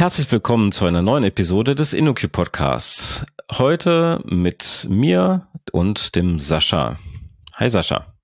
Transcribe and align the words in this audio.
Herzlich 0.00 0.32
willkommen 0.32 0.72
zu 0.72 0.86
einer 0.86 1.02
neuen 1.02 1.24
Episode 1.24 1.74
des 1.74 1.92
InnoQ 1.92 2.32
Podcasts. 2.32 3.26
Heute 3.52 4.22
mit 4.24 4.86
mir 4.88 5.46
und 5.72 6.16
dem 6.16 6.38
Sascha. 6.38 6.98
Hi 7.56 7.68
Sascha. 7.68 8.14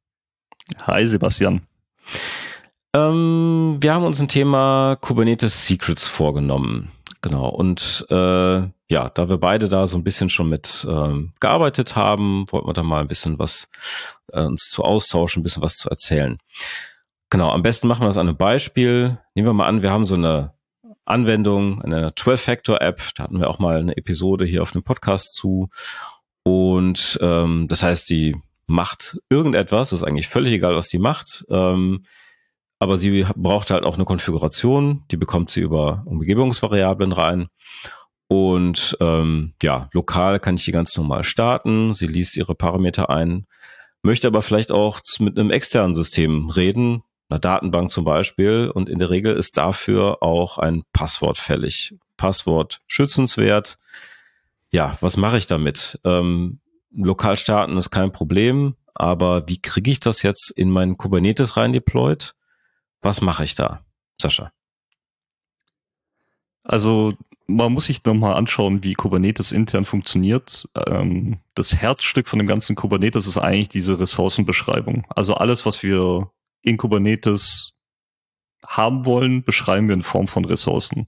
Hi 0.86 1.06
Sebastian. 1.06 1.66
Ähm, 2.94 3.76
wir 3.78 3.92
haben 3.92 4.06
uns 4.06 4.18
ein 4.22 4.28
Thema 4.28 4.96
Kubernetes 5.02 5.66
Secrets 5.66 6.08
vorgenommen. 6.08 6.92
Genau. 7.20 7.50
Und 7.50 8.06
äh, 8.08 8.14
ja, 8.88 9.10
da 9.12 9.28
wir 9.28 9.36
beide 9.36 9.68
da 9.68 9.86
so 9.86 9.98
ein 9.98 10.02
bisschen 10.02 10.30
schon 10.30 10.48
mit 10.48 10.88
ähm, 10.90 11.34
gearbeitet 11.40 11.94
haben, 11.94 12.46
wollten 12.50 12.68
wir 12.68 12.72
da 12.72 12.84
mal 12.84 13.02
ein 13.02 13.08
bisschen 13.08 13.38
was 13.38 13.68
äh, 14.32 14.40
uns 14.40 14.70
zu 14.70 14.82
austauschen, 14.82 15.40
ein 15.40 15.42
bisschen 15.42 15.62
was 15.62 15.76
zu 15.76 15.90
erzählen. 15.90 16.38
Genau, 17.28 17.50
am 17.50 17.60
besten 17.60 17.86
machen 17.86 18.00
wir 18.00 18.06
das 18.06 18.16
an 18.16 18.28
einem 18.28 18.38
Beispiel. 18.38 19.18
Nehmen 19.34 19.48
wir 19.48 19.52
mal 19.52 19.66
an, 19.66 19.82
wir 19.82 19.90
haben 19.90 20.06
so 20.06 20.14
eine 20.14 20.55
Anwendung, 21.06 21.80
eine 21.82 22.10
12-Factor-App. 22.10 23.14
Da 23.14 23.24
hatten 23.24 23.40
wir 23.40 23.48
auch 23.48 23.58
mal 23.58 23.78
eine 23.78 23.96
Episode 23.96 24.44
hier 24.44 24.62
auf 24.62 24.72
dem 24.72 24.82
Podcast 24.82 25.34
zu. 25.34 25.68
Und 26.42 27.18
ähm, 27.22 27.66
das 27.68 27.82
heißt, 27.82 28.10
die 28.10 28.36
macht 28.66 29.18
irgendetwas, 29.30 29.92
ist 29.92 30.02
eigentlich 30.02 30.28
völlig 30.28 30.52
egal, 30.52 30.74
was 30.74 30.88
die 30.88 30.98
macht. 30.98 31.44
Ähm, 31.48 32.02
aber 32.78 32.96
sie 32.96 33.26
braucht 33.36 33.70
halt 33.70 33.84
auch 33.84 33.94
eine 33.94 34.04
Konfiguration, 34.04 35.04
die 35.10 35.16
bekommt 35.16 35.50
sie 35.50 35.60
über 35.60 36.02
Umgebungsvariablen 36.06 37.12
rein. 37.12 37.48
Und 38.28 38.96
ähm, 39.00 39.54
ja, 39.62 39.88
lokal 39.92 40.40
kann 40.40 40.56
ich 40.56 40.64
die 40.64 40.72
ganz 40.72 40.96
normal 40.96 41.22
starten. 41.22 41.94
Sie 41.94 42.06
liest 42.06 42.36
ihre 42.36 42.54
Parameter 42.54 43.08
ein, 43.08 43.46
möchte 44.02 44.26
aber 44.26 44.42
vielleicht 44.42 44.72
auch 44.72 45.00
mit 45.20 45.38
einem 45.38 45.50
externen 45.50 45.94
System 45.94 46.48
reden, 46.48 47.02
einer 47.28 47.38
Datenbank 47.38 47.90
zum 47.90 48.04
Beispiel. 48.04 48.70
Und 48.72 48.88
in 48.88 48.98
der 48.98 49.10
Regel 49.10 49.34
ist 49.34 49.56
dafür 49.56 50.22
auch 50.22 50.58
ein 50.58 50.82
Passwort 50.92 51.38
fällig. 51.38 51.94
Passwort 52.16 52.80
schützenswert. 52.86 53.78
Ja, 54.70 54.96
was 55.00 55.16
mache 55.16 55.38
ich 55.38 55.46
damit? 55.46 56.00
Ähm, 56.04 56.60
lokal 56.92 57.36
starten 57.36 57.76
ist 57.76 57.90
kein 57.90 58.12
Problem, 58.12 58.74
aber 58.94 59.48
wie 59.48 59.60
kriege 59.60 59.90
ich 59.90 60.00
das 60.00 60.22
jetzt 60.22 60.50
in 60.50 60.70
meinen 60.70 60.96
Kubernetes 60.96 61.56
rein 61.56 61.72
deployed? 61.72 62.34
Was 63.02 63.20
mache 63.20 63.44
ich 63.44 63.54
da, 63.54 63.84
Sascha? 64.20 64.52
Also 66.64 67.14
man 67.46 67.72
muss 67.72 67.84
sich 67.84 68.04
nochmal 68.04 68.34
anschauen, 68.34 68.82
wie 68.82 68.94
Kubernetes 68.94 69.52
intern 69.52 69.84
funktioniert. 69.84 70.68
Ähm, 70.86 71.38
das 71.54 71.76
Herzstück 71.76 72.28
von 72.28 72.38
dem 72.38 72.48
ganzen 72.48 72.74
Kubernetes 72.74 73.26
ist 73.26 73.38
eigentlich 73.38 73.68
diese 73.68 73.98
Ressourcenbeschreibung. 74.00 75.06
Also 75.14 75.34
alles, 75.34 75.64
was 75.64 75.82
wir 75.82 76.30
in 76.66 76.76
Kubernetes 76.76 77.74
haben 78.66 79.06
wollen, 79.06 79.44
beschreiben 79.44 79.86
wir 79.86 79.94
in 79.94 80.02
Form 80.02 80.26
von 80.26 80.44
Ressourcen. 80.44 81.06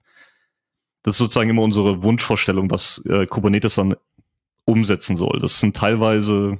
Das 1.03 1.15
ist 1.15 1.19
sozusagen 1.19 1.51
immer 1.51 1.63
unsere 1.63 2.03
Wunschvorstellung, 2.03 2.71
was 2.71 3.05
äh, 3.07 3.27
Kubernetes 3.27 3.75
dann 3.75 3.97
umsetzen 4.65 5.17
soll. 5.17 5.41
Das 5.41 5.59
sind 5.59 5.77
teilweise 5.77 6.59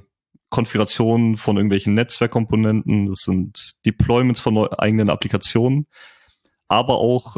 Konfigurationen 0.49 1.37
von 1.37 1.55
irgendwelchen 1.55 1.93
Netzwerkkomponenten, 1.93 3.05
das 3.05 3.19
sind 3.19 3.85
Deployments 3.85 4.41
von 4.41 4.57
eigenen 4.73 5.09
Applikationen, 5.09 5.87
aber 6.67 6.97
auch 6.97 7.37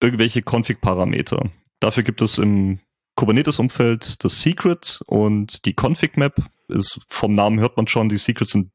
irgendwelche 0.00 0.42
Config-Parameter. 0.42 1.50
Dafür 1.78 2.02
gibt 2.02 2.20
es 2.20 2.38
im 2.38 2.80
Kubernetes-Umfeld 3.14 4.24
das 4.24 4.40
Secret 4.40 5.00
und 5.06 5.64
die 5.66 5.74
Config-Map 5.74 6.42
ist 6.68 7.00
vom 7.08 7.34
Namen 7.34 7.60
hört 7.60 7.76
man 7.76 7.86
schon, 7.86 8.08
die 8.08 8.16
Secrets 8.16 8.52
sind 8.52 8.72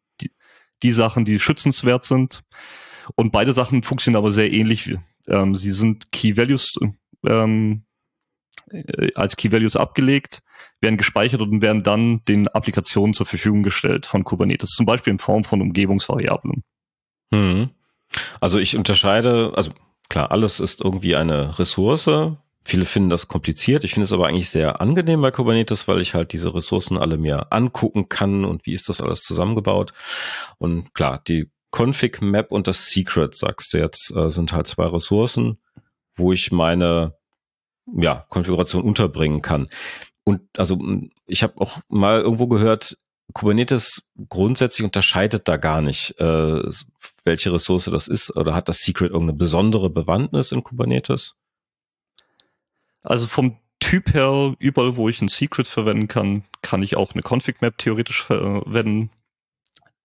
die, 0.84 0.92
Sachen, 0.92 1.26
die 1.26 1.40
schützenswert 1.40 2.06
sind. 2.06 2.44
Und 3.16 3.32
beide 3.32 3.54
Sachen 3.54 3.84
funktionieren 3.84 4.24
aber 4.24 4.32
sehr 4.32 4.52
ähnlich. 4.52 4.96
Ähm, 5.28 5.56
sie 5.56 5.72
sind 5.72 6.12
Key 6.12 6.38
Values 6.38 6.78
ähm, 7.26 7.86
äh, 8.70 9.14
als 9.16 9.36
Key 9.36 9.52
Values 9.52 9.76
abgelegt, 9.76 10.42
werden 10.82 10.98
gespeichert 10.98 11.42
und 11.42 11.62
werden 11.62 11.84
dann 11.84 12.24
den 12.26 12.48
Applikationen 12.48 13.14
zur 13.14 13.26
Verfügung 13.26 13.64
gestellt 13.64 14.06
von 14.06 14.24
Kubernetes, 14.24 14.72
zum 14.72 14.86
Beispiel 14.86 15.12
in 15.12 15.20
Form 15.20 15.44
von 15.44 15.62
Umgebungsvariablen. 15.62 16.64
Hm. 17.34 17.70
Also 18.40 18.60
ich 18.60 18.78
unterscheide, 18.78 19.54
also 19.56 19.72
klar, 20.10 20.32
alles 20.32 20.60
ist 20.60 20.82
irgendwie 20.82 21.16
eine 21.16 21.58
Ressource. 21.60 22.10
Viele 22.68 22.86
finden 22.86 23.10
das 23.10 23.28
kompliziert. 23.28 23.84
Ich 23.84 23.94
finde 23.94 24.06
es 24.06 24.14
aber 24.14 24.28
eigentlich 24.28 24.50
sehr 24.50 24.82
angenehm 24.82 25.22
bei 25.22 25.30
Kubernetes, 25.30 25.88
weil 25.88 26.02
ich 26.02 26.16
halt 26.16 26.34
diese 26.34 26.56
Ressourcen 26.56 26.98
alle 26.98 27.18
mir 27.18 27.52
angucken 27.52 28.10
kann 28.10 28.44
und 28.44 28.66
wie 28.66 28.74
ist 28.74 28.90
das 28.90 29.02
alles 29.02 29.22
zusammengebaut. 29.22 29.94
Und 30.58 30.96
klar, 30.96 31.22
die 31.28 31.52
Config 31.72 32.22
Map 32.22 32.52
und 32.52 32.68
das 32.68 32.90
Secret, 32.90 33.36
sagst 33.36 33.74
du 33.74 33.78
jetzt, 33.78 34.16
äh, 34.16 34.30
sind 34.30 34.52
halt 34.52 34.66
zwei 34.66 34.86
Ressourcen, 34.88 35.60
wo 36.16 36.34
ich 36.34 36.52
meine 36.52 37.16
ja, 37.94 38.26
Konfiguration 38.30 38.84
unterbringen 38.84 39.42
kann. 39.42 39.68
Und 40.24 40.42
also 40.58 40.80
ich 41.28 41.44
habe 41.44 41.62
auch 41.62 41.82
mal 41.88 42.22
irgendwo 42.22 42.48
gehört, 42.48 42.98
Kubernetes 43.34 44.08
grundsätzlich 44.30 44.86
unterscheidet 44.86 45.48
da 45.48 45.58
gar 45.58 45.82
nicht, 45.82 46.20
äh, 46.20 46.62
welche 47.24 47.54
Ressource 47.54 47.86
das 47.86 48.08
ist 48.08 48.36
oder 48.36 48.56
hat 48.56 48.70
das 48.70 48.80
Secret 48.80 49.12
irgendeine 49.12 49.38
besondere 49.38 49.90
Bewandtnis 49.90 50.52
in 50.52 50.64
Kubernetes? 50.64 51.36
Also 53.06 53.28
vom 53.28 53.58
Typ 53.80 54.14
her, 54.14 54.56
überall 54.60 54.96
wo 54.96 55.10
ich 55.10 55.22
ein 55.22 55.28
Secret 55.28 55.68
verwenden 55.68 56.08
kann, 56.08 56.44
kann 56.62 56.82
ich 56.82 56.96
auch 56.96 57.14
eine 57.14 57.22
Config-Map 57.22 57.78
theoretisch 57.78 58.24
verwenden. 58.24 59.12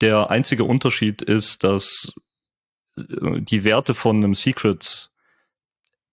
Der 0.00 0.30
einzige 0.30 0.64
Unterschied 0.64 1.22
ist, 1.22 1.64
dass 1.64 2.14
äh, 2.98 3.40
die 3.40 3.64
Werte 3.64 3.94
von 3.94 4.16
einem 4.16 4.34
Secret 4.34 5.10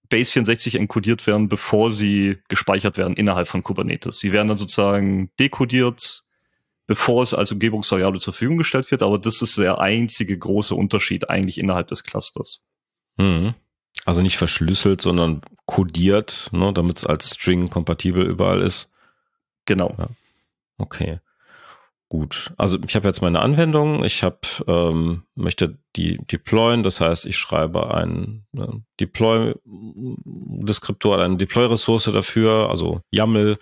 Base 0.10 0.32
64 0.32 0.76
encodiert 0.76 1.28
werden, 1.28 1.50
bevor 1.50 1.92
sie 1.92 2.38
gespeichert 2.48 2.98
werden 2.98 3.18
innerhalb 3.18 3.48
von 3.48 3.64
Kubernetes. 3.64 4.20
Sie 4.20 4.32
werden 4.32 4.48
dann 4.48 4.58
sozusagen 4.58 5.32
dekodiert, 5.38 6.24
bevor 6.86 7.22
es 7.24 7.34
als 7.34 7.52
Umgebungsvariable 7.52 8.22
zur 8.22 8.34
Verfügung 8.34 8.58
gestellt 8.58 8.90
wird, 8.92 9.04
aber 9.04 9.20
das 9.20 9.42
ist 9.42 9.58
der 9.58 9.80
einzige 9.80 10.38
große 10.38 10.74
Unterschied 10.74 11.30
eigentlich 11.30 11.58
innerhalb 11.58 11.88
des 11.88 12.04
Clusters. 12.04 12.64
Mhm. 13.18 13.56
Also 14.08 14.22
nicht 14.22 14.38
verschlüsselt, 14.38 15.02
sondern 15.02 15.42
kodiert, 15.66 16.48
ne, 16.54 16.72
damit 16.72 16.96
es 16.96 17.06
als 17.06 17.32
String 17.32 17.70
kompatibel 17.70 18.26
überall 18.26 18.62
ist. 18.62 18.90
Genau. 19.66 19.94
Ja. 19.98 20.08
Okay. 20.78 21.20
Gut, 22.08 22.54
also 22.56 22.78
ich 22.88 22.96
habe 22.96 23.06
jetzt 23.06 23.22
meine 23.22 23.42
Anwendung, 23.42 24.06
ich 24.06 24.24
habe 24.24 24.40
ähm, 24.66 25.24
möchte 25.36 25.80
die 25.98 26.20
deployen, 26.32 26.84
das 26.84 27.02
heißt, 27.02 27.26
ich 27.26 27.36
schreibe 27.36 27.94
ein 27.94 28.46
ne, 28.54 28.82
Deploy-Deskriptor, 29.02 31.22
eine 31.22 31.36
Deploy-Ressource 31.36 32.10
dafür, 32.14 32.70
also 32.70 33.02
YAML. 33.12 33.58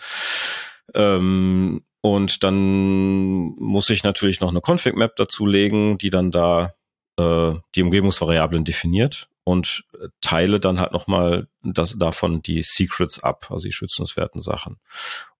Ähm, 0.93 1.81
und 2.01 2.43
dann 2.43 3.55
muss 3.57 3.89
ich 3.89 4.03
natürlich 4.03 4.41
noch 4.41 4.49
eine 4.49 4.61
Config-Map 4.61 5.15
dazulegen, 5.15 5.97
die 5.97 6.11
dann 6.11 6.29
da 6.29 6.75
äh, 7.17 7.55
die 7.73 7.81
Umgebungsvariablen 7.81 8.63
definiert 8.63 9.27
und 9.45 9.85
teile 10.21 10.59
dann 10.59 10.79
halt 10.79 10.91
nochmal 10.91 11.47
das, 11.63 11.97
davon 11.97 12.41
die 12.41 12.63
Secrets 12.63 13.23
ab, 13.23 13.47
also 13.51 13.67
die 13.67 13.71
schützenswerten 13.71 14.41
Sachen. 14.41 14.77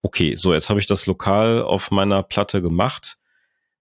Okay, 0.00 0.36
so 0.36 0.54
jetzt 0.54 0.70
habe 0.70 0.80
ich 0.80 0.86
das 0.86 1.06
lokal 1.06 1.62
auf 1.62 1.90
meiner 1.90 2.22
Platte 2.22 2.62
gemacht. 2.62 3.18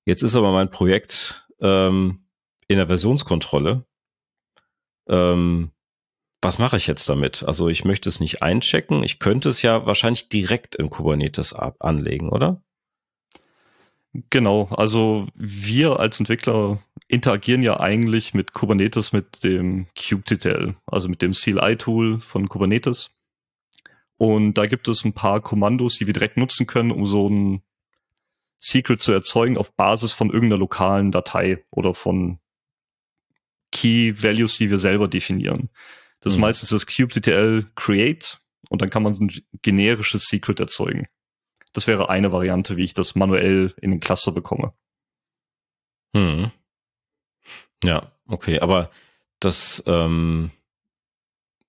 Jetzt 0.04 0.24
ist 0.24 0.36
aber 0.36 0.52
mein 0.52 0.72
Projekt 0.72 1.48
ähm, 1.62 2.26
in 2.68 2.78
der 2.78 2.88
Versionskontrolle. 2.88 3.86
Ähm, 5.08 5.72
was 6.42 6.58
mache 6.58 6.78
ich 6.78 6.88
jetzt 6.88 7.08
damit? 7.08 7.44
Also 7.44 7.70
ich 7.70 7.86
möchte 7.86 8.10
es 8.10 8.20
nicht 8.20 8.42
einchecken. 8.42 9.04
Ich 9.04 9.20
könnte 9.20 9.50
es 9.50 9.62
ja 9.62 9.86
wahrscheinlich 9.86 10.28
direkt 10.30 10.76
in 10.76 10.90
Kubernetes 10.90 11.54
anlegen, 11.54 12.30
oder? 12.30 12.64
Genau, 14.32 14.70
also 14.72 15.28
wir 15.36 16.00
als 16.00 16.20
Entwickler 16.20 16.80
interagieren 17.08 17.62
ja 17.62 17.80
eigentlich 17.80 18.34
mit 18.34 18.54
Kubernetes 18.54 19.14
mit 19.14 19.44
dem 19.44 19.88
kubectl, 19.96 20.76
also 20.86 21.08
mit 21.08 21.22
dem 21.22 21.34
CLI-Tool 21.34 22.20
von 22.20 22.50
Kubernetes. 22.50 23.16
Und 24.18 24.56
da 24.56 24.66
gibt 24.66 24.88
es 24.88 25.04
ein 25.04 25.14
paar 25.14 25.42
Kommandos, 25.42 25.98
die 25.98 26.08
wir 26.08 26.14
direkt 26.14 26.38
nutzen 26.38 26.68
können, 26.68 26.92
um 26.92 27.06
so 27.06 27.30
ein 27.30 27.62
Secret 28.58 29.02
zu 29.02 29.12
erzeugen 29.12 29.58
auf 29.58 29.76
Basis 29.76 30.14
von 30.14 30.30
irgendeiner 30.30 30.60
lokalen 30.60 31.12
Datei 31.12 31.64
oder 31.70 31.94
von 31.94 32.40
Key 33.72 34.14
Values, 34.24 34.58
die 34.58 34.70
wir 34.70 34.80
selber 34.80 35.08
definieren. 35.08 35.70
Das 36.22 36.34
ist 36.34 36.38
mhm. 36.38 36.42
meistens 36.42 36.70
das 36.70 36.88
kubectl 36.88 37.66
create 37.76 38.40
und 38.70 38.82
dann 38.82 38.90
kann 38.90 39.04
man 39.04 39.14
so 39.14 39.24
ein 39.24 39.32
generisches 39.62 40.26
Secret 40.26 40.60
erzeugen. 40.60 41.08
Das 41.74 41.88
wäre 41.88 42.10
eine 42.10 42.32
Variante, 42.32 42.78
wie 42.78 42.84
ich 42.84 42.94
das 42.94 43.16
manuell 43.16 43.74
in 43.82 43.92
den 43.92 44.00
Cluster 44.00 44.32
bekomme. 44.32 44.74
Hm. 46.16 46.52
Ja, 47.84 48.12
okay, 48.28 48.60
aber 48.60 48.90
das 49.40 49.84
ähm, 49.86 50.52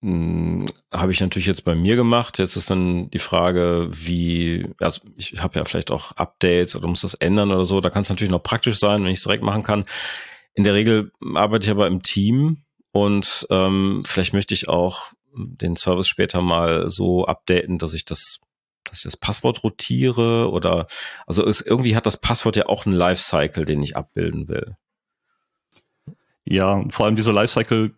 hm, 0.03 0.67
habe 0.93 1.13
ich 1.13 1.21
natürlich 1.21 1.47
jetzt 1.47 1.65
bei 1.65 1.75
mir 1.75 1.97
gemacht. 1.97 2.39
Jetzt 2.39 2.57
ist 2.57 2.71
dann 2.71 3.11
die 3.11 3.19
Frage, 3.19 3.89
wie, 3.91 4.69
also 4.79 5.01
ich 5.17 5.41
habe 5.43 5.59
ja 5.59 5.65
vielleicht 5.65 5.91
auch 5.91 6.13
Updates 6.13 6.77
oder 6.77 6.87
muss 6.87 7.01
das 7.01 7.15
ändern 7.15 7.51
oder 7.51 7.65
so. 7.65 7.81
Da 7.81 7.91
kann 7.91 8.03
es 8.03 8.09
natürlich 8.09 8.31
noch 8.31 8.43
praktisch 8.43 8.79
sein, 8.79 9.03
wenn 9.03 9.11
ich 9.11 9.19
es 9.19 9.25
direkt 9.25 9.43
machen 9.43 9.63
kann. 9.63 9.85
In 10.55 10.65
der 10.65 10.75
Regel 10.75 11.13
arbeite 11.35 11.67
ich 11.67 11.71
aber 11.71 11.87
im 11.87 12.03
Team 12.03 12.63
und 12.93 13.47
ähm, 13.51 14.03
vielleicht 14.07 14.33
möchte 14.33 14.55
ich 14.55 14.69
auch 14.69 15.13
den 15.35 15.77
Service 15.77 16.09
später 16.09 16.41
mal 16.41 16.89
so 16.89 17.27
updaten, 17.27 17.79
dass 17.79 17.93
ich 17.93 18.05
das 18.05 18.41
dass 18.85 18.99
ich 18.99 19.05
das 19.05 19.17
Passwort 19.17 19.65
rotiere 19.65 20.49
oder 20.51 20.87
also 21.27 21.45
es, 21.45 21.61
irgendwie 21.61 21.97
hat 21.97 22.07
das 22.07 22.19
Passwort 22.19 22.55
ja 22.55 22.67
auch 22.67 22.87
einen 22.87 22.95
Lifecycle, 22.95 23.65
den 23.65 23.83
ich 23.83 23.97
abbilden 23.97 24.49
will. 24.49 24.77
Ja, 26.49 26.85
vor 26.91 27.07
allem 27.07 27.17
dieser 27.17 27.33
Lifecycle 27.33 27.93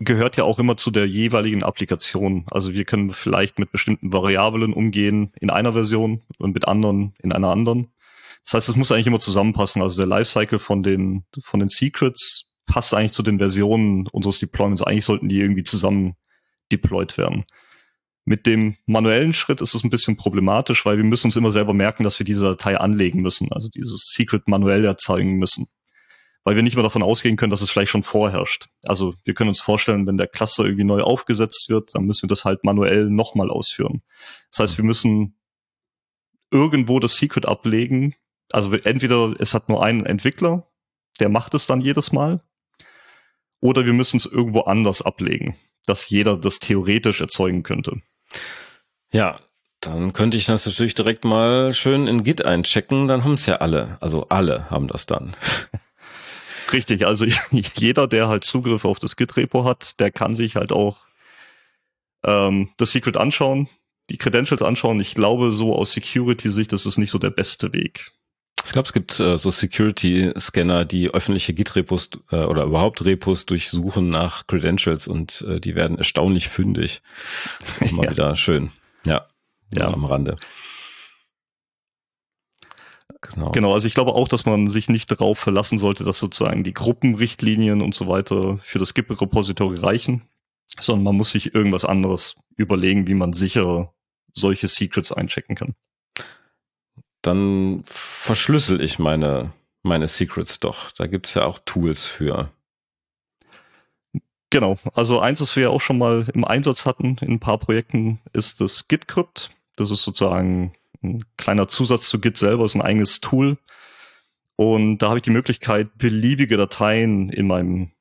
gehört 0.00 0.36
ja 0.36 0.44
auch 0.44 0.60
immer 0.60 0.76
zu 0.76 0.90
der 0.90 1.06
jeweiligen 1.06 1.64
Applikation. 1.64 2.46
Also 2.50 2.72
wir 2.72 2.84
können 2.84 3.12
vielleicht 3.12 3.58
mit 3.58 3.72
bestimmten 3.72 4.12
Variablen 4.12 4.72
umgehen 4.72 5.32
in 5.40 5.50
einer 5.50 5.72
Version 5.72 6.22
und 6.38 6.54
mit 6.54 6.68
anderen 6.68 7.14
in 7.20 7.32
einer 7.32 7.48
anderen. 7.48 7.88
Das 8.44 8.54
heißt, 8.54 8.68
es 8.68 8.76
muss 8.76 8.92
eigentlich 8.92 9.08
immer 9.08 9.18
zusammenpassen. 9.18 9.82
Also 9.82 9.96
der 9.96 10.06
Lifecycle 10.06 10.60
von 10.60 10.84
den, 10.84 11.24
von 11.42 11.58
den 11.58 11.68
Secrets 11.68 12.44
passt 12.66 12.94
eigentlich 12.94 13.12
zu 13.12 13.24
den 13.24 13.38
Versionen 13.38 14.06
unseres 14.12 14.38
Deployments. 14.38 14.82
Eigentlich 14.82 15.04
sollten 15.04 15.28
die 15.28 15.40
irgendwie 15.40 15.64
zusammen 15.64 16.14
deployed 16.70 17.18
werden. 17.18 17.44
Mit 18.24 18.46
dem 18.46 18.76
manuellen 18.86 19.32
Schritt 19.32 19.60
ist 19.60 19.74
es 19.74 19.82
ein 19.82 19.90
bisschen 19.90 20.16
problematisch, 20.16 20.84
weil 20.86 20.98
wir 20.98 21.04
müssen 21.04 21.28
uns 21.28 21.36
immer 21.36 21.50
selber 21.50 21.74
merken, 21.74 22.04
dass 22.04 22.20
wir 22.20 22.26
diese 22.26 22.44
Datei 22.44 22.78
anlegen 22.78 23.22
müssen, 23.22 23.50
also 23.52 23.68
dieses 23.74 24.12
Secret 24.14 24.46
manuell 24.46 24.84
erzeugen 24.84 25.38
müssen 25.38 25.66
weil 26.44 26.56
wir 26.56 26.62
nicht 26.62 26.76
mehr 26.76 26.82
davon 26.82 27.02
ausgehen 27.02 27.36
können, 27.36 27.50
dass 27.50 27.60
es 27.60 27.70
vielleicht 27.70 27.90
schon 27.90 28.02
vorherrscht. 28.02 28.68
Also 28.84 29.14
wir 29.24 29.34
können 29.34 29.48
uns 29.48 29.60
vorstellen, 29.60 30.06
wenn 30.06 30.16
der 30.16 30.28
Cluster 30.28 30.64
irgendwie 30.64 30.84
neu 30.84 31.02
aufgesetzt 31.02 31.68
wird, 31.68 31.94
dann 31.94 32.04
müssen 32.04 32.22
wir 32.22 32.28
das 32.28 32.44
halt 32.44 32.64
manuell 32.64 33.10
nochmal 33.10 33.50
ausführen. 33.50 34.02
Das 34.50 34.60
heißt, 34.60 34.78
wir 34.78 34.84
müssen 34.84 35.38
irgendwo 36.50 37.00
das 37.00 37.16
Secret 37.16 37.46
ablegen. 37.46 38.14
Also 38.50 38.72
entweder 38.72 39.34
es 39.38 39.52
hat 39.52 39.68
nur 39.68 39.82
einen 39.82 40.06
Entwickler, 40.06 40.66
der 41.20 41.28
macht 41.28 41.54
es 41.54 41.66
dann 41.66 41.80
jedes 41.80 42.12
Mal, 42.12 42.42
oder 43.60 43.84
wir 43.84 43.92
müssen 43.92 44.18
es 44.18 44.26
irgendwo 44.26 44.60
anders 44.60 45.02
ablegen, 45.02 45.56
dass 45.86 46.08
jeder 46.08 46.36
das 46.36 46.60
theoretisch 46.60 47.20
erzeugen 47.20 47.62
könnte. 47.62 48.00
Ja, 49.12 49.40
dann 49.80 50.12
könnte 50.12 50.36
ich 50.36 50.46
das 50.46 50.66
natürlich 50.66 50.94
direkt 50.94 51.24
mal 51.24 51.72
schön 51.72 52.06
in 52.06 52.24
Git 52.24 52.44
einchecken, 52.44 53.08
dann 53.08 53.24
haben 53.24 53.34
es 53.34 53.46
ja 53.46 53.56
alle. 53.56 53.98
Also 54.00 54.28
alle 54.28 54.70
haben 54.70 54.88
das 54.88 55.06
dann. 55.06 55.36
Richtig, 56.72 57.06
also 57.06 57.24
jeder, 57.50 58.06
der 58.06 58.28
halt 58.28 58.44
Zugriff 58.44 58.84
auf 58.84 58.98
das 58.98 59.16
Git-Repo 59.16 59.64
hat, 59.64 59.98
der 60.00 60.10
kann 60.10 60.34
sich 60.34 60.56
halt 60.56 60.72
auch 60.72 61.08
ähm, 62.24 62.70
das 62.76 62.92
Secret 62.92 63.16
anschauen, 63.16 63.68
die 64.10 64.18
Credentials 64.18 64.62
anschauen. 64.62 65.00
Ich 65.00 65.14
glaube, 65.14 65.52
so 65.52 65.74
aus 65.74 65.92
Security-Sicht 65.92 66.72
ist 66.72 66.86
es 66.86 66.98
nicht 66.98 67.10
so 67.10 67.18
der 67.18 67.30
beste 67.30 67.72
Weg. 67.72 68.12
Ich 68.64 68.72
glaube, 68.72 68.86
es 68.86 68.92
gibt 68.92 69.18
äh, 69.20 69.36
so 69.36 69.50
Security-Scanner, 69.50 70.84
die 70.84 71.08
öffentliche 71.08 71.54
Git-Repos 71.54 72.10
äh, 72.30 72.44
oder 72.44 72.64
überhaupt 72.64 73.04
Repos 73.04 73.46
durchsuchen 73.46 74.10
nach 74.10 74.46
Credentials 74.46 75.08
und 75.08 75.42
äh, 75.48 75.60
die 75.60 75.74
werden 75.74 75.96
erstaunlich 75.96 76.48
fündig. 76.48 77.00
Das 77.60 77.70
ist 77.70 77.82
auch 77.82 77.92
mal 77.92 78.04
ja. 78.04 78.10
wieder 78.10 78.36
schön. 78.36 78.72
Ja, 79.04 79.26
ja. 79.72 79.88
am 79.88 80.04
Rande. 80.04 80.36
Genau. 83.20 83.50
genau, 83.50 83.74
also 83.74 83.86
ich 83.88 83.94
glaube 83.94 84.14
auch, 84.14 84.28
dass 84.28 84.46
man 84.46 84.68
sich 84.68 84.88
nicht 84.88 85.10
darauf 85.10 85.38
verlassen 85.38 85.76
sollte, 85.76 86.04
dass 86.04 86.20
sozusagen 86.20 86.62
die 86.62 86.74
Gruppenrichtlinien 86.74 87.82
und 87.82 87.94
so 87.94 88.06
weiter 88.06 88.58
für 88.62 88.78
das 88.78 88.94
Git-Repository 88.94 89.78
reichen, 89.78 90.22
sondern 90.78 91.04
man 91.04 91.16
muss 91.16 91.32
sich 91.32 91.54
irgendwas 91.54 91.84
anderes 91.84 92.36
überlegen, 92.56 93.08
wie 93.08 93.14
man 93.14 93.32
sicher 93.32 93.92
solche 94.34 94.68
Secrets 94.68 95.10
einchecken 95.10 95.56
kann. 95.56 95.74
Dann 97.22 97.82
verschlüssel 97.86 98.80
ich 98.80 99.00
meine, 99.00 99.52
meine 99.82 100.06
Secrets 100.06 100.60
doch. 100.60 100.92
Da 100.92 101.08
gibt's 101.08 101.34
ja 101.34 101.44
auch 101.44 101.58
Tools 101.64 102.06
für. 102.06 102.52
Genau, 104.50 104.78
also 104.94 105.20
eins, 105.20 105.40
das 105.40 105.56
wir 105.56 105.64
ja 105.64 105.68
auch 105.68 105.80
schon 105.80 105.98
mal 105.98 106.26
im 106.32 106.44
Einsatz 106.44 106.86
hatten 106.86 107.18
in 107.20 107.32
ein 107.32 107.40
paar 107.40 107.58
Projekten, 107.58 108.20
ist 108.32 108.60
das 108.60 108.88
Git-Crypt. 108.88 109.50
Das 109.76 109.90
ist 109.90 110.02
sozusagen 110.04 110.72
ein 111.02 111.24
kleiner 111.36 111.68
Zusatz 111.68 112.08
zu 112.08 112.20
Git 112.20 112.36
selber, 112.36 112.64
ist 112.64 112.74
ein 112.74 112.82
eigenes 112.82 113.20
Tool. 113.20 113.58
Und 114.56 114.98
da 114.98 115.08
habe 115.08 115.18
ich 115.18 115.22
die 115.22 115.30
Möglichkeit, 115.30 115.96
beliebige 115.96 116.56
Dateien 116.56 117.30
in 117.30 117.46
meinem 117.46 117.92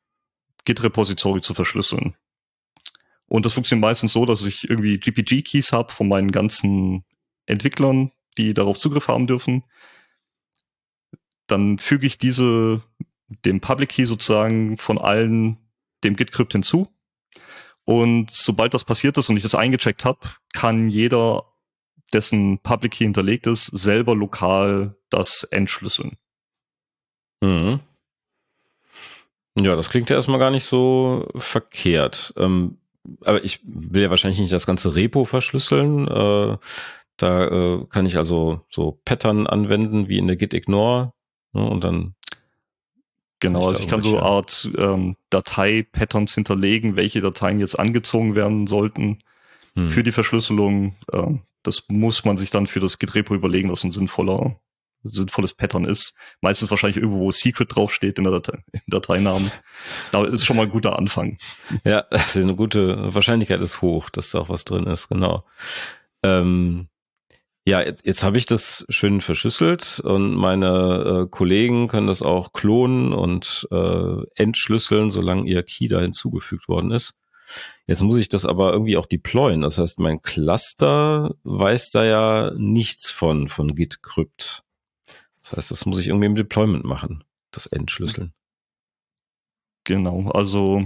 Git-Repository 0.66 1.42
zu 1.42 1.54
verschlüsseln. 1.54 2.16
Und 3.28 3.46
das 3.46 3.54
funktioniert 3.54 3.82
meistens 3.82 4.14
so, 4.14 4.26
dass 4.26 4.46
ich 4.46 4.70
irgendwie 4.70 5.00
GPG-Keys 5.00 5.72
habe 5.72 5.92
von 5.92 6.08
meinen 6.08 6.32
ganzen 6.32 7.04
Entwicklern, 7.46 8.12
die 8.38 8.54
darauf 8.54 8.80
Zugriff 8.80 9.08
haben 9.08 9.28
dürfen. 9.28 9.64
Dann 11.46 11.78
füge 11.78 12.08
ich 12.08 12.18
diese 12.18 12.82
dem 13.46 13.62
Public 13.62 13.90
Key 13.90 14.06
sozusagen 14.06 14.78
von 14.78 14.98
allen 14.98 15.58
dem 16.04 16.16
Git-Crypt 16.16 16.54
hinzu. 16.54 16.88
Und 17.84 18.32
sobald 18.32 18.74
das 18.74 18.84
passiert 18.84 19.18
ist 19.18 19.30
und 19.30 19.38
ich 19.38 19.44
das 19.44 19.56
eingecheckt 19.56 20.06
habe, 20.06 20.20
kann 20.54 20.86
jeder 20.86 21.46
dessen 22.13 22.59
Public 22.59 22.94
Key 22.94 23.04
hinterlegt 23.04 23.48
ist, 23.48 23.65
selber 23.65 24.15
lokal 24.15 24.95
das 25.09 25.44
entschlüsseln. 25.44 26.18
Mhm. 27.42 27.80
Ja, 29.59 29.75
das 29.75 29.89
klingt 29.89 30.09
ja 30.09 30.15
erstmal 30.15 30.39
gar 30.39 30.51
nicht 30.51 30.65
so 30.65 31.27
verkehrt. 31.36 32.33
Ähm, 32.38 32.77
aber 33.24 33.44
ich 33.44 33.62
will 33.63 34.04
ja 34.04 34.09
wahrscheinlich 34.09 34.39
nicht 34.39 34.54
das 34.54 34.68
ganze 34.68 34.95
Repo 34.95 35.25
verschlüsseln. 35.25 36.07
Äh, 36.07 36.57
da 37.18 37.45
äh, 37.45 37.86
kann 37.89 38.06
ich 38.06 38.18
also 38.18 38.62
so 38.69 39.00
Pattern 39.03 39.48
anwenden 39.48 40.07
wie 40.07 40.19
in 40.19 40.27
der 40.27 40.36
Git-Ignore 40.36 41.13
ne, 41.53 41.68
und 41.68 41.83
dann 41.83 42.13
Genau, 43.39 43.68
also 43.68 43.81
ich 43.81 43.88
kann 43.88 44.01
so 44.01 44.18
eine 44.18 44.25
Art 44.25 44.69
ähm, 44.77 45.15
Datei-Patterns 45.30 46.33
hinterlegen, 46.33 46.95
welche 46.95 47.21
Dateien 47.21 47.60
jetzt 47.60 47.77
angezogen 47.77 48.33
werden 48.33 48.65
sollten 48.65 49.19
hm. 49.77 49.89
für 49.89 50.01
die 50.01 50.12
Verschlüsselung. 50.12 50.95
Ähm, 51.13 51.42
das 51.63 51.83
muss 51.89 52.25
man 52.25 52.38
sich 52.38 52.51
dann 52.51 52.68
für 52.68 52.80
das 52.80 53.00
Git-Repo 53.00 53.36
überlegen, 53.36 53.71
was 53.71 53.83
ein 53.83 53.92
sinnvoller, 53.92 54.59
sinnvolles 55.04 55.54
Pattern 55.54 55.86
ist. 55.86 56.13
Meistens 56.42 56.69
wahrscheinlich 56.69 56.98
irgendwo, 56.98 57.19
wo 57.19 57.31
Secret 57.31 57.75
draufsteht 57.75 58.18
in 58.18 58.24
der 58.24 58.33
Datei, 58.33 58.63
im 58.71 58.81
Dateinamen. 58.88 59.51
Da 60.12 60.24
ist 60.24 60.45
schon 60.45 60.57
mal 60.57 60.63
ein 60.63 60.71
guter 60.71 60.98
Anfang. 60.98 61.38
Ja, 61.83 62.00
also 62.09 62.39
eine 62.39 62.56
gute 62.56 63.13
Wahrscheinlichkeit 63.13 63.62
ist 63.62 63.81
hoch, 63.81 64.10
dass 64.10 64.32
da 64.32 64.39
auch 64.39 64.50
was 64.50 64.65
drin 64.65 64.86
ist, 64.86 65.10
genau. 65.10 65.46
Ähm, 66.24 66.88
ja, 67.67 67.82
jetzt, 67.82 68.05
jetzt 68.05 68.24
habe 68.24 68.38
ich 68.38 68.46
das 68.46 68.86
schön 68.88 69.20
verschlüsselt 69.20 70.00
und 70.01 70.36
meine 70.36 71.25
äh, 71.25 71.29
Kollegen 71.29 71.89
können 71.89 72.08
das 72.08 72.22
auch 72.22 72.53
klonen 72.53 73.12
und 73.12 73.67
äh, 73.72 74.24
entschlüsseln, 74.36 75.10
solange 75.10 75.46
ihr 75.50 75.63
Key 75.63 75.89
da 75.89 76.00
hinzugefügt 76.00 76.70
worden 76.70 76.91
ist. 76.91 77.15
Jetzt 77.86 78.01
muss 78.01 78.18
ich 78.18 78.30
das 78.30 78.46
aber 78.46 78.74
irgendwie 78.74 78.98
auch 78.98 79.06
deployen. 79.06 79.62
Das 79.62 79.77
heißt, 79.77 80.00
mein 80.00 80.22
Cluster 80.22 81.36
weiß 81.44 81.92
da 81.92 82.04
ja 82.04 82.51
nichts 82.58 83.10
von, 83.10 83.48
von 83.48 83.75
Git 83.75 84.04
Crypt. 84.04 84.63
Das 85.42 85.54
heißt, 85.54 85.72
das 85.72 85.86
muss 85.86 86.00
ich 86.00 86.08
irgendwie 86.08 86.25
im 86.25 86.36
Deployment 86.36 86.84
machen, 86.84 87.24
das 87.51 87.66
Entschlüsseln. 87.66 88.34
Genau, 89.86 90.30
also 90.32 90.86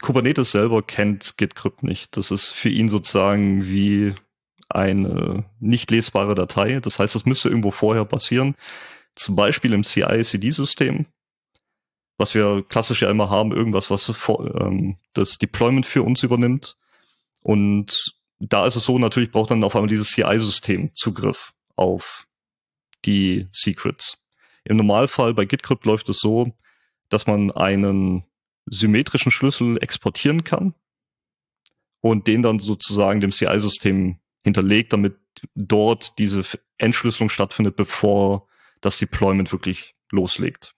Kubernetes 0.00 0.50
selber 0.50 0.82
kennt 0.82 1.36
Git 1.38 1.54
Crypt 1.54 1.82
nicht. 1.82 2.16
Das 2.16 2.30
ist 2.30 2.50
für 2.50 2.68
ihn 2.68 2.88
sozusagen 2.88 3.66
wie 3.66 4.14
eine 4.68 5.44
nicht 5.58 5.90
lesbare 5.90 6.34
Datei. 6.34 6.80
Das 6.80 6.98
heißt, 6.98 7.14
das 7.14 7.26
müsste 7.26 7.48
irgendwo 7.48 7.70
vorher 7.70 8.04
passieren. 8.04 8.54
Zum 9.14 9.36
Beispiel 9.36 9.72
im 9.72 9.82
CI-CD-System 9.82 11.06
was 12.20 12.34
wir 12.34 12.62
klassisch 12.68 13.00
ja 13.00 13.10
immer 13.10 13.30
haben, 13.30 13.50
irgendwas, 13.50 13.90
was 13.90 14.12
ähm, 14.28 14.98
das 15.14 15.38
Deployment 15.38 15.86
für 15.86 16.02
uns 16.02 16.22
übernimmt. 16.22 16.76
Und 17.42 18.14
da 18.38 18.66
ist 18.66 18.76
es 18.76 18.84
so, 18.84 18.98
natürlich 18.98 19.32
braucht 19.32 19.50
dann 19.50 19.64
auf 19.64 19.74
einmal 19.74 19.88
dieses 19.88 20.10
CI-System 20.10 20.94
Zugriff 20.94 21.54
auf 21.76 22.26
die 23.06 23.48
Secrets. 23.52 24.18
Im 24.64 24.76
Normalfall 24.76 25.32
bei 25.32 25.46
GitCrypt 25.46 25.86
läuft 25.86 26.10
es 26.10 26.18
so, 26.18 26.52
dass 27.08 27.26
man 27.26 27.50
einen 27.52 28.24
symmetrischen 28.66 29.32
Schlüssel 29.32 29.82
exportieren 29.82 30.44
kann 30.44 30.74
und 32.02 32.26
den 32.26 32.42
dann 32.42 32.58
sozusagen 32.58 33.22
dem 33.22 33.32
CI-System 33.32 34.18
hinterlegt, 34.44 34.92
damit 34.92 35.16
dort 35.54 36.18
diese 36.18 36.42
Entschlüsselung 36.76 37.30
stattfindet, 37.30 37.76
bevor 37.76 38.46
das 38.82 38.98
Deployment 38.98 39.52
wirklich 39.52 39.94
loslegt. 40.10 40.74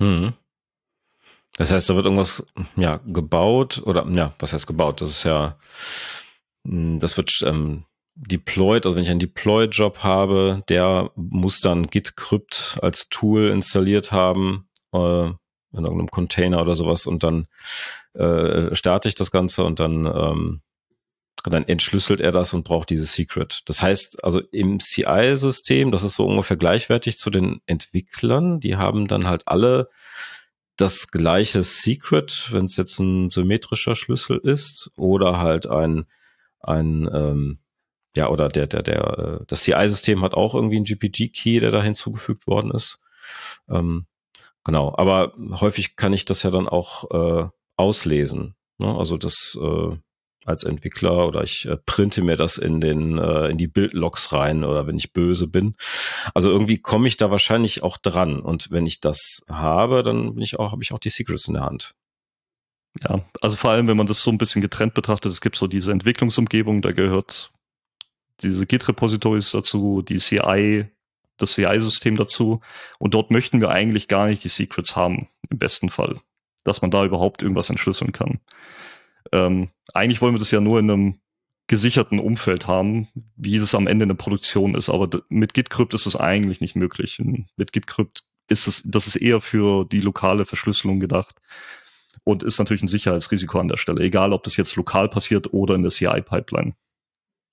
Hm. 0.00 0.34
Das 1.56 1.70
heißt, 1.70 1.88
da 1.88 1.96
wird 1.96 2.04
irgendwas 2.04 2.44
ja 2.76 2.98
gebaut 2.98 3.82
oder 3.84 4.06
ja, 4.10 4.34
was 4.38 4.52
heißt 4.52 4.66
gebaut? 4.66 5.00
Das 5.00 5.10
ist 5.10 5.24
ja, 5.24 5.58
hm, 6.66 6.98
das 6.98 7.16
wird 7.16 7.42
ähm, 7.44 7.84
deployed. 8.14 8.84
Also 8.84 8.96
wenn 8.96 9.04
ich 9.04 9.10
einen 9.10 9.20
Deploy-Job 9.20 9.98
habe, 10.02 10.62
der 10.68 11.10
muss 11.14 11.60
dann 11.60 11.86
Git 11.86 12.16
Crypt 12.16 12.78
als 12.82 13.08
Tool 13.08 13.48
installiert 13.48 14.12
haben 14.12 14.68
äh, 14.92 15.26
in 15.28 15.84
irgendeinem 15.84 16.08
Container 16.08 16.60
oder 16.60 16.74
sowas 16.74 17.06
und 17.06 17.22
dann 17.22 17.46
äh, 18.14 18.74
starte 18.74 19.08
ich 19.08 19.14
das 19.14 19.30
Ganze 19.30 19.64
und 19.64 19.80
dann 19.80 20.06
ähm, 20.06 20.62
dann 21.50 21.66
entschlüsselt 21.68 22.20
er 22.20 22.32
das 22.32 22.52
und 22.52 22.64
braucht 22.64 22.90
dieses 22.90 23.12
Secret. 23.12 23.62
Das 23.66 23.82
heißt, 23.82 24.24
also 24.24 24.40
im 24.52 24.80
CI-System, 24.80 25.90
das 25.90 26.02
ist 26.02 26.16
so 26.16 26.26
ungefähr 26.26 26.56
gleichwertig 26.56 27.18
zu 27.18 27.30
den 27.30 27.60
Entwicklern, 27.66 28.60
die 28.60 28.76
haben 28.76 29.06
dann 29.06 29.26
halt 29.26 29.46
alle 29.46 29.88
das 30.76 31.08
gleiche 31.08 31.62
Secret, 31.62 32.48
wenn 32.52 32.66
es 32.66 32.76
jetzt 32.76 32.98
ein 32.98 33.30
symmetrischer 33.30 33.96
Schlüssel 33.96 34.38
ist 34.38 34.90
oder 34.96 35.38
halt 35.38 35.66
ein, 35.66 36.04
ein 36.60 37.08
ähm, 37.12 37.58
ja, 38.16 38.28
oder 38.28 38.48
der, 38.48 38.66
der, 38.66 38.82
der, 38.82 39.18
äh, 39.18 39.44
das 39.46 39.62
CI-System 39.62 40.22
hat 40.22 40.34
auch 40.34 40.54
irgendwie 40.54 40.76
einen 40.76 40.84
GPG-Key, 40.84 41.60
der 41.60 41.70
da 41.70 41.82
hinzugefügt 41.82 42.46
worden 42.46 42.70
ist. 42.70 43.00
Ähm, 43.68 44.06
genau, 44.64 44.94
aber 44.96 45.32
häufig 45.60 45.96
kann 45.96 46.12
ich 46.12 46.24
das 46.24 46.42
ja 46.42 46.50
dann 46.50 46.68
auch 46.68 47.10
äh, 47.10 47.48
auslesen. 47.76 48.54
Ne? 48.78 48.94
Also 48.96 49.16
das 49.16 49.58
äh, 49.60 49.96
als 50.46 50.64
Entwickler 50.64 51.26
oder 51.26 51.42
ich 51.42 51.66
äh, 51.66 51.76
printe 51.76 52.22
mir 52.22 52.36
das 52.36 52.56
in 52.56 52.80
den 52.80 53.18
äh, 53.18 53.48
in 53.48 53.58
die 53.58 53.66
Bildlogs 53.66 54.32
rein 54.32 54.64
oder 54.64 54.86
wenn 54.86 54.96
ich 54.96 55.12
böse 55.12 55.48
bin. 55.48 55.74
Also 56.34 56.50
irgendwie 56.50 56.78
komme 56.78 57.08
ich 57.08 57.16
da 57.16 57.30
wahrscheinlich 57.30 57.82
auch 57.82 57.98
dran 57.98 58.40
und 58.40 58.70
wenn 58.70 58.86
ich 58.86 59.00
das 59.00 59.42
habe, 59.48 60.02
dann 60.02 60.34
bin 60.34 60.42
ich 60.42 60.58
auch 60.58 60.72
habe 60.72 60.82
ich 60.82 60.92
auch 60.92 60.98
die 60.98 61.10
Secrets 61.10 61.48
in 61.48 61.54
der 61.54 61.64
Hand. 61.64 61.94
Ja, 63.02 63.24
also 63.42 63.56
vor 63.56 63.70
allem, 63.70 63.88
wenn 63.88 63.96
man 63.96 64.06
das 64.06 64.22
so 64.22 64.30
ein 64.30 64.38
bisschen 64.38 64.62
getrennt 64.62 64.94
betrachtet, 64.94 65.30
es 65.30 65.40
gibt 65.40 65.56
so 65.56 65.66
diese 65.66 65.92
Entwicklungsumgebung, 65.92 66.80
da 66.80 66.92
gehört 66.92 67.52
diese 68.40 68.66
Git-Repositories 68.66 69.50
dazu, 69.50 70.02
die 70.02 70.18
CI, 70.18 70.86
das 71.36 71.54
CI-System 71.54 72.16
dazu 72.16 72.60
und 72.98 73.14
dort 73.14 73.30
möchten 73.30 73.60
wir 73.60 73.70
eigentlich 73.70 74.08
gar 74.08 74.26
nicht 74.26 74.44
die 74.44 74.48
Secrets 74.48 74.96
haben, 74.96 75.28
im 75.50 75.58
besten 75.58 75.90
Fall, 75.90 76.20
dass 76.64 76.80
man 76.80 76.90
da 76.90 77.04
überhaupt 77.04 77.42
irgendwas 77.42 77.68
entschlüsseln 77.68 78.12
kann. 78.12 78.40
Ähm, 79.36 79.68
eigentlich 79.92 80.20
wollen 80.22 80.34
wir 80.34 80.38
das 80.38 80.50
ja 80.50 80.60
nur 80.60 80.78
in 80.78 80.90
einem 80.90 81.20
gesicherten 81.68 82.18
Umfeld 82.18 82.66
haben, 82.66 83.08
wie 83.36 83.56
es 83.56 83.74
am 83.74 83.86
Ende 83.86 84.04
in 84.04 84.08
der 84.08 84.16
Produktion 84.16 84.74
ist. 84.74 84.88
Aber 84.88 85.08
mit 85.28 85.54
GitCrypt 85.54 85.94
ist 85.94 86.06
es 86.06 86.16
eigentlich 86.16 86.60
nicht 86.60 86.76
möglich. 86.76 87.20
Mit 87.56 87.72
GitCrypt 87.72 88.24
ist 88.48 88.68
es, 88.68 88.82
das 88.84 89.06
ist 89.06 89.16
eher 89.16 89.40
für 89.40 89.84
die 89.84 90.00
lokale 90.00 90.46
Verschlüsselung 90.46 91.00
gedacht 91.00 91.36
und 92.24 92.42
ist 92.42 92.58
natürlich 92.58 92.82
ein 92.82 92.88
Sicherheitsrisiko 92.88 93.58
an 93.58 93.68
der 93.68 93.76
Stelle, 93.76 94.02
egal 94.02 94.32
ob 94.32 94.44
das 94.44 94.56
jetzt 94.56 94.76
lokal 94.76 95.08
passiert 95.08 95.52
oder 95.52 95.74
in 95.74 95.82
der 95.82 95.90
CI-Pipeline. 95.90 96.74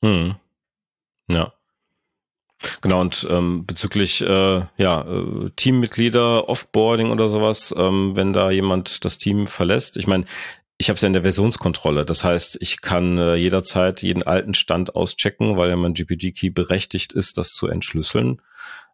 Hm. 0.03 0.35
Ja. 1.29 1.53
Genau, 2.81 3.01
und 3.01 3.27
ähm, 3.29 3.65
bezüglich 3.65 4.21
äh, 4.21 4.65
ja, 4.77 5.01
äh, 5.01 5.49
Teammitglieder, 5.55 6.47
Offboarding 6.47 7.11
oder 7.11 7.27
sowas, 7.27 7.73
ähm, 7.77 8.15
wenn 8.15 8.31
da 8.31 8.51
jemand 8.51 9.03
das 9.03 9.17
Team 9.17 9.47
verlässt, 9.47 9.97
ich 9.97 10.07
meine, 10.07 10.25
ich 10.77 10.89
habe 10.89 10.95
es 10.95 11.01
ja 11.01 11.07
in 11.07 11.13
der 11.13 11.23
Versionskontrolle. 11.23 12.05
Das 12.05 12.23
heißt, 12.23 12.57
ich 12.59 12.81
kann 12.81 13.17
äh, 13.17 13.35
jederzeit 13.35 14.01
jeden 14.01 14.23
alten 14.23 14.53
Stand 14.53 14.95
auschecken, 14.95 15.55
weil 15.57 15.69
ja 15.69 15.75
mein 15.75 15.93
GPG-Key 15.93 16.49
berechtigt 16.49 17.13
ist, 17.13 17.37
das 17.37 17.49
zu 17.49 17.67
entschlüsseln. 17.67 18.41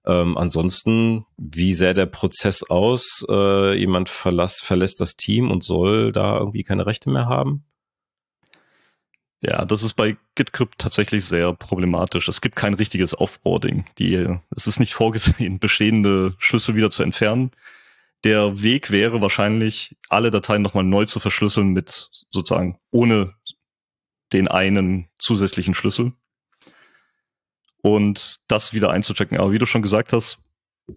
Ähm, 0.06 0.38
ansonsten, 0.38 1.26
wie 1.38 1.74
sähe 1.74 1.94
der 1.94 2.06
Prozess 2.06 2.64
aus? 2.70 3.26
Äh, 3.30 3.76
jemand 3.78 4.10
verlass, 4.10 4.60
verlässt 4.62 5.02
das 5.02 5.16
Team 5.16 5.52
und 5.52 5.64
soll 5.64 6.12
da 6.12 6.38
irgendwie 6.38 6.64
keine 6.64 6.86
Rechte 6.86 7.10
mehr 7.10 7.28
haben? 7.28 7.64
Ja, 9.42 9.64
das 9.64 9.84
ist 9.84 9.94
bei 9.94 10.18
GitCrypt 10.36 10.80
tatsächlich 10.80 11.24
sehr 11.24 11.54
problematisch. 11.54 12.28
Es 12.28 12.42
gibt 12.42 12.58
kein 12.58 12.74
richtiges 12.74 13.18
Offboarding. 13.18 13.86
Die, 13.98 14.38
es 14.56 14.68
ist 14.68 14.80
nicht 14.80 14.94
vorgesehen, 14.94 15.60
bestehende 15.60 16.36
Schlüssel 16.40 16.76
wieder 16.76 16.90
zu 16.90 17.04
entfernen. 17.04 17.52
Der 18.24 18.62
Weg 18.62 18.92
wäre 18.92 19.22
wahrscheinlich, 19.22 19.96
alle 20.10 20.32
Dateien 20.32 20.62
nochmal 20.62 20.84
neu 20.84 21.06
zu 21.06 21.20
verschlüsseln 21.20 21.70
mit 21.70 22.10
sozusagen 22.32 22.78
ohne 22.92 23.34
den 24.34 24.48
einen 24.48 25.08
zusätzlichen 25.18 25.74
Schlüssel 25.74 26.14
und 27.82 28.38
das 28.48 28.74
wieder 28.74 28.92
einzuchecken. 28.92 29.38
Aber 29.38 29.52
wie 29.52 29.60
du 29.60 29.66
schon 29.66 29.82
gesagt 29.82 30.14
hast, 30.14 30.40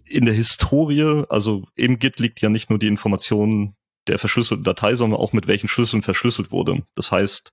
in 0.06 0.24
der 0.24 0.34
Historie, 0.34 1.24
also 1.28 1.66
im 1.76 1.98
Git 1.98 2.18
liegt 2.18 2.40
ja 2.40 2.48
nicht 2.48 2.70
nur 2.70 2.78
die 2.78 2.88
Information 2.88 3.76
der 4.08 4.18
verschlüsselten 4.18 4.64
Datei, 4.64 4.96
sondern 4.96 5.20
auch 5.20 5.32
mit 5.32 5.46
welchen 5.46 5.68
Schlüsseln 5.68 6.02
verschlüsselt 6.02 6.50
wurde. 6.50 6.84
Das 6.94 7.12
heißt, 7.12 7.52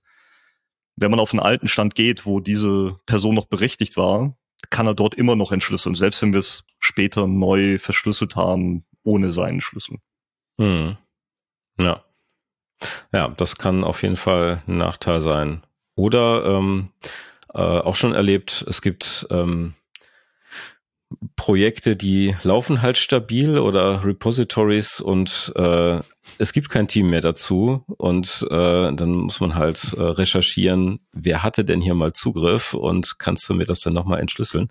wenn 0.96 1.10
man 1.10 1.20
auf 1.20 1.32
einen 1.32 1.40
alten 1.40 1.68
Stand 1.68 1.94
geht, 1.94 2.26
wo 2.26 2.40
diese 2.40 2.98
Person 3.06 3.34
noch 3.34 3.46
berechtigt 3.46 3.96
war, 3.96 4.36
kann 4.68 4.86
er 4.86 4.94
dort 4.94 5.14
immer 5.14 5.36
noch 5.36 5.52
entschlüsseln, 5.52 5.94
selbst 5.94 6.20
wenn 6.22 6.32
wir 6.32 6.40
es 6.40 6.64
später 6.78 7.26
neu 7.26 7.78
verschlüsselt 7.78 8.36
haben, 8.36 8.84
ohne 9.10 9.30
seinen 9.30 9.60
Schlüssel. 9.60 9.96
Hm. 10.58 10.96
Ja. 11.78 12.04
Ja, 13.12 13.28
das 13.28 13.56
kann 13.56 13.84
auf 13.84 14.02
jeden 14.02 14.16
Fall 14.16 14.62
ein 14.66 14.78
Nachteil 14.78 15.20
sein. 15.20 15.62
Oder 15.96 16.44
ähm, 16.46 16.90
äh, 17.52 17.58
auch 17.58 17.96
schon 17.96 18.14
erlebt, 18.14 18.64
es 18.68 18.80
gibt 18.80 19.26
ähm, 19.30 19.74
Projekte, 21.34 21.96
die 21.96 22.36
laufen 22.44 22.82
halt 22.82 22.96
stabil 22.96 23.58
oder 23.58 24.04
Repositories 24.04 25.00
und 25.00 25.52
äh, 25.56 26.00
es 26.38 26.52
gibt 26.52 26.70
kein 26.70 26.86
Team 26.86 27.10
mehr 27.10 27.20
dazu 27.20 27.84
und 27.98 28.46
äh, 28.48 28.92
dann 28.92 29.10
muss 29.10 29.40
man 29.40 29.56
halt 29.56 29.92
äh, 29.94 30.00
recherchieren, 30.02 31.00
wer 31.12 31.42
hatte 31.42 31.64
denn 31.64 31.80
hier 31.80 31.94
mal 31.94 32.12
Zugriff 32.12 32.74
und 32.74 33.18
kannst 33.18 33.48
du 33.48 33.54
mir 33.54 33.66
das 33.66 33.80
dann 33.80 33.92
nochmal 33.92 34.20
entschlüsseln? 34.20 34.70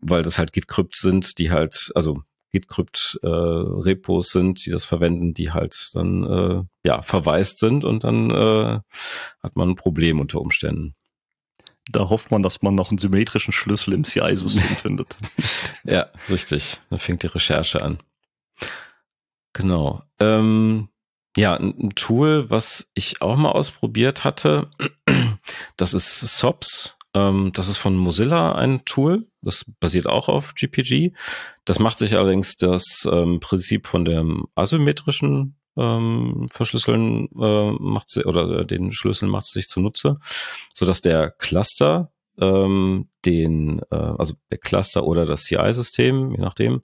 Weil 0.00 0.22
das 0.22 0.38
halt 0.38 0.52
Git-Krypt 0.52 0.96
sind, 0.96 1.38
die 1.38 1.50
halt, 1.50 1.92
also 1.94 2.22
Git-Krypt-Repos 2.52 4.28
äh, 4.28 4.32
sind, 4.32 4.64
die 4.64 4.70
das 4.70 4.84
verwenden, 4.84 5.34
die 5.34 5.50
halt 5.50 5.90
dann 5.94 6.24
äh, 6.24 6.62
ja 6.86 7.02
verwaist 7.02 7.58
sind 7.58 7.84
und 7.84 8.04
dann 8.04 8.30
äh, 8.30 8.80
hat 9.42 9.56
man 9.56 9.70
ein 9.70 9.76
Problem 9.76 10.20
unter 10.20 10.40
Umständen. 10.40 10.94
Da 11.90 12.08
hofft 12.08 12.30
man, 12.30 12.42
dass 12.42 12.62
man 12.62 12.74
noch 12.74 12.90
einen 12.90 12.98
symmetrischen 12.98 13.52
Schlüssel 13.52 13.94
im 13.94 14.04
CI-System 14.04 14.76
findet. 14.82 15.16
Ja, 15.84 16.10
richtig. 16.28 16.80
Dann 16.90 16.98
fängt 16.98 17.22
die 17.22 17.28
Recherche 17.28 17.82
an. 17.82 17.98
Genau. 19.52 20.02
Ähm, 20.20 20.88
ja, 21.36 21.54
ein 21.54 21.90
Tool, 21.94 22.50
was 22.50 22.88
ich 22.94 23.22
auch 23.22 23.36
mal 23.36 23.50
ausprobiert 23.50 24.24
hatte, 24.24 24.70
das 25.76 25.94
ist 25.94 26.20
SOPs. 26.20 26.96
Ähm, 27.14 27.50
das 27.54 27.68
ist 27.68 27.78
von 27.78 27.96
Mozilla 27.96 28.52
ein 28.52 28.84
Tool. 28.84 29.26
Das 29.42 29.64
basiert 29.80 30.06
auch 30.06 30.28
auf 30.28 30.54
GPG. 30.54 31.12
Das 31.64 31.78
macht 31.78 31.98
sich 31.98 32.16
allerdings 32.16 32.56
das 32.56 33.08
ähm, 33.10 33.40
Prinzip 33.40 33.86
von 33.86 34.04
dem 34.04 34.46
asymmetrischen 34.54 35.56
ähm, 35.76 36.48
Verschlüsseln 36.50 37.28
äh, 37.38 37.72
macht 37.72 38.10
sie, 38.10 38.24
oder 38.24 38.64
den 38.64 38.92
Schlüssel 38.92 39.28
macht 39.28 39.46
sich 39.46 39.68
zunutze, 39.68 40.18
so 40.74 40.84
dass 40.84 41.00
der 41.00 41.30
Cluster 41.30 42.12
ähm, 42.38 43.08
den, 43.24 43.80
äh, 43.90 43.94
also 43.94 44.34
der 44.50 44.58
Cluster 44.58 45.04
oder 45.04 45.26
das 45.26 45.44
CI-System, 45.44 46.32
je 46.32 46.40
nachdem, 46.40 46.82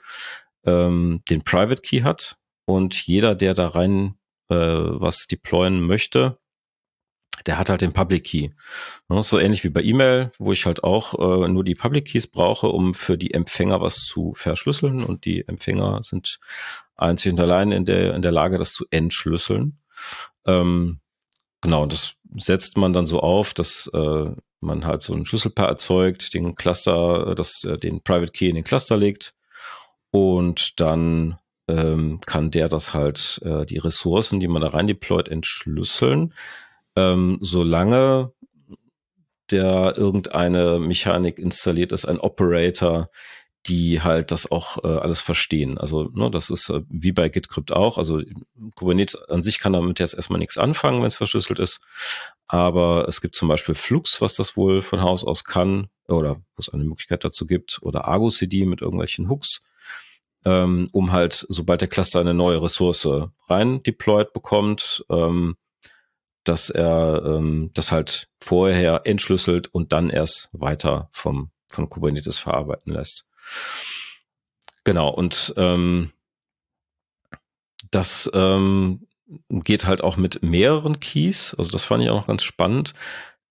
ähm, 0.65 1.23
den 1.29 1.43
Private 1.43 1.83
Key 1.83 2.01
hat 2.01 2.37
und 2.65 2.95
jeder, 3.07 3.35
der 3.35 3.55
da 3.55 3.67
rein 3.67 4.15
äh, 4.49 4.57
was 4.57 5.27
deployen 5.27 5.81
möchte, 5.81 6.39
der 7.47 7.59
hat 7.59 7.71
halt 7.71 7.81
den 7.81 7.93
Public 7.93 8.25
Key. 8.25 8.51
So 9.09 9.39
ähnlich 9.39 9.65
wie 9.65 9.69
bei 9.69 9.83
E-Mail, 9.83 10.33
wo 10.39 10.53
ich 10.53 10.67
halt 10.67 10.85
auch 10.85 11.15
äh, 11.15 11.49
nur 11.49 11.65
die 11.65 11.75
Public 11.75 12.07
Keys 12.07 12.27
brauche, 12.27 12.69
um 12.69 12.95
für 12.95 13.17
die 13.17 13.35
Empfänger 13.35 13.81
was 13.81 14.05
zu 14.05 14.33
verschlüsseln 14.35 15.03
und 15.03 15.25
die 15.25 15.47
Empfänger 15.47 16.01
sind 16.03 16.39
einzig 16.97 17.33
und 17.33 17.41
allein 17.41 17.73
in 17.73 17.85
der, 17.85 18.15
in 18.15 18.23
der 18.23 18.33
Lage, 18.33 18.59
das 18.59 18.73
zu 18.73 18.85
entschlüsseln. 18.91 19.79
Ähm, 20.47 21.01
genau, 21.61 21.87
das 21.87 22.15
setzt 22.37 22.77
man 22.77 22.93
dann 22.93 23.07
so 23.07 23.21
auf, 23.21 23.55
dass 23.55 23.91
äh, 23.95 24.31
man 24.61 24.85
halt 24.85 25.03
so 25.03 25.15
ein 25.15 25.25
Schlüsselpaar 25.25 25.69
erzeugt, 25.69 26.35
den 26.35 26.55
Cluster, 26.55 27.35
das, 27.35 27.65
äh, 27.65 27.79
den 27.79 28.03
Private 28.03 28.33
Key 28.33 28.49
in 28.49 28.57
den 28.57 28.65
Cluster 28.65 28.97
legt 28.97 29.35
und 30.11 30.81
dann 30.81 31.39
ähm, 31.69 32.21
kann 32.25 32.51
der 32.51 32.69
das 32.69 32.95
halt, 32.95 33.41
äh, 33.45 33.67
die 33.67 33.79
Ressourcen, 33.79 34.41
die 34.41 34.49
man 34.49 34.63
da 34.63 34.69
rein 34.69 34.87
deployt, 34.87 35.29
entschlüsseln 35.29 36.35
ähm, 36.99 37.39
solange 37.41 38.33
der 39.51 39.97
irgendeine 39.97 40.79
Mechanik 40.81 41.39
installiert 41.39 41.93
ist, 41.93 42.05
ein 42.05 42.19
Operator, 42.19 43.09
die 43.67 44.03
halt 44.03 44.31
das 44.31 44.51
auch 44.51 44.83
äh, 44.83 44.89
alles 44.89 45.21
verstehen. 45.21 45.79
Also 45.79 46.11
ne, 46.13 46.31
das 46.31 46.51
ist 46.51 46.69
äh, 46.71 46.83
wie 46.89 47.13
bei 47.13 47.29
GitCrypt 47.29 47.73
auch. 47.73 47.99
Also 47.99 48.21
Kubernetes 48.75 49.17
an 49.29 49.43
sich 49.43 49.59
kann 49.59 49.73
damit 49.73 50.01
jetzt 50.01 50.15
erstmal 50.15 50.39
nichts 50.39 50.59
anfangen, 50.59 51.01
wenn 51.01 51.07
es 51.07 51.17
verschlüsselt 51.17 51.59
ist. 51.59 51.81
Aber 52.49 53.07
es 53.09 53.21
gibt 53.21 53.37
zum 53.37 53.49
Beispiel 53.49 53.75
Flux, 53.75 54.21
was 54.21 54.35
das 54.35 54.57
wohl 54.57 54.83
von 54.83 55.03
Haus 55.03 55.25
aus 55.25 55.45
kann 55.45 55.89
oder 56.09 56.37
wo 56.37 56.59
es 56.59 56.69
eine 56.69 56.85
Möglichkeit 56.85 57.25
dazu 57.25 57.47
gibt 57.47 57.79
oder 57.83 58.07
Argo 58.07 58.31
CD 58.31 58.65
mit 58.65 58.81
irgendwelchen 58.81 59.29
Hooks, 59.29 59.65
ähm, 60.45 60.89
um 60.93 61.13
halt, 61.13 61.47
sobald 61.49 61.81
der 61.81 61.89
Cluster 61.89 62.21
eine 62.21 62.35
neue 62.35 62.63
Ressource 62.63 63.09
rein 63.49 63.83
deployed 63.83 64.33
bekommt, 64.33 65.05
ähm, 65.11 65.57
dass 66.49 66.71
er 66.71 67.23
ähm, 67.25 67.71
das 67.75 67.93
halt 67.93 68.29
vorher 68.43 69.03
entschlüsselt 69.05 69.69
und 69.69 69.93
dann 69.93 70.11
erst 70.11 70.49
weiter 70.53 71.09
vom 71.13 71.51
von 71.71 71.89
Kubernetes 71.89 72.39
verarbeiten 72.39 72.93
lässt. 72.93 73.27
Genau, 74.85 75.11
und 75.11 75.53
ähm, 75.57 76.13
das 77.91 78.31
ähm, 78.33 79.07
geht 79.51 79.87
halt 79.87 80.03
auch 80.03 80.17
mit 80.17 80.43
mehreren 80.43 81.01
Keys. 81.01 81.55
Also 81.59 81.71
das 81.71 81.85
fand 81.85 82.03
ich 82.03 82.11
auch 82.11 82.21
noch 82.21 82.27
ganz 82.27 82.43
spannend. 82.43 82.95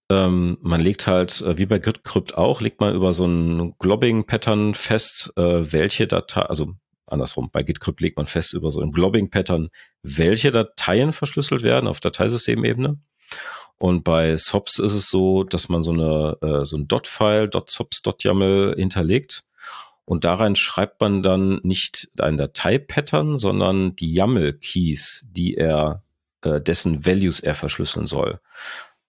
Ähm, 0.09 0.57
man 0.61 0.81
legt 0.81 1.05
halt, 1.05 1.41
äh, 1.41 1.57
wie 1.57 1.65
bei 1.65 1.79
GitCrypt 1.79 2.37
auch, 2.37 2.61
legt 2.61 2.79
man 2.79 2.95
über 2.95 3.13
so 3.13 3.25
ein 3.25 3.75
Globbing-Pattern 3.77 4.73
fest, 4.73 5.33
äh, 5.35 5.71
welche 5.71 6.07
Datei, 6.07 6.41
also 6.41 6.73
andersrum. 7.07 7.49
Bei 7.51 7.63
GitCrypt 7.63 8.01
legt 8.01 8.17
man 8.17 8.25
fest 8.25 8.53
über 8.53 8.71
so 8.71 8.81
ein 8.81 8.91
Globbing-Pattern, 8.91 9.69
welche 10.03 10.51
Dateien 10.51 11.13
verschlüsselt 11.13 11.63
werden 11.63 11.87
auf 11.87 11.99
Dateisystemebene. 11.99 12.99
Und 13.79 14.03
bei 14.03 14.35
SOPs 14.35 14.79
ist 14.79 14.93
es 14.93 15.09
so, 15.09 15.43
dass 15.43 15.69
man 15.69 15.81
so 15.81 15.91
eine 15.91 16.37
äh, 16.41 16.65
so 16.65 16.77
ein 16.77 16.87
Dot-File, 16.87 17.49
.sops, 17.67 18.01
.yaml 18.23 18.75
hinterlegt 18.77 19.43
und 20.09 20.23
da 20.23 20.35
rein 20.35 20.55
schreibt 20.55 21.01
man 21.01 21.21
dann 21.21 21.59
nicht 21.63 22.09
ein 22.17 22.37
Datei-Pattern, 22.37 23.37
sondern 23.37 23.93
die 23.97 24.13
YAML-Keys, 24.13 25.25
die 25.29 25.55
er, 25.55 26.01
äh, 26.43 26.61
dessen 26.61 27.05
Values 27.05 27.41
er 27.41 27.53
verschlüsseln 27.55 28.07
soll. 28.07 28.39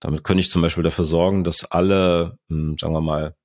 Damit 0.01 0.25
könnte 0.25 0.41
ich 0.41 0.51
zum 0.51 0.61
Beispiel 0.61 0.83
dafür 0.83 1.05
sorgen, 1.05 1.45
dass 1.45 1.71
alle, 1.71 2.37
hm, 2.49 2.79
sagen 2.81 2.95
wir 2.95 3.01
mal, 3.01 3.37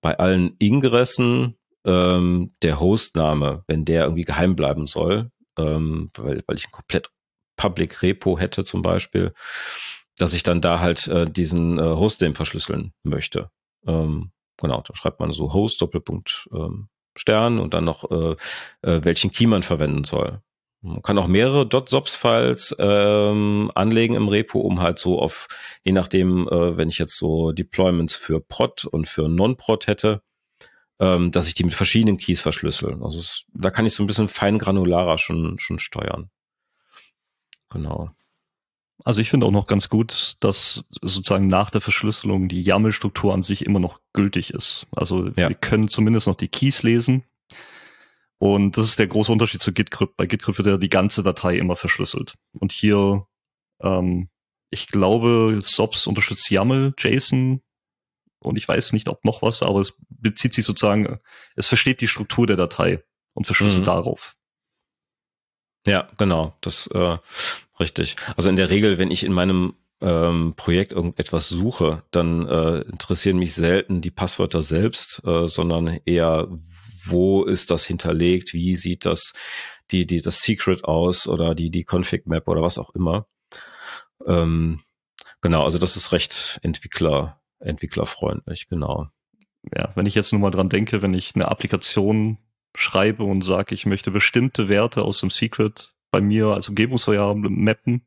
bei 0.00 0.18
allen 0.18 0.56
Ingressen 0.58 1.58
ähm, 1.84 2.52
der 2.62 2.80
Hostname, 2.80 3.64
wenn 3.66 3.84
der 3.84 4.04
irgendwie 4.04 4.24
geheim 4.24 4.56
bleiben 4.56 4.86
soll, 4.86 5.30
ähm, 5.58 6.10
weil, 6.16 6.42
weil 6.46 6.56
ich 6.56 6.66
ein 6.66 6.72
komplett 6.72 7.10
Public 7.56 8.02
Repo 8.02 8.38
hätte 8.38 8.64
zum 8.64 8.82
Beispiel, 8.82 9.32
dass 10.18 10.32
ich 10.32 10.42
dann 10.42 10.60
da 10.60 10.80
halt 10.80 11.06
äh, 11.08 11.30
diesen 11.30 11.78
äh, 11.78 11.82
Hostname 11.82 12.34
verschlüsseln 12.34 12.92
möchte. 13.02 13.50
Ähm, 13.86 14.32
genau, 14.60 14.82
da 14.82 14.94
schreibt 14.94 15.20
man 15.20 15.32
so 15.32 15.52
Host 15.52 15.80
Doppelpunkt 15.80 16.48
ähm, 16.52 16.88
Stern 17.16 17.58
und 17.58 17.74
dann 17.74 17.84
noch 17.84 18.10
äh, 18.10 18.36
äh, 18.82 19.04
welchen 19.04 19.30
Key 19.30 19.46
man 19.46 19.62
verwenden 19.62 20.04
soll. 20.04 20.40
Man 20.82 21.00
kann 21.00 21.16
auch 21.16 21.28
mehrere 21.28 21.66
.sops-Files 21.70 22.76
ähm, 22.78 23.70
anlegen 23.74 24.14
im 24.14 24.28
Repo, 24.28 24.60
um 24.60 24.80
halt 24.82 24.98
so 24.98 25.18
auf, 25.18 25.48
je 25.82 25.92
nachdem, 25.92 26.46
äh, 26.48 26.76
wenn 26.76 26.90
ich 26.90 26.98
jetzt 26.98 27.16
so 27.16 27.52
Deployments 27.52 28.16
für 28.16 28.40
Prod 28.40 28.84
und 28.84 29.08
für 29.08 29.28
Non-Prod 29.28 29.86
hätte, 29.86 30.20
ähm, 31.04 31.30
dass 31.30 31.48
ich 31.48 31.54
die 31.54 31.64
mit 31.64 31.74
verschiedenen 31.74 32.16
Keys 32.16 32.40
verschlüssel. 32.40 33.02
Also 33.02 33.18
es, 33.18 33.44
da 33.52 33.70
kann 33.70 33.84
ich 33.84 33.92
so 33.92 34.02
ein 34.02 34.06
bisschen 34.06 34.28
feingranularer 34.28 35.18
schon, 35.18 35.58
schon 35.58 35.78
steuern. 35.78 36.30
Genau. 37.70 38.10
Also 39.04 39.20
ich 39.20 39.28
finde 39.28 39.46
auch 39.46 39.50
noch 39.50 39.66
ganz 39.66 39.90
gut, 39.90 40.36
dass 40.40 40.84
sozusagen 41.02 41.46
nach 41.46 41.68
der 41.68 41.82
Verschlüsselung 41.82 42.48
die 42.48 42.62
YAML-Struktur 42.62 43.34
an 43.34 43.42
sich 43.42 43.66
immer 43.66 43.80
noch 43.80 44.00
gültig 44.14 44.54
ist. 44.54 44.86
Also 44.92 45.26
ja. 45.28 45.48
wir 45.48 45.54
können 45.54 45.88
zumindest 45.88 46.26
noch 46.26 46.36
die 46.36 46.48
Keys 46.48 46.82
lesen. 46.82 47.24
Und 48.38 48.78
das 48.78 48.86
ist 48.86 48.98
der 48.98 49.06
große 49.06 49.30
Unterschied 49.30 49.60
zu 49.60 49.72
GitCrypt. 49.72 50.16
Bei 50.16 50.26
GitCrypt 50.26 50.58
wird 50.58 50.68
ja 50.68 50.78
die 50.78 50.88
ganze 50.88 51.22
Datei 51.22 51.58
immer 51.58 51.76
verschlüsselt. 51.76 52.34
Und 52.52 52.72
hier, 52.72 53.26
ähm, 53.82 54.28
ich 54.70 54.86
glaube, 54.86 55.58
SOPs 55.60 56.06
unterstützt 56.06 56.50
YAML, 56.50 56.94
JSON 56.96 57.60
und 58.44 58.56
ich 58.56 58.68
weiß 58.68 58.92
nicht, 58.92 59.08
ob 59.08 59.24
noch 59.24 59.42
was, 59.42 59.62
aber 59.62 59.80
es 59.80 59.98
bezieht 60.08 60.54
sich 60.54 60.64
sozusagen, 60.64 61.18
es 61.56 61.66
versteht 61.66 62.00
die 62.00 62.08
Struktur 62.08 62.46
der 62.46 62.56
Datei 62.56 63.02
und 63.32 63.46
verschlüsselt 63.46 63.82
mhm. 63.82 63.86
darauf. 63.86 64.36
Ja, 65.86 66.08
genau. 66.16 66.56
Das 66.60 66.86
äh, 66.88 67.18
richtig. 67.78 68.16
Also 68.36 68.48
in 68.48 68.56
der 68.56 68.70
Regel, 68.70 68.98
wenn 68.98 69.10
ich 69.10 69.24
in 69.24 69.32
meinem 69.32 69.74
ähm, 70.00 70.54
Projekt 70.56 70.92
irgendetwas 70.92 71.48
suche, 71.48 72.02
dann 72.10 72.48
äh, 72.48 72.80
interessieren 72.82 73.38
mich 73.38 73.54
selten 73.54 74.00
die 74.00 74.10
Passwörter 74.10 74.62
selbst, 74.62 75.22
äh, 75.24 75.46
sondern 75.46 76.00
eher, 76.04 76.48
wo 77.04 77.44
ist 77.44 77.70
das 77.70 77.84
hinterlegt, 77.84 78.54
wie 78.54 78.76
sieht 78.76 79.04
das 79.04 79.32
die, 79.90 80.06
die, 80.06 80.22
das 80.22 80.40
Secret 80.40 80.84
aus 80.84 81.28
oder 81.28 81.54
die, 81.54 81.70
die 81.70 81.84
Config 81.84 82.26
Map 82.26 82.48
oder 82.48 82.62
was 82.62 82.78
auch 82.78 82.90
immer. 82.94 83.26
Ähm, 84.26 84.80
genau, 85.42 85.64
also 85.64 85.78
das 85.78 85.96
ist 85.96 86.12
recht 86.12 86.58
Entwickler, 86.62 87.40
entwicklerfreundlich, 87.64 88.68
genau. 88.68 89.08
Ja, 89.74 89.92
wenn 89.94 90.06
ich 90.06 90.14
jetzt 90.14 90.32
nur 90.32 90.40
mal 90.40 90.50
dran 90.50 90.68
denke, 90.68 91.02
wenn 91.02 91.14
ich 91.14 91.34
eine 91.34 91.48
Applikation 91.48 92.38
schreibe 92.74 93.24
und 93.24 93.42
sage, 93.42 93.74
ich 93.74 93.86
möchte 93.86 94.10
bestimmte 94.10 94.68
Werte 94.68 95.02
aus 95.02 95.20
dem 95.20 95.30
Secret 95.30 95.94
bei 96.10 96.20
mir 96.20 96.48
als 96.48 96.68
Umgebungsvariable 96.68 97.50
mappen. 97.50 98.06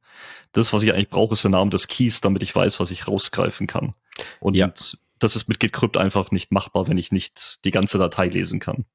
Das, 0.51 0.71
was 0.71 0.81
ich 0.83 0.93
eigentlich 0.93 1.09
brauche, 1.09 1.33
ist 1.33 1.43
der 1.43 1.51
Name 1.51 1.71
des 1.71 1.87
Keys, 1.87 2.21
damit 2.21 2.43
ich 2.43 2.55
weiß, 2.55 2.79
was 2.79 2.91
ich 2.91 3.07
rausgreifen 3.07 3.67
kann. 3.67 3.95
Und 4.39 4.55
ja. 4.55 4.71
das 5.19 5.35
ist 5.35 5.49
mit 5.49 5.59
GitCrypt 5.59 5.97
einfach 5.97 6.31
nicht 6.31 6.51
machbar, 6.51 6.87
wenn 6.87 6.97
ich 6.97 7.11
nicht 7.11 7.59
die 7.65 7.71
ganze 7.71 7.97
Datei 7.97 8.27
lesen 8.27 8.59
kann. 8.59 8.85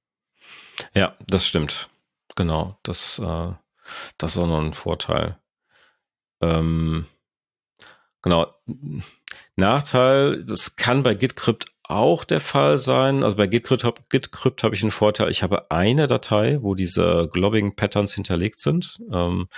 Ja, 0.94 1.16
das 1.26 1.46
stimmt. 1.46 1.90
Genau, 2.36 2.78
das, 2.82 3.18
äh, 3.18 3.52
das 4.16 4.32
ist 4.32 4.38
auch 4.38 4.46
noch 4.46 4.62
ein 4.62 4.72
Vorteil. 4.72 5.38
Ähm, 6.40 7.06
genau. 8.22 8.46
Nachteil, 9.56 10.44
das 10.44 10.76
kann 10.76 11.02
bei 11.02 11.14
GitCrypt 11.14 11.66
auch 11.82 12.24
der 12.24 12.40
Fall 12.40 12.78
sein. 12.78 13.22
Also 13.22 13.36
bei 13.36 13.46
GitCrypt, 13.46 14.08
GitCrypt 14.08 14.62
habe 14.62 14.74
ich 14.74 14.82
einen 14.82 14.90
Vorteil. 14.90 15.30
Ich 15.30 15.42
habe 15.42 15.70
eine 15.70 16.06
Datei, 16.06 16.58
wo 16.62 16.74
diese 16.74 17.28
Globbing 17.32 17.76
Patterns 17.76 18.14
hinterlegt 18.14 18.60
sind. 18.60 18.98
Ähm, 19.12 19.48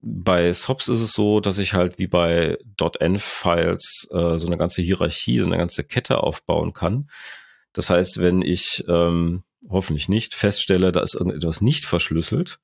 bei 0.00 0.52
SOPs 0.52 0.88
ist 0.88 1.00
es 1.00 1.12
so, 1.12 1.40
dass 1.40 1.58
ich 1.58 1.74
halt 1.74 1.98
wie 1.98 2.08
bei 2.08 2.58
.env-Files 3.00 4.08
äh, 4.10 4.36
so 4.36 4.46
eine 4.46 4.58
ganze 4.58 4.82
Hierarchie, 4.82 5.38
so 5.38 5.46
eine 5.46 5.58
ganze 5.58 5.84
Kette 5.84 6.22
aufbauen 6.22 6.72
kann. 6.72 7.08
Das 7.72 7.88
heißt, 7.88 8.20
wenn 8.20 8.42
ich 8.42 8.84
ähm, 8.88 9.44
hoffentlich 9.68 10.08
nicht 10.08 10.34
feststelle, 10.34 10.92
da 10.92 11.00
ist 11.00 11.14
irgendetwas 11.14 11.60
nicht 11.60 11.84
verschlüsselt, 11.84 12.58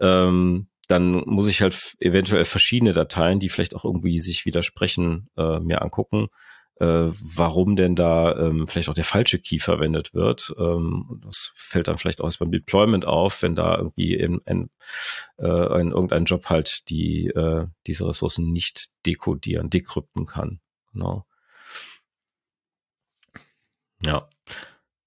ähm, 0.00 0.68
dann 0.88 1.22
muss 1.26 1.46
ich 1.46 1.62
halt 1.62 1.94
eventuell 2.00 2.44
verschiedene 2.44 2.92
Dateien, 2.92 3.38
die 3.38 3.48
vielleicht 3.48 3.74
auch 3.74 3.84
irgendwie 3.84 4.20
sich 4.20 4.44
widersprechen, 4.44 5.28
äh, 5.36 5.58
mir 5.60 5.82
angucken 5.82 6.28
äh, 6.82 7.12
warum 7.36 7.76
denn 7.76 7.94
da 7.94 8.36
ähm, 8.36 8.66
vielleicht 8.66 8.88
auch 8.88 8.94
der 8.94 9.04
falsche 9.04 9.38
Key 9.38 9.60
verwendet 9.60 10.14
wird. 10.14 10.52
Ähm, 10.58 11.20
das 11.24 11.52
fällt 11.54 11.86
dann 11.86 11.96
vielleicht 11.96 12.20
auch 12.20 12.24
erst 12.24 12.40
beim 12.40 12.50
Deployment 12.50 13.06
auf, 13.06 13.42
wenn 13.42 13.54
da 13.54 13.76
irgendwie 13.76 14.14
in, 14.14 14.40
in, 14.46 14.68
äh, 15.38 15.80
in 15.80 15.92
irgendein 15.92 16.24
Job 16.24 16.46
halt 16.46 16.88
die 16.88 17.28
äh, 17.28 17.66
diese 17.86 18.08
Ressourcen 18.08 18.52
nicht 18.52 18.90
dekodieren, 19.06 19.70
dekrypten 19.70 20.26
kann. 20.26 20.60
Genau. 20.92 21.24
Ja. 24.02 24.28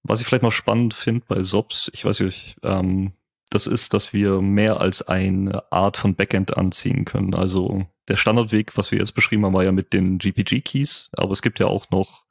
Was 0.02 0.20
ich 0.20 0.26
vielleicht 0.26 0.44
noch 0.44 0.52
spannend 0.52 0.94
finde 0.94 1.26
bei 1.28 1.42
SOPs, 1.42 1.90
ich 1.92 2.04
weiß 2.06 2.20
nicht, 2.20 2.56
ähm, 2.62 3.12
das 3.50 3.66
ist, 3.66 3.94
dass 3.94 4.12
wir 4.12 4.40
mehr 4.40 4.80
als 4.80 5.02
eine 5.02 5.70
Art 5.72 5.96
von 5.96 6.14
Backend 6.14 6.56
anziehen 6.56 7.04
können. 7.04 7.34
Also 7.34 7.86
der 8.08 8.16
Standardweg, 8.16 8.76
was 8.76 8.90
wir 8.90 8.98
jetzt 8.98 9.14
beschrieben 9.14 9.44
haben, 9.44 9.54
war 9.54 9.64
ja 9.64 9.72
mit 9.72 9.92
den 9.92 10.18
GPG-Keys, 10.18 11.10
aber 11.16 11.32
es 11.32 11.42
gibt 11.42 11.58
ja 11.58 11.66
auch 11.66 11.90
noch 11.90 12.24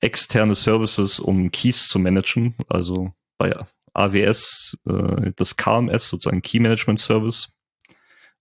externe 0.00 0.54
Services, 0.54 1.20
um 1.20 1.50
Keys 1.50 1.88
zu 1.88 1.98
managen. 1.98 2.54
Also 2.68 3.12
bei 3.38 3.54
AWS 3.92 4.78
äh, 4.88 5.32
das 5.36 5.56
KMS, 5.56 6.08
sozusagen 6.08 6.42
Key 6.42 6.60
Management 6.60 7.00
Service. 7.00 7.52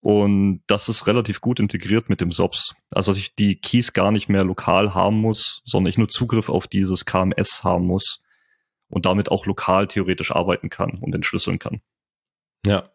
Und 0.01 0.61
das 0.67 0.87
ist 0.87 1.07
relativ 1.07 1.41
gut 1.41 1.59
integriert 1.59 2.09
mit 2.09 2.21
dem 2.21 2.31
SOPS. 2.31 2.73
Also 2.93 3.11
dass 3.11 3.17
ich 3.17 3.35
die 3.35 3.59
Keys 3.59 3.91
gar 3.91 4.11
nicht 4.11 4.29
mehr 4.29 4.45
lokal 4.45 4.93
haben 4.93 5.19
muss, 5.19 5.61
sondern 5.65 5.89
ich 5.89 5.97
nur 5.97 6.07
Zugriff 6.07 6.47
auf 6.47 6.67
dieses 6.67 7.05
KMS 7.05 7.63
haben 7.63 7.85
muss 7.85 8.21
und 8.89 9.05
damit 9.05 9.31
auch 9.31 9.45
lokal 9.45 9.87
theoretisch 9.87 10.31
arbeiten 10.31 10.69
kann 10.69 10.97
und 10.99 11.13
entschlüsseln 11.15 11.59
kann. 11.59 11.81
Ja, 12.65 12.89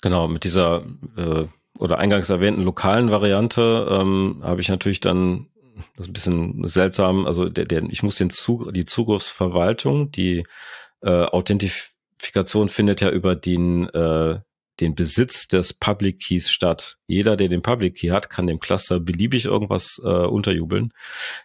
genau, 0.00 0.28
mit 0.28 0.44
dieser 0.44 0.84
äh, 1.16 1.46
oder 1.78 1.98
eingangs 1.98 2.30
erwähnten 2.30 2.62
lokalen 2.62 3.10
Variante 3.10 3.88
ähm, 3.90 4.40
habe 4.42 4.60
ich 4.60 4.68
natürlich 4.68 5.00
dann 5.00 5.48
das 5.96 6.06
ist 6.06 6.10
ein 6.10 6.12
bisschen 6.12 6.68
seltsam, 6.68 7.26
also 7.26 7.48
der, 7.48 7.64
der, 7.64 7.82
ich 7.90 8.02
muss 8.02 8.16
den 8.16 8.30
Zug, 8.30 8.72
die 8.72 8.84
Zugriffsverwaltung, 8.84 10.10
die 10.10 10.44
äh, 11.02 11.24
Authentifikation 11.24 12.68
findet 12.68 13.00
ja 13.00 13.10
über 13.10 13.34
den, 13.34 13.88
äh, 13.88 14.40
den 14.80 14.94
Besitz 14.94 15.48
des 15.48 15.72
Public 15.72 16.20
Keys 16.20 16.50
statt. 16.50 16.98
Jeder, 17.06 17.36
der 17.36 17.48
den 17.48 17.62
Public 17.62 17.96
Key 17.96 18.08
hat, 18.08 18.30
kann 18.30 18.46
dem 18.46 18.60
Cluster 18.60 19.00
beliebig 19.00 19.44
irgendwas 19.44 20.00
äh, 20.04 20.08
unterjubeln. 20.08 20.92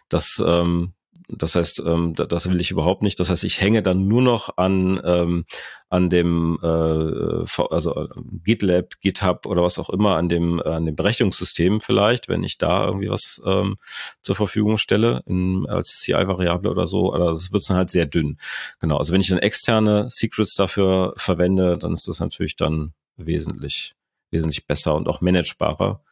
Das 0.08 0.42
ähm, 0.44 0.94
das 1.36 1.54
heißt, 1.54 1.82
ähm, 1.86 2.14
das 2.14 2.48
will 2.48 2.60
ich 2.60 2.70
überhaupt 2.70 3.02
nicht. 3.02 3.20
Das 3.20 3.30
heißt, 3.30 3.44
ich 3.44 3.60
hänge 3.60 3.82
dann 3.82 4.08
nur 4.08 4.22
noch 4.22 4.56
an 4.56 5.00
ähm, 5.04 5.44
an 5.88 6.08
dem 6.08 6.58
äh, 6.62 7.44
also 7.70 7.96
äh, 7.96 8.08
GitLab, 8.44 9.00
GitHub 9.00 9.46
oder 9.46 9.62
was 9.62 9.78
auch 9.78 9.90
immer 9.90 10.16
an 10.16 10.28
dem 10.28 10.60
an 10.60 10.86
dem 10.86 10.96
Berechnungssystem 10.96 11.80
vielleicht, 11.80 12.28
wenn 12.28 12.42
ich 12.42 12.58
da 12.58 12.86
irgendwie 12.86 13.10
was 13.10 13.40
ähm, 13.44 13.76
zur 14.22 14.34
Verfügung 14.34 14.76
stelle 14.76 15.22
in, 15.26 15.66
als 15.68 16.00
CI-Variable 16.00 16.70
oder 16.70 16.86
so. 16.86 17.14
Aber 17.14 17.30
das 17.30 17.52
wird 17.52 17.68
dann 17.68 17.76
halt 17.76 17.90
sehr 17.90 18.06
dünn. 18.06 18.38
Genau. 18.80 18.96
Also 18.96 19.12
wenn 19.12 19.20
ich 19.20 19.28
dann 19.28 19.38
externe 19.38 20.08
Secrets 20.10 20.54
dafür 20.54 21.12
verwende, 21.16 21.78
dann 21.78 21.92
ist 21.92 22.08
das 22.08 22.20
natürlich 22.20 22.56
dann 22.56 22.92
wesentlich 23.16 23.94
wesentlich 24.30 24.66
besser 24.66 24.94
und 24.94 25.08
auch 25.08 25.20
managebarer 25.20 26.02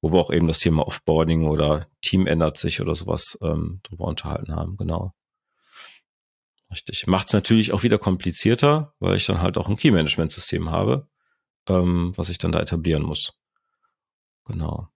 wo 0.00 0.12
wir 0.12 0.20
auch 0.20 0.30
eben 0.30 0.46
das 0.46 0.58
Thema 0.58 0.86
Offboarding 0.86 1.46
oder 1.46 1.86
Team 2.02 2.26
ändert 2.26 2.58
sich 2.58 2.80
oder 2.80 2.94
sowas 2.94 3.38
ähm, 3.42 3.80
drüber 3.82 4.04
unterhalten 4.04 4.54
haben, 4.54 4.76
genau. 4.76 5.14
Richtig. 6.70 7.06
Macht 7.06 7.28
es 7.28 7.32
natürlich 7.32 7.72
auch 7.72 7.82
wieder 7.82 7.98
komplizierter, 7.98 8.94
weil 8.98 9.16
ich 9.16 9.26
dann 9.26 9.40
halt 9.40 9.56
auch 9.56 9.68
ein 9.68 9.76
Key-Management-System 9.76 10.70
habe, 10.70 11.08
ähm, 11.68 12.12
was 12.16 12.28
ich 12.28 12.38
dann 12.38 12.52
da 12.52 12.60
etablieren 12.60 13.02
muss. 13.02 13.34
Genau. 14.46 14.88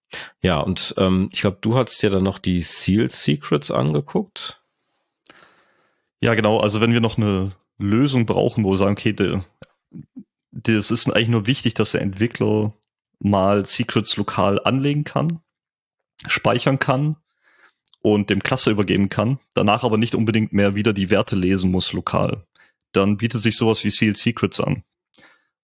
Ja, 0.42 0.60
und 0.60 0.94
ähm, 0.98 1.28
ich 1.32 1.40
glaube, 1.40 1.58
du 1.60 1.76
hast 1.76 2.02
dir 2.02 2.10
dann 2.10 2.24
noch 2.24 2.38
die 2.38 2.62
Seal 2.62 3.10
Secrets 3.10 3.70
angeguckt. 3.70 4.62
Ja, 6.20 6.34
genau. 6.34 6.58
Also 6.58 6.80
wenn 6.80 6.92
wir 6.92 7.00
noch 7.00 7.16
eine 7.16 7.52
Lösung 7.78 8.26
brauchen, 8.26 8.64
wo 8.64 8.70
wir 8.70 8.76
sagen, 8.76 8.92
okay, 8.92 9.12
der, 9.12 9.44
das 10.50 10.90
ist 10.90 11.08
eigentlich 11.08 11.28
nur 11.28 11.46
wichtig, 11.46 11.74
dass 11.74 11.92
der 11.92 12.02
Entwickler 12.02 12.74
mal 13.20 13.66
Secrets 13.66 14.16
lokal 14.16 14.60
anlegen 14.64 15.04
kann, 15.04 15.40
speichern 16.26 16.78
kann 16.78 17.16
und 18.02 18.30
dem 18.30 18.42
Cluster 18.42 18.70
übergeben 18.70 19.08
kann, 19.08 19.38
danach 19.54 19.84
aber 19.84 19.98
nicht 19.98 20.14
unbedingt 20.14 20.52
mehr 20.52 20.74
wieder 20.74 20.92
die 20.92 21.10
Werte 21.10 21.36
lesen 21.36 21.70
muss 21.70 21.92
lokal. 21.92 22.46
Dann 22.92 23.18
bietet 23.18 23.42
sich 23.42 23.56
sowas 23.56 23.84
wie 23.84 23.90
Sealed 23.90 24.16
Secrets 24.16 24.60
an. 24.60 24.82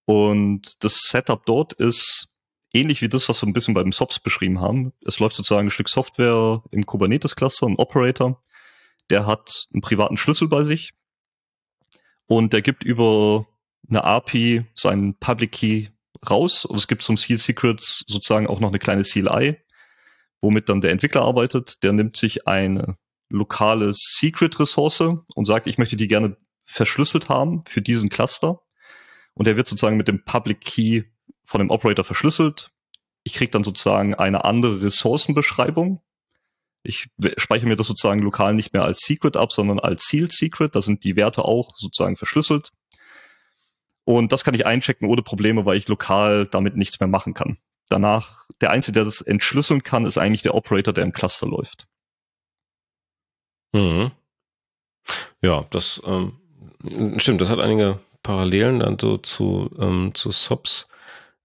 Und 0.05 0.85
das 0.85 1.01
Setup 1.09 1.45
dort 1.45 1.73
ist 1.73 2.29
ähnlich 2.73 3.03
wie 3.03 3.09
das, 3.09 3.29
was 3.29 3.43
wir 3.43 3.49
ein 3.49 3.53
bisschen 3.53 3.75
beim 3.75 3.91
SOPs 3.91 4.21
beschrieben 4.21 4.61
haben. 4.61 4.93
Es 5.05 5.19
läuft 5.19 5.35
sozusagen 5.35 5.67
ein 5.67 5.71
Stück 5.71 5.89
Software 5.89 6.63
im 6.71 6.87
Kubernetes-Cluster, 6.87 7.67
ein 7.67 7.77
Operator. 7.77 8.43
Der 9.11 9.27
hat 9.27 9.67
einen 9.73 9.81
privaten 9.81 10.17
Schlüssel 10.17 10.49
bei 10.49 10.63
sich 10.63 10.93
und 12.27 12.53
der 12.53 12.63
gibt 12.63 12.85
über 12.85 13.47
eine 13.89 14.05
API 14.05 14.65
seinen 14.75 15.15
Public 15.15 15.53
Key 15.53 15.87
raus. 16.29 16.65
Und 16.65 16.77
es 16.77 16.89
gibt 16.89 17.03
zum 17.03 17.17
Seal 17.17 17.39
Secrets 17.39 18.05
sozusagen 18.07 18.47
auch 18.47 18.61
noch 18.61 18.69
eine 18.69 18.79
kleine 18.79 19.03
CLI, 19.03 19.59
womit 20.41 20.69
dann 20.69 20.81
der 20.81 20.93
Entwickler 20.93 21.23
arbeitet. 21.23 21.83
Der 21.83 21.93
nimmt 21.93 22.17
sich 22.17 22.47
eine 22.47 22.97
lokale 23.29 23.93
Secret-Ressource 23.95 25.03
und 25.35 25.45
sagt, 25.45 25.67
ich 25.67 25.79
möchte 25.79 25.97
die 25.97 26.09
gerne 26.09 26.37
verschlüsselt 26.65 27.29
haben 27.29 27.63
für 27.67 27.83
diesen 27.83 28.09
Cluster. 28.09 28.61
Und 29.35 29.47
der 29.47 29.57
wird 29.57 29.69
sozusagen 29.69 29.97
mit 29.97 30.09
dem 30.09 30.25
Public 30.25 30.61
Key 30.61 31.03
von 31.45 31.61
dem 31.61 31.71
Operator 31.71 32.05
verschlüsselt. 32.05 32.71
Ich 33.23 33.35
kriege 33.35 33.51
dann 33.51 33.65
sozusagen 33.65 34.15
eine 34.15 34.45
andere 34.45 34.83
Ressourcenbeschreibung. 34.83 36.03
Ich 36.83 37.09
speichere 37.37 37.67
mir 37.67 37.77
das 37.77 37.89
sozusagen 37.89 38.23
lokal 38.23 38.55
nicht 38.55 38.73
mehr 38.73 38.85
als 38.85 39.01
Secret 39.01 39.37
ab, 39.37 39.53
sondern 39.53 39.81
als 39.81 40.07
Sealed 40.07 40.33
Secret. 40.33 40.75
Da 40.77 40.81
sind 40.81 41.05
die 41.05 41.17
Werte 41.17 41.45
auch 41.45 41.75
sozusagen 41.77 42.17
verschlüsselt. 42.17 42.71
Und 44.07 44.31
das 44.31 44.45
kann 44.45 44.55
ich 44.55 44.65
einchecken 44.65 45.09
ohne 45.09 45.23
Probleme, 45.23 45.67
weil 45.67 45.77
ich 45.77 45.89
lokal 45.89 46.47
damit 46.47 46.77
nichts 46.77 47.01
mehr 47.01 47.09
machen 47.09 47.35
kann. 47.35 47.59
Danach, 47.89 48.47
der 48.61 48.71
Einzige, 48.71 48.93
der 48.93 49.05
das 49.05 49.21
entschlüsseln 49.21 49.83
kann, 49.83 50.07
ist 50.07 50.17
eigentlich 50.17 50.43
der 50.43 50.55
Operator, 50.55 50.95
der 50.95 51.03
im 51.03 51.13
Cluster 51.13 51.49
läuft. 51.49 51.89
Mhm. 53.73 54.13
Ja, 55.43 55.67
das 55.71 56.01
ähm, 56.07 56.39
stimmt, 57.17 57.41
das 57.41 57.51
hat 57.51 57.59
einige 57.59 57.99
Parallelen 58.23 58.79
dann 58.79 58.97
so 58.97 59.19
zu, 59.19 59.71
ähm, 59.77 60.13
zu 60.15 60.31
SOPs. 60.31 60.87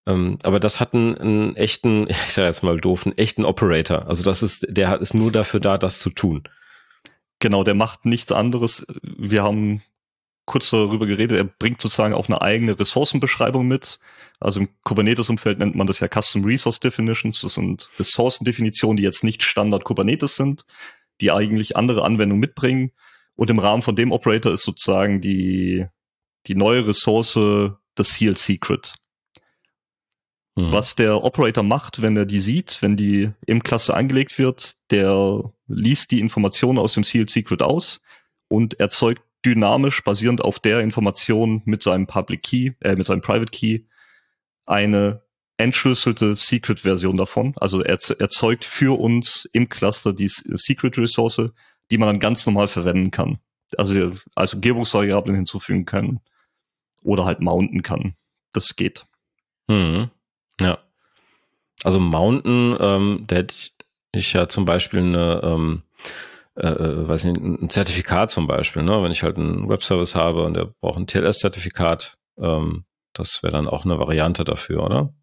Ähm, 0.06 0.38
aber 0.44 0.60
das 0.60 0.80
hat 0.80 0.94
einen, 0.94 1.18
einen 1.18 1.56
echten, 1.56 2.08
ich 2.10 2.34
sage 2.34 2.48
jetzt 2.48 2.62
mal 2.62 2.80
doof, 2.80 3.08
einen 3.08 3.18
echten 3.18 3.44
Operator. 3.44 4.08
Also 4.08 4.24
das 4.24 4.44
ist, 4.44 4.68
der 4.70 5.02
ist 5.02 5.16
nur 5.16 5.32
dafür 5.32 5.60
da, 5.60 5.80
das 5.80 5.98
zu 5.98 6.12
tun. 6.12 6.44
Genau, 7.40 7.64
der 7.64 7.74
macht 7.74 8.06
nichts 8.06 8.32
anderes. 8.32 8.86
Wir 9.02 9.42
haben 9.42 9.82
kurz 10.52 10.70
darüber 10.70 11.08
geredet, 11.08 11.38
er 11.38 11.46
bringt 11.46 11.82
sozusagen 11.82 12.14
auch 12.14 12.28
eine 12.28 12.42
eigene 12.42 12.78
Ressourcenbeschreibung 12.78 13.68
mit. 13.68 14.00
Also 14.40 14.60
im 14.60 14.70
Kubernetes-Umfeld 14.84 15.60
nennt 15.60 15.76
man 15.76 15.88
das 15.88 16.00
ja 16.00 16.08
Custom 16.08 16.44
Resource 16.44 16.80
Definitions. 16.80 17.42
Das 17.42 17.56
sind 17.56 17.90
Ressourcendefinitionen, 17.98 18.98
die 18.98 19.04
jetzt 19.04 19.24
nicht 19.24 19.44
Standard 19.44 19.84
Kubernetes 19.84 20.36
sind, 20.36 20.66
die 21.22 21.32
eigentlich 21.32 21.78
andere 21.78 22.04
Anwendungen 22.04 22.40
mitbringen. 22.40 22.92
Und 23.36 23.50
im 23.50 23.60
Rahmen 23.60 23.82
von 23.82 23.96
dem 23.96 24.12
Operator 24.12 24.52
ist 24.52 24.64
sozusagen 24.64 25.22
die, 25.22 25.88
die 26.48 26.56
neue 26.56 26.86
Ressource 26.86 27.40
das 27.96 28.20
Heal 28.20 28.38
Secret. 28.38 28.96
Mhm. 30.56 30.72
Was 30.72 30.96
der 30.96 31.24
Operator 31.24 31.64
macht, 31.64 32.02
wenn 32.02 32.18
er 32.18 32.26
die 32.26 32.42
sieht, 32.42 32.82
wenn 32.82 32.98
die 32.98 33.32
im 33.46 33.64
Cluster 33.64 33.96
angelegt 33.96 34.38
wird, 34.38 34.76
der 34.92 35.54
liest 35.68 36.12
die 36.12 36.20
Informationen 36.20 36.78
aus 36.78 36.94
dem 36.94 37.04
Sealed 37.04 37.30
Secret 37.30 37.62
aus 37.64 38.02
und 38.50 38.80
erzeugt 38.80 39.24
dynamisch 39.46 40.04
basierend 40.04 40.42
auf 40.42 40.60
der 40.60 40.82
Information 40.82 41.62
mit 41.66 41.82
seinem 41.82 42.08
Public 42.08 42.44
Key, 42.44 42.72
äh, 42.82 42.96
mit 42.96 43.06
seinem 43.06 43.22
Private 43.22 43.52
Key 43.52 43.82
eine 44.66 45.24
entschlüsselte 45.58 46.36
Secret-Version 46.36 47.18
davon. 47.18 47.54
Also 47.58 47.82
er 47.82 47.98
erzeugt 48.20 48.66
für 48.66 49.00
uns 49.00 49.48
im 49.54 49.70
Cluster 49.70 50.14
die 50.14 50.28
Secret-Ressource, 50.28 51.52
die 51.92 51.98
man 51.98 52.08
dann 52.08 52.20
ganz 52.20 52.46
normal 52.46 52.68
verwenden 52.68 53.12
kann. 53.12 53.40
Also 53.78 54.14
als 54.36 54.54
Umgebungsvariablen 54.54 55.36
hinzufügen 55.36 55.86
kann 55.86 56.20
oder 57.04 57.26
halt 57.26 57.42
mounten 57.42 57.84
kann. 57.84 58.16
Das 58.54 58.76
geht. 58.76 59.06
Hm. 59.70 60.10
Ja. 60.60 60.80
Also 61.84 62.00
mounten, 62.00 62.76
ähm, 62.80 63.24
da 63.28 63.38
hätte 63.38 63.56
ich, 63.58 63.74
ich 64.14 64.34
ja 64.34 64.48
zum 64.50 64.66
Beispiel 64.66 65.00
eine 65.00 65.42
ähm, 65.44 65.84
äh, 66.04 66.31
äh, 66.62 67.08
weiß 67.08 67.26
nicht, 67.26 67.42
ein 67.42 67.70
Zertifikat 67.70 68.30
zum 68.30 68.48
Beispiel, 68.48 68.84
ne? 68.84 69.02
wenn 69.02 69.12
ich 69.12 69.24
halt 69.24 69.38
einen 69.38 69.68
Webservice 69.68 70.16
habe 70.16 70.44
und 70.44 70.54
der 70.54 70.66
braucht 70.80 71.00
ein 71.00 71.08
TLS-Zertifikat, 71.08 72.18
ähm, 72.38 72.86
das 73.14 73.44
wäre 73.44 73.54
dann 73.54 73.68
auch 73.68 73.86
eine 73.86 74.00
Variante 74.00 74.44
dafür, 74.44 74.84
oder? 74.84 75.14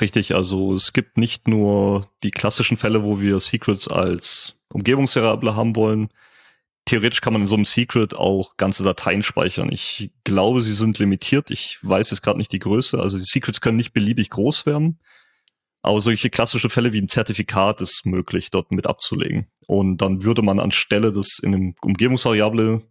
Richtig, 0.00 0.34
also 0.34 0.74
es 0.74 0.92
gibt 0.92 1.18
nicht 1.18 1.46
nur 1.46 2.08
die 2.22 2.32
klassischen 2.32 2.76
Fälle, 2.76 3.02
wo 3.02 3.20
wir 3.20 3.38
Secrets 3.38 3.86
als 3.86 4.56
Umgebungsvariable 4.72 5.54
haben 5.54 5.76
wollen. 5.76 6.08
Theoretisch 6.84 7.20
kann 7.20 7.32
man 7.32 7.42
in 7.42 7.48
so 7.48 7.54
einem 7.54 7.64
Secret 7.64 8.14
auch 8.14 8.56
ganze 8.56 8.82
Dateien 8.82 9.22
speichern. 9.22 9.70
Ich 9.70 10.10
glaube, 10.24 10.62
sie 10.62 10.74
sind 10.74 10.98
limitiert. 10.98 11.50
Ich 11.50 11.78
weiß 11.82 12.10
jetzt 12.10 12.22
gerade 12.22 12.38
nicht 12.38 12.52
die 12.52 12.58
Größe. 12.58 13.00
Also 13.00 13.16
die 13.16 13.24
Secrets 13.24 13.60
können 13.60 13.76
nicht 13.76 13.92
beliebig 13.92 14.30
groß 14.30 14.66
werden. 14.66 14.98
Aber 15.84 16.00
solche 16.00 16.30
klassische 16.30 16.70
Fälle 16.70 16.94
wie 16.94 17.00
ein 17.00 17.08
Zertifikat 17.08 17.82
ist 17.82 18.06
möglich, 18.06 18.50
dort 18.50 18.72
mit 18.72 18.86
abzulegen. 18.86 19.48
Und 19.66 19.98
dann 19.98 20.22
würde 20.22 20.40
man 20.40 20.58
anstelle 20.58 21.12
des 21.12 21.38
in 21.42 21.54
einem 21.54 21.74
Umgebungsvariable 21.82 22.82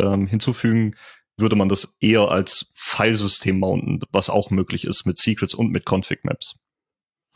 ähm, 0.00 0.26
hinzufügen, 0.26 0.96
würde 1.36 1.54
man 1.54 1.68
das 1.68 1.96
eher 2.00 2.30
als 2.30 2.72
Filesystem 2.74 3.58
mounten, 3.58 4.00
was 4.10 4.30
auch 4.30 4.50
möglich 4.50 4.84
ist 4.84 5.04
mit 5.04 5.18
Secrets 5.18 5.52
und 5.52 5.70
mit 5.70 5.84
Config 5.84 6.24
Maps. 6.24 6.56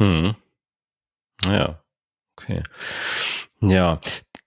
Hm. 0.00 0.34
Ja, 1.44 1.82
okay. 2.38 2.62
Ja, 3.60 4.00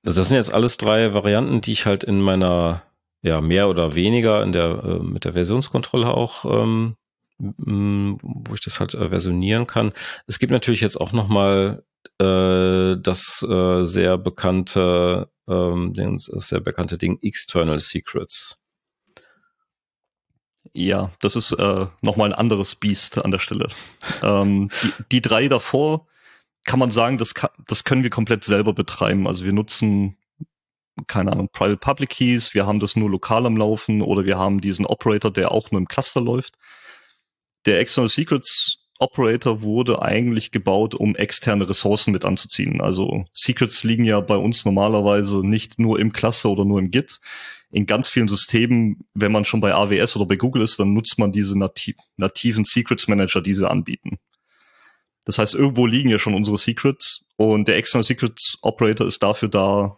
also 0.04 0.22
das 0.22 0.28
sind 0.28 0.38
jetzt 0.38 0.54
alles 0.54 0.78
drei 0.78 1.14
Varianten, 1.14 1.62
die 1.62 1.74
ich 1.74 1.86
halt 1.86 2.04
in 2.04 2.20
meiner 2.20 2.82
ja 3.22 3.42
mehr 3.42 3.70
oder 3.70 3.94
weniger 3.94 4.42
in 4.42 4.54
der 4.54 4.84
äh, 4.84 5.04
mit 5.04 5.26
der 5.26 5.34
Versionskontrolle 5.34 6.12
auch 6.12 6.46
ähm, 6.46 6.96
wo 7.42 8.54
ich 8.54 8.62
das 8.62 8.80
halt 8.80 8.94
äh, 8.94 9.10
versionieren 9.10 9.68
kann. 9.68 9.94
Es 10.28 10.40
gibt 10.40 10.52
natürlich 10.52 10.82
jetzt 10.82 11.00
auch 11.00 11.12
noch 11.12 11.28
mal 11.28 11.84
äh, 12.20 12.98
das 13.02 13.44
äh, 13.48 13.84
sehr 13.84 14.18
bekannte, 14.18 15.30
ähm, 15.48 15.94
das 15.94 16.48
sehr 16.48 16.62
bekannte 16.62 16.98
Ding 16.98 17.20
External 17.22 17.80
Secrets. 17.80 18.62
Ja, 20.74 21.12
das 21.20 21.36
ist 21.36 21.52
äh, 21.54 21.88
nochmal 22.02 22.32
ein 22.32 22.38
anderes 22.38 22.76
Biest 22.76 23.18
an 23.18 23.32
der 23.32 23.40
Stelle. 23.40 23.70
ähm, 24.24 24.70
die, 24.84 25.04
die 25.14 25.22
drei 25.22 25.48
davor 25.48 26.08
kann 26.64 26.80
man 26.80 26.92
sagen, 26.92 27.18
das, 27.18 27.34
kann, 27.34 27.50
das 27.68 27.84
können 27.84 28.04
wir 28.04 28.12
komplett 28.12 28.44
selber 28.44 28.74
betreiben. 28.74 29.28
Also 29.28 29.44
wir 29.46 29.54
nutzen 29.54 30.18
keine 31.08 31.32
Ahnung, 31.32 31.50
Private 31.52 31.78
Public 31.78 32.10
Keys, 32.10 32.54
wir 32.54 32.68
haben 32.68 32.80
das 32.80 32.96
nur 32.96 33.10
lokal 33.10 33.46
am 33.46 33.58
Laufen 33.58 34.02
oder 34.02 34.26
wir 34.26 34.38
haben 34.38 34.62
diesen 34.62 34.86
Operator, 34.86 35.32
der 35.32 35.52
auch 35.52 35.72
nur 35.72 35.80
im 35.80 35.88
Cluster 35.88 36.22
läuft 36.22 36.58
der 37.66 37.80
External 37.80 38.10
Secrets 38.10 38.78
Operator 39.00 39.64
wurde 39.64 40.02
eigentlich 40.02 40.52
gebaut, 40.52 40.94
um 40.94 41.16
externe 41.16 41.68
Ressourcen 41.68 42.12
mit 42.12 42.24
anzuziehen. 42.24 42.82
Also 42.82 43.26
Secrets 43.34 43.84
liegen 43.84 44.06
ja 44.06 44.20
bei 44.20 44.36
uns 44.36 44.64
normalerweise 44.64 45.46
nicht 45.46 45.80
nur 45.80 46.00
im 46.00 46.14
Cluster 46.14 46.50
oder 46.50 46.66
nur 46.66 46.80
im 46.80 46.92
Git. 46.92 47.20
In 47.72 47.88
ganz 47.88 48.10
vielen 48.10 48.28
Systemen, 48.28 49.06
wenn 49.16 49.32
man 49.32 49.44
schon 49.44 49.60
bei 49.60 49.74
AWS 49.74 50.16
oder 50.16 50.28
bei 50.28 50.36
Google 50.36 50.62
ist, 50.62 50.80
dann 50.80 50.94
nutzt 50.94 51.18
man 51.18 51.32
diese 51.32 51.58
nati 51.58 51.96
nativen 52.18 52.64
Secrets 52.64 53.08
Manager, 53.08 53.42
die 53.42 53.56
sie 53.56 53.68
anbieten. 53.68 54.20
Das 55.26 55.40
heißt, 55.40 55.56
irgendwo 55.56 55.88
liegen 55.88 56.10
ja 56.10 56.20
schon 56.20 56.36
unsere 56.36 56.58
Secrets 56.58 57.26
und 57.38 57.68
der 57.68 57.78
External 57.78 58.04
Secrets 58.04 58.58
Operator 58.62 59.08
ist 59.08 59.24
dafür 59.24 59.50
da, 59.50 59.98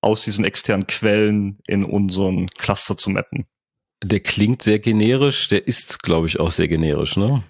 aus 0.00 0.24
diesen 0.24 0.44
externen 0.44 0.86
Quellen 0.86 1.58
in 1.66 1.84
unseren 1.84 2.46
Cluster 2.50 2.96
zu 2.96 3.10
mappen. 3.10 3.46
Der 4.02 4.20
klingt 4.20 4.62
sehr 4.62 4.78
generisch, 4.78 5.48
der 5.48 5.66
ist, 5.66 6.02
glaube 6.02 6.28
ich, 6.28 6.38
auch 6.38 6.52
sehr 6.52 6.68
generisch, 6.68 7.16
ne? 7.16 7.42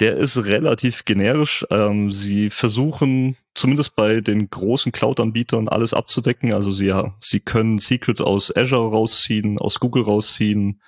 Der 0.00 0.16
ist 0.16 0.36
relativ 0.44 1.04
generisch. 1.04 1.66
Ähm, 1.70 2.12
sie 2.12 2.50
versuchen 2.50 3.36
zumindest 3.54 3.96
bei 3.96 4.20
den 4.20 4.48
großen 4.48 4.92
Cloud-Anbietern 4.92 5.68
alles 5.68 5.92
abzudecken. 5.92 6.52
Also 6.52 6.70
sie, 6.70 6.86
ja, 6.86 7.16
sie 7.20 7.40
können 7.40 7.78
Secret 7.78 8.20
aus 8.20 8.54
Azure 8.56 8.90
rausziehen, 8.90 9.58
aus 9.58 9.80
Google 9.80 10.04
rausziehen, 10.04 10.80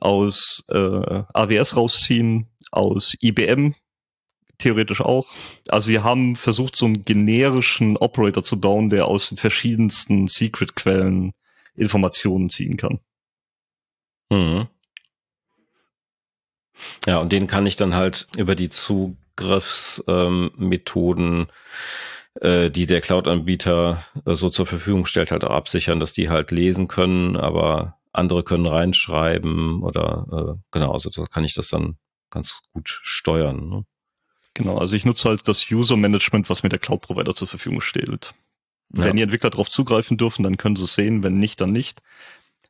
aus 0.00 0.64
äh, 0.68 0.74
AWS 0.74 1.76
rausziehen, 1.76 2.48
aus 2.72 3.14
IBM 3.20 3.74
theoretisch 4.58 5.00
auch. 5.00 5.28
Also 5.68 5.86
sie 5.86 6.00
haben 6.00 6.36
versucht, 6.36 6.74
so 6.76 6.86
einen 6.86 7.04
generischen 7.04 7.96
Operator 7.96 8.42
zu 8.42 8.60
bauen, 8.60 8.90
der 8.90 9.06
aus 9.06 9.28
den 9.28 9.38
verschiedensten 9.38 10.26
Secret-Quellen 10.26 11.32
Informationen 11.76 12.50
ziehen 12.50 12.76
kann. 12.76 12.98
Mhm. 14.30 14.68
Ja, 17.06 17.18
und 17.18 17.32
den 17.32 17.46
kann 17.46 17.66
ich 17.66 17.76
dann 17.76 17.94
halt 17.94 18.28
über 18.36 18.54
die 18.54 18.68
Zugriffsmethoden 18.68 21.48
äh, 22.40 22.70
die 22.70 22.86
der 22.86 23.00
Cloud-Anbieter 23.00 24.04
äh, 24.24 24.34
so 24.34 24.48
zur 24.48 24.66
Verfügung 24.66 25.06
stellt, 25.06 25.30
halt 25.30 25.44
auch 25.44 25.50
absichern, 25.50 26.00
dass 26.00 26.12
die 26.12 26.28
halt 26.28 26.50
lesen 26.50 26.88
können, 26.88 27.36
aber 27.36 27.98
andere 28.12 28.44
können 28.44 28.66
reinschreiben 28.66 29.82
oder 29.82 30.56
äh, 30.56 30.60
genau, 30.70 30.92
also 30.92 31.10
da 31.10 31.26
kann 31.26 31.44
ich 31.44 31.54
das 31.54 31.68
dann 31.68 31.96
ganz 32.30 32.60
gut 32.72 33.00
steuern. 33.02 33.68
Ne? 33.68 33.84
Genau, 34.54 34.78
also 34.78 34.96
ich 34.96 35.04
nutze 35.04 35.28
halt 35.28 35.46
das 35.48 35.70
User-Management, 35.70 36.50
was 36.50 36.62
mir 36.62 36.68
der 36.68 36.78
Cloud-Provider 36.78 37.34
zur 37.34 37.48
Verfügung 37.48 37.80
stellt. 37.80 38.34
Ja. 38.94 39.04
Wenn 39.04 39.16
die 39.16 39.22
Entwickler 39.22 39.50
darauf 39.50 39.68
zugreifen 39.68 40.16
dürfen, 40.16 40.42
dann 40.42 40.56
können 40.56 40.76
sie 40.76 40.84
es 40.84 40.94
sehen, 40.94 41.22
wenn 41.22 41.38
nicht, 41.38 41.60
dann 41.60 41.72
nicht. 41.72 42.00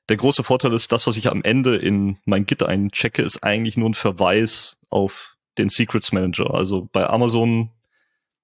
Der 0.09 0.17
große 0.17 0.43
Vorteil 0.43 0.73
ist, 0.73 0.91
das, 0.91 1.07
was 1.07 1.17
ich 1.17 1.29
am 1.29 1.43
Ende 1.43 1.77
in 1.77 2.19
mein 2.25 2.47
Git 2.47 2.63
einchecke, 2.63 3.23
ist 3.23 3.43
eigentlich 3.43 3.77
nur 3.77 3.91
ein 3.91 3.95
Verweis 3.95 4.79
auf 4.89 5.37
den 5.59 5.69
Secrets 5.69 6.13
Manager. 6.13 6.55
Also 6.55 6.89
bei 6.91 7.07
Amazon 7.07 7.71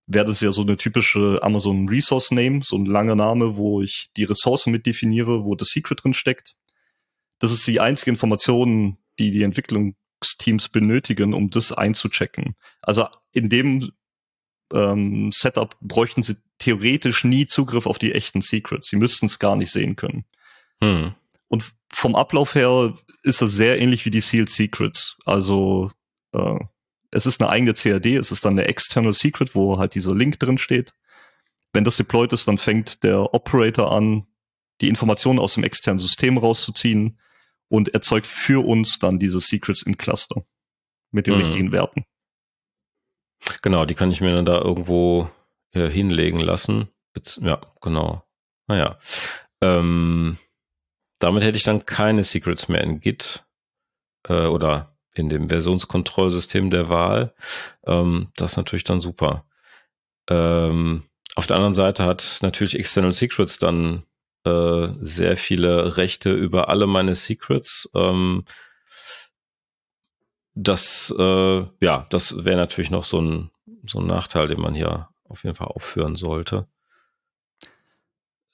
wäre 0.06 0.26
das 0.26 0.40
ja 0.40 0.52
so 0.52 0.62
eine 0.62 0.76
typische 0.76 1.40
Amazon 1.42 1.88
Resource 1.88 2.30
Name, 2.32 2.60
so 2.62 2.76
ein 2.76 2.84
langer 2.84 3.14
Name, 3.14 3.56
wo 3.56 3.80
ich 3.80 4.08
die 4.16 4.24
Ressourcen 4.24 4.72
mit 4.72 4.84
definiere, 4.84 5.44
wo 5.44 5.54
das 5.54 5.68
Secret 5.68 6.04
drin 6.04 6.12
steckt. 6.12 6.54
Das 7.38 7.50
ist 7.50 7.66
die 7.66 7.80
einzige 7.80 8.10
Information, 8.10 8.98
die 9.18 9.30
die 9.30 9.42
Entwicklungsteams 9.42 10.68
benötigen, 10.68 11.32
um 11.32 11.48
das 11.48 11.72
einzuchecken. 11.72 12.56
Also 12.82 13.06
in 13.32 13.48
dem 13.48 13.90
ähm, 14.72 15.30
Setup 15.32 15.76
bräuchten 15.80 16.22
sie 16.22 16.36
theoretisch 16.58 17.24
nie 17.24 17.46
Zugriff 17.46 17.86
auf 17.86 17.98
die 17.98 18.12
echten 18.12 18.42
Secrets. 18.42 18.88
Sie 18.88 18.96
müssten 18.96 19.26
es 19.26 19.38
gar 19.38 19.56
nicht 19.56 19.70
sehen 19.70 19.96
können. 19.96 20.24
Hm. 20.82 21.14
Und 21.48 21.72
vom 21.90 22.16
Ablauf 22.16 22.54
her 22.54 22.94
ist 23.22 23.42
das 23.42 23.52
sehr 23.52 23.80
ähnlich 23.80 24.04
wie 24.04 24.10
die 24.10 24.20
Sealed 24.20 24.50
Secrets. 24.50 25.16
Also 25.24 25.90
äh, 26.32 26.58
es 27.10 27.26
ist 27.26 27.40
eine 27.40 27.50
eigene 27.50 27.74
CAD, 27.74 28.06
es 28.06 28.32
ist 28.32 28.44
dann 28.44 28.58
eine 28.58 28.66
External 28.66 29.12
Secret, 29.12 29.54
wo 29.54 29.78
halt 29.78 29.94
dieser 29.94 30.14
Link 30.14 30.38
drin 30.40 30.58
steht. 30.58 30.92
Wenn 31.72 31.84
das 31.84 31.96
deployed 31.96 32.32
ist, 32.32 32.48
dann 32.48 32.58
fängt 32.58 33.04
der 33.04 33.34
Operator 33.34 33.92
an, 33.92 34.26
die 34.80 34.88
Informationen 34.88 35.38
aus 35.38 35.54
dem 35.54 35.64
externen 35.64 35.98
System 35.98 36.38
rauszuziehen 36.38 37.20
und 37.68 37.94
erzeugt 37.94 38.26
für 38.26 38.64
uns 38.64 38.98
dann 38.98 39.18
diese 39.18 39.40
Secrets 39.40 39.82
im 39.82 39.96
Cluster 39.96 40.44
mit 41.10 41.26
den 41.26 41.34
mhm. 41.34 41.40
richtigen 41.40 41.72
Werten. 41.72 42.04
Genau, 43.62 43.84
die 43.84 43.94
kann 43.94 44.10
ich 44.10 44.20
mir 44.20 44.32
dann 44.32 44.46
da 44.46 44.58
irgendwo 44.60 45.30
äh, 45.72 45.88
hinlegen 45.88 46.40
lassen. 46.40 46.88
Ja, 47.40 47.60
genau. 47.80 48.24
Naja. 48.66 48.98
Ähm, 49.60 50.38
damit 51.18 51.42
hätte 51.42 51.56
ich 51.56 51.62
dann 51.62 51.86
keine 51.86 52.24
Secrets 52.24 52.68
mehr 52.68 52.82
in 52.82 53.00
Git 53.00 53.44
äh, 54.28 54.46
oder 54.46 54.96
in 55.14 55.28
dem 55.28 55.48
Versionskontrollsystem 55.48 56.70
der 56.70 56.88
Wahl. 56.88 57.34
Ähm, 57.86 58.28
das 58.36 58.52
ist 58.52 58.56
natürlich 58.56 58.84
dann 58.84 59.00
super. 59.00 59.44
Ähm, 60.28 61.04
auf 61.36 61.46
der 61.46 61.56
anderen 61.56 61.74
Seite 61.74 62.04
hat 62.04 62.38
natürlich 62.42 62.78
External 62.78 63.12
Secrets 63.12 63.58
dann 63.58 64.04
äh, 64.44 64.88
sehr 65.00 65.36
viele 65.36 65.96
Rechte 65.96 66.32
über 66.32 66.68
alle 66.68 66.86
meine 66.86 67.14
Secrets. 67.14 67.90
Ähm, 67.94 68.44
das, 70.54 71.14
äh, 71.18 71.66
ja, 71.80 72.06
das 72.10 72.44
wäre 72.44 72.56
natürlich 72.56 72.90
noch 72.90 73.04
so 73.04 73.20
ein, 73.20 73.50
so 73.86 74.00
ein 74.00 74.06
Nachteil, 74.06 74.46
den 74.46 74.60
man 74.60 74.74
hier 74.74 75.08
auf 75.28 75.44
jeden 75.44 75.56
Fall 75.56 75.68
aufführen 75.68 76.16
sollte. 76.16 76.68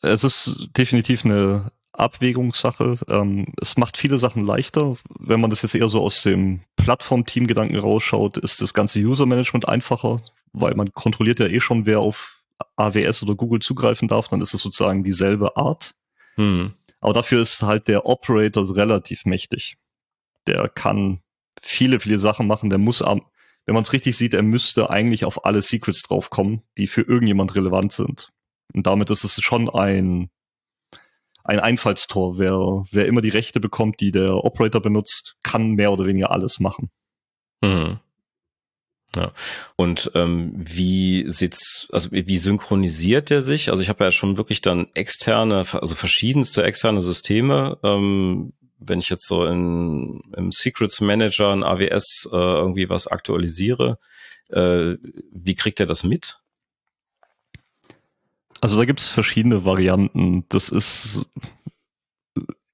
Es 0.03 0.25
ist 0.25 0.69
definitiv 0.77 1.25
eine 1.25 1.71
Abwägungssache. 1.93 2.99
Ähm, 3.09 3.47
es 3.61 3.77
macht 3.77 3.97
viele 3.97 4.19
Sachen 4.19 4.45
leichter. 4.45 4.97
Wenn 5.19 5.41
man 5.41 5.51
das 5.51 5.63
jetzt 5.63 5.75
eher 5.75 5.89
so 5.89 6.01
aus 6.01 6.23
dem 6.23 6.61
Plattform-Team-Gedanken 6.77 7.77
rausschaut, 7.77 8.39
ist 8.39 8.61
das 8.61 8.75
ganze 8.75 9.01
User-Management 9.01 9.69
einfacher, 9.69 10.21
weil 10.53 10.75
man 10.75 10.93
kontrolliert 10.93 11.41
ja 11.41 11.47
eh 11.47 11.61
schon, 11.61 11.87
wer 11.87 12.01
auf 12.01 12.43
AWS 12.77 13.23
oder 13.23 13.35
Google 13.35 13.61
zugreifen 13.61 14.09
darf. 14.09 14.29
Dann 14.29 14.41
ist 14.41 14.55
es 14.55 14.63
sozusagen 14.63 15.05
dieselbe 15.05 15.57
Art. 15.57 15.95
Hm. 16.37 16.73
Aber 17.01 17.13
dafür 17.13 17.41
ist 17.41 17.63
halt 17.63 17.89
der 17.89 18.07
Operator 18.07 18.77
relativ 18.77 19.25
mächtig. 19.25 19.77
Der 20.47 20.69
kann 20.69 21.21
viele, 21.61 22.01
viele 22.01 22.19
Sachen 22.19 22.47
machen. 22.47 22.71
Der 22.71 22.79
muss, 22.79 23.01
wenn 23.01 23.75
man 23.75 23.83
es 23.83 23.93
richtig 23.93 24.17
sieht, 24.17 24.35
er 24.35 24.43
müsste 24.43 24.91
eigentlich 24.91 25.25
auf 25.25 25.45
alle 25.45 25.63
Secrets 25.63 26.03
draufkommen, 26.03 26.63
die 26.77 26.87
für 26.87 27.03
irgendjemand 27.03 27.55
relevant 27.55 27.93
sind. 27.93 28.31
Und 28.73 28.87
damit 28.87 29.11
ist 29.11 29.25
es 29.25 29.43
schon 29.43 29.69
ein 29.69 30.31
ein 31.51 31.61
Einfallstor. 31.61 32.39
Wer, 32.39 32.85
wer 32.93 33.07
immer 33.07 33.21
die 33.21 33.29
Rechte 33.29 33.61
bekommt, 33.61 34.01
die 34.01 34.13
der 34.13 34.45
Operator 34.45 34.81
benutzt, 34.81 35.37
kann 35.43 35.73
mehr 35.73 35.93
oder 35.93 36.07
weniger 36.07 36.31
alles 36.31 36.61
machen. 36.61 36.91
Mhm. 37.61 37.99
Ja. 39.17 39.33
Und 39.75 40.13
ähm, 40.15 40.53
wie 40.55 41.29
sieht's, 41.29 41.89
also 41.91 42.11
wie 42.13 42.39
synchronisiert 42.39 43.31
der 43.31 43.43
sich? 43.43 43.71
Also 43.71 43.83
ich 43.83 43.89
habe 43.89 44.05
ja 44.05 44.13
schon 44.13 44.37
wirklich 44.37 44.61
dann 44.61 44.87
externe, 44.95 45.65
also 45.73 45.97
verschiedenste 45.97 46.63
externe 46.63 47.01
Systeme. 47.01 47.79
Ähm, 47.83 48.53
wenn 48.79 49.01
ich 49.01 49.11
jetzt 49.11 49.27
so 49.27 49.45
in, 49.45 50.23
im 50.37 50.53
Secrets 50.53 51.01
Manager 51.01 51.53
in 51.53 51.65
AWS 51.65 52.29
äh, 52.33 52.37
irgendwie 52.37 52.89
was 52.89 53.09
aktualisiere, 53.09 53.99
äh, 54.49 54.95
wie 55.33 55.55
kriegt 55.57 55.81
er 55.81 55.87
das 55.87 56.05
mit? 56.05 56.40
Also 58.61 58.77
da 58.77 58.85
gibt 58.85 59.01
es 59.01 59.09
verschiedene 59.09 59.65
Varianten. 59.65 60.45
Das 60.49 60.69
ist 60.69 61.27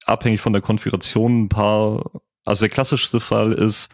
abhängig 0.05 0.40
von 0.40 0.53
der 0.53 0.62
Konfiguration 0.62 1.44
ein 1.44 1.49
paar. 1.49 2.11
Also 2.44 2.64
der 2.64 2.70
klassischste 2.70 3.20
Fall 3.20 3.53
ist, 3.53 3.88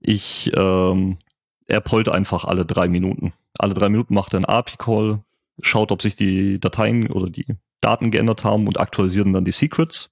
ich 0.00 0.50
ähm, 0.56 1.18
er 1.66 1.80
pollt 1.80 2.08
einfach 2.08 2.44
alle 2.44 2.66
drei 2.66 2.88
Minuten. 2.88 3.32
Alle 3.58 3.74
drei 3.74 3.88
Minuten 3.88 4.14
macht 4.14 4.34
er 4.34 4.38
einen 4.38 4.44
API-Call, 4.44 5.22
schaut, 5.60 5.92
ob 5.92 6.02
sich 6.02 6.16
die 6.16 6.58
Dateien 6.58 7.08
oder 7.10 7.30
die 7.30 7.46
Daten 7.80 8.10
geändert 8.10 8.44
haben 8.44 8.66
und 8.66 8.80
aktualisieren 8.80 9.32
dann 9.32 9.44
die 9.44 9.52
Secrets. 9.52 10.10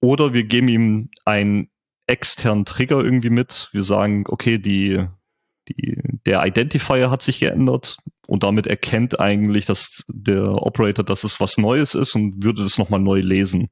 Oder 0.00 0.34
wir 0.34 0.44
geben 0.44 0.68
ihm 0.68 1.10
einen 1.24 1.70
externen 2.06 2.64
Trigger 2.64 3.02
irgendwie 3.02 3.30
mit. 3.30 3.68
Wir 3.72 3.84
sagen, 3.84 4.24
okay, 4.28 4.58
die, 4.58 5.06
die, 5.68 6.02
der 6.26 6.44
Identifier 6.44 7.10
hat 7.10 7.22
sich 7.22 7.40
geändert 7.40 7.98
und 8.30 8.44
damit 8.44 8.68
erkennt 8.68 9.18
eigentlich, 9.18 9.64
dass 9.64 10.04
der 10.06 10.62
Operator, 10.62 11.04
dass 11.04 11.24
es 11.24 11.40
was 11.40 11.58
Neues 11.58 11.96
ist 11.96 12.14
und 12.14 12.44
würde 12.44 12.62
das 12.62 12.78
nochmal 12.78 13.00
neu 13.00 13.18
lesen. 13.18 13.70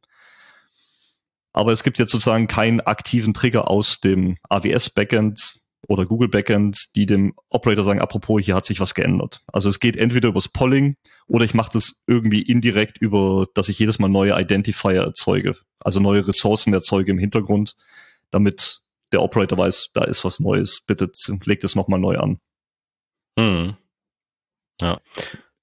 Aber 1.53 1.71
es 1.71 1.85
gibt 1.85 2.01
jetzt 2.01 2.11
sozusagen 2.11 2.49
keinen 2.49 2.81
aktiven 2.81 3.35
Trigger 3.35 3.71
aus 3.71 4.01
dem 4.01 4.37
AWS 4.49 4.91
Backend 4.91 5.61
oder 5.87 6.07
Google 6.07 6.29
Backend, 6.29 6.87
die 6.97 7.07
dem 7.07 7.35
Operator 7.51 7.85
sagen, 7.85 8.01
apropos, 8.01 8.43
hier 8.43 8.57
hat 8.57 8.67
sich 8.67 8.81
was 8.81 8.95
geändert. 8.95 9.43
Also 9.47 9.69
es 9.69 9.79
geht 9.79 9.97
entweder 9.97 10.31
übers 10.31 10.49
Polling 10.49 10.97
oder 11.29 11.45
ich 11.45 11.55
mache 11.55 11.75
das 11.75 12.03
irgendwie 12.09 12.43
indirekt 12.43 12.99
über, 12.99 13.47
dass 13.55 13.69
ich 13.69 13.79
jedes 13.79 14.01
Mal 14.01 14.09
neue 14.09 14.37
Identifier 14.41 15.03
erzeuge, 15.03 15.55
also 15.79 16.01
neue 16.01 16.27
Ressourcen 16.27 16.75
erzeuge 16.75 17.13
im 17.13 17.19
Hintergrund, 17.19 17.77
damit 18.33 18.81
der 19.13 19.23
Operator 19.23 19.57
weiß, 19.57 19.91
da 19.95 20.03
ist 20.03 20.25
was 20.25 20.41
Neues, 20.41 20.83
bitte 20.85 21.13
legt 21.45 21.63
es 21.63 21.77
nochmal 21.77 22.01
neu 22.01 22.19
an. 22.19 22.39
Hm. 23.39 23.77
Ja. 24.81 25.01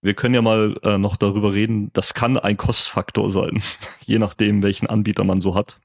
Wir 0.01 0.13
können 0.13 0.36
ja 0.36 0.41
mal 0.41 0.78
äh, 0.84 0.97
noch 0.97 1.15
darüber 1.15 1.54
reden, 1.54 1.91
das 1.93 2.13
kann 2.13 2.38
ein 2.38 2.58
Kostfaktor 2.58 3.32
sein, 3.32 3.63
je 4.06 4.19
nachdem, 4.19 4.62
welchen 4.62 4.88
Anbieter 4.88 5.23
man 5.23 5.41
so 5.41 5.56
hat. 5.56 5.80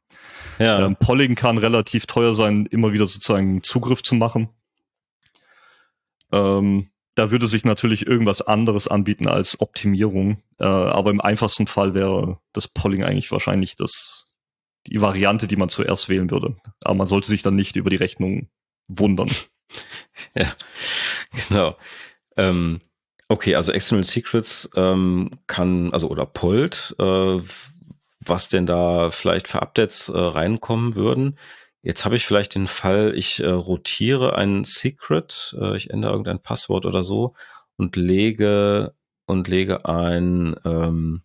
Ja. 0.58 0.84
Ähm, 0.84 0.96
Polling 0.96 1.36
kann 1.36 1.56
relativ 1.56 2.06
teuer 2.06 2.34
sein, 2.34 2.66
immer 2.66 2.92
wieder 2.92 3.06
sozusagen 3.06 3.62
Zugriff 3.62 4.02
zu 4.02 4.14
machen. 4.14 4.50
Ähm, 6.32 6.90
da 7.14 7.30
würde 7.30 7.46
sich 7.46 7.64
natürlich 7.64 8.06
irgendwas 8.06 8.42
anderes 8.42 8.88
anbieten 8.88 9.26
als 9.26 9.60
Optimierung. 9.60 10.42
Äh, 10.58 10.64
aber 10.64 11.10
im 11.10 11.20
einfachsten 11.20 11.66
Fall 11.66 11.94
wäre 11.94 12.38
das 12.52 12.68
Polling 12.68 13.04
eigentlich 13.04 13.32
wahrscheinlich 13.32 13.76
das, 13.76 14.26
die 14.86 15.00
Variante, 15.00 15.46
die 15.46 15.56
man 15.56 15.68
zuerst 15.68 16.08
wählen 16.08 16.30
würde. 16.30 16.56
Aber 16.84 16.94
man 16.94 17.06
sollte 17.06 17.28
sich 17.28 17.42
dann 17.42 17.56
nicht 17.56 17.76
über 17.76 17.90
die 17.90 17.96
Rechnung 17.96 18.48
wundern. 18.86 19.30
ja, 20.34 20.52
genau. 21.48 21.76
Ähm, 22.36 22.78
Okay, 23.30 23.54
also 23.54 23.70
External 23.70 24.02
Secrets 24.02 24.68
ähm, 24.74 25.30
kann, 25.46 25.92
also 25.92 26.08
oder 26.10 26.26
Polt, 26.26 26.96
äh, 26.98 27.38
was 28.18 28.48
denn 28.48 28.66
da 28.66 29.12
vielleicht 29.12 29.46
für 29.46 29.62
Updates 29.62 30.08
äh, 30.08 30.18
reinkommen 30.18 30.96
würden. 30.96 31.38
Jetzt 31.80 32.04
habe 32.04 32.16
ich 32.16 32.26
vielleicht 32.26 32.56
den 32.56 32.66
Fall, 32.66 33.14
ich 33.16 33.38
äh, 33.38 33.46
rotiere 33.46 34.34
ein 34.34 34.64
Secret, 34.64 35.56
äh, 35.60 35.76
ich 35.76 35.90
ändere 35.90 36.10
irgendein 36.10 36.42
Passwort 36.42 36.86
oder 36.86 37.04
so 37.04 37.34
und 37.76 37.94
lege 37.94 38.96
und 39.26 39.46
lege 39.46 39.84
ein 39.84 40.56
ähm, 40.64 41.22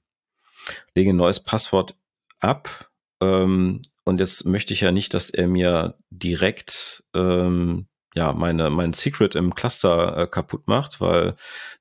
lege 0.94 1.10
ein 1.10 1.16
neues 1.16 1.40
Passwort 1.40 1.96
ab. 2.40 2.92
Ähm, 3.20 3.82
und 4.04 4.20
jetzt 4.20 4.46
möchte 4.46 4.74
ich 4.74 4.82
ja 4.82 4.92
nicht, 4.92 5.16
dass 5.16 5.32
er 5.32 5.48
mir 5.48 5.98
direkt 6.12 7.04
ähm, 7.16 7.88
ja, 8.16 8.34
meine, 8.34 8.70
mein 8.70 8.94
Secret 8.94 9.36
im 9.36 9.56
Cluster 9.56 10.18
äh, 10.18 10.28
kaputt 10.28 10.68
macht, 10.68 11.02
weil 11.02 11.36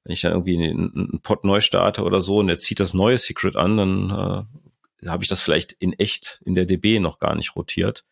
wenn 0.05 0.13
ich 0.13 0.21
dann 0.23 0.33
irgendwie 0.33 0.57
einen, 0.57 0.93
einen 0.95 1.21
Pod 1.23 1.45
neu 1.45 1.61
starte 1.61 2.03
oder 2.03 2.21
so 2.21 2.39
und 2.39 2.49
er 2.49 2.59
zieht 2.59 2.81
das 2.81 2.95
neue 2.95 3.19
Secret 3.19 3.57
an, 3.57 3.77
dann 3.77 4.11
äh, 5.03 5.09
habe 5.09 5.23
ich 5.23 5.29
das 5.29 5.41
vielleicht 5.41 5.73
in 5.73 5.93
echt 5.95 6.41
in 6.45 6.55
der 6.55 6.67
DB 6.67 6.99
noch 6.99 7.19
gar 7.19 7.35
nicht 7.35 7.57
rotiert. 7.57 8.05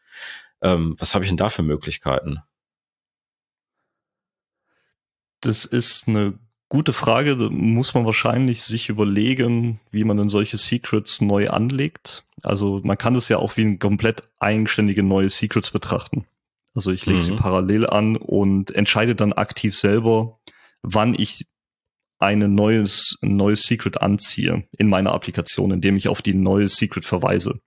Ähm, 0.61 0.95
was 0.99 1.15
habe 1.15 1.25
ich 1.25 1.31
denn 1.31 1.37
da 1.37 1.49
für 1.49 1.63
Möglichkeiten? 1.63 2.39
Das 5.41 5.65
ist 5.65 6.07
eine 6.07 6.39
Gute 6.73 6.95
Frage, 6.95 7.37
da 7.37 7.51
muss 7.51 7.93
man 7.93 8.07
wahrscheinlich 8.07 8.63
sich 8.63 8.89
überlegen, 8.89 9.79
wie 9.91 10.05
man 10.05 10.17
denn 10.17 10.31
solche 10.31 10.57
Secrets 10.57 11.21
neu 11.21 11.51
anlegt. 11.51 12.25
Also 12.45 12.81
man 12.83 12.97
kann 12.97 13.15
es 13.15 13.29
ja 13.29 13.37
auch 13.37 13.59
wie 13.59 13.65
ein 13.67 13.79
komplett 13.79 14.23
eigenständige 14.39 15.03
neue 15.03 15.29
Secrets 15.29 15.71
betrachten. 15.71 16.25
Also 16.75 16.91
ich 16.91 17.05
lege 17.07 17.19
mhm. 17.19 17.23
sie 17.23 17.37
parallel 17.37 17.87
an 17.87 18.17
und 18.17 18.71
entscheide 18.75 19.15
dann 19.15 19.33
aktiv 19.33 19.77
selber, 19.77 20.41
wann 20.83 21.15
ich 21.15 21.47
ein 22.19 22.55
neues, 22.55 23.17
neues 23.21 23.65
Secret 23.65 24.01
anziehe 24.01 24.67
in 24.79 24.89
meiner 24.89 25.13
Applikation, 25.13 25.73
indem 25.73 25.97
ich 25.97 26.09
auf 26.09 26.23
die 26.23 26.35
neue 26.35 26.69
Secret 26.69 27.05
verweise. 27.05 27.61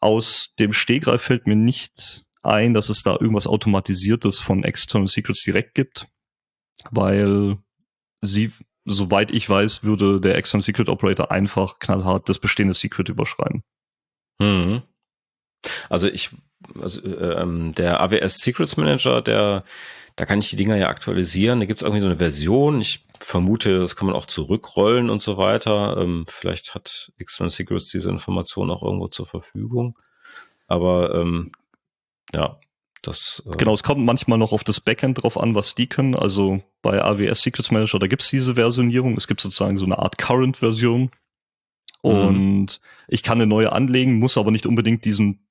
Aus 0.00 0.52
dem 0.58 0.72
Stegreif 0.72 1.22
fällt 1.22 1.46
mir 1.46 1.56
nicht 1.56 2.24
ein, 2.42 2.74
dass 2.74 2.88
es 2.88 3.02
da 3.02 3.12
irgendwas 3.12 3.46
Automatisiertes 3.46 4.38
von 4.38 4.64
External 4.64 5.08
Secrets 5.08 5.42
direkt 5.44 5.74
gibt, 5.74 6.08
weil 6.90 7.58
sie, 8.20 8.52
soweit 8.84 9.30
ich 9.30 9.48
weiß, 9.48 9.84
würde 9.84 10.20
der 10.20 10.36
External 10.36 10.64
Secret 10.64 10.88
Operator 10.88 11.30
einfach 11.30 11.78
knallhart 11.78 12.28
das 12.28 12.38
bestehende 12.38 12.74
Secret 12.74 13.08
überschreiben. 13.08 13.62
Mhm. 14.38 14.82
Also 15.88 16.08
ich, 16.08 16.30
also, 16.80 17.02
äh, 17.02 17.40
ähm, 17.42 17.72
der 17.72 18.00
AWS 18.00 18.38
Secrets 18.38 18.76
Manager, 18.76 19.22
der 19.22 19.64
da 20.18 20.24
kann 20.24 20.40
ich 20.40 20.50
die 20.50 20.56
Dinger 20.56 20.74
ja 20.74 20.88
aktualisieren. 20.88 21.60
Da 21.60 21.66
gibt 21.66 21.78
es 21.78 21.82
irgendwie 21.84 22.00
so 22.00 22.06
eine 22.06 22.16
Version. 22.16 22.80
Ich 22.80 23.06
vermute, 23.20 23.78
das 23.78 23.94
kann 23.94 24.06
man 24.08 24.16
auch 24.16 24.26
zurückrollen 24.26 25.10
und 25.10 25.22
so 25.22 25.36
weiter. 25.36 25.96
Ähm, 25.96 26.24
vielleicht 26.26 26.74
hat 26.74 27.12
External 27.18 27.50
Secrets 27.50 27.88
diese 27.90 28.10
Information 28.10 28.68
auch 28.72 28.82
irgendwo 28.82 29.06
zur 29.06 29.26
Verfügung. 29.26 29.96
Aber 30.66 31.14
ähm, 31.14 31.52
ja, 32.34 32.58
das. 33.00 33.44
Äh 33.46 33.56
genau, 33.58 33.74
es 33.74 33.84
kommt 33.84 34.04
manchmal 34.04 34.38
noch 34.38 34.50
auf 34.50 34.64
das 34.64 34.80
Backend 34.80 35.22
drauf 35.22 35.38
an, 35.38 35.54
was 35.54 35.76
die 35.76 35.86
können. 35.86 36.16
Also 36.16 36.64
bei 36.82 37.00
AWS 37.00 37.42
Secrets 37.42 37.70
Manager, 37.70 38.00
da 38.00 38.08
gibt 38.08 38.22
es 38.22 38.28
diese 38.28 38.56
Versionierung. 38.56 39.16
Es 39.16 39.28
gibt 39.28 39.40
sozusagen 39.40 39.78
so 39.78 39.84
eine 39.84 40.00
Art 40.00 40.18
Current-Version. 40.18 41.02
Mhm. 41.02 41.10
Und 42.10 42.60
mhm. 42.62 42.68
ich 43.06 43.22
kann 43.22 43.38
eine 43.38 43.46
neue 43.46 43.70
anlegen, 43.70 44.18
muss 44.18 44.36
aber 44.36 44.50
nicht 44.50 44.66
unbedingt 44.66 45.04
diesen 45.04 45.47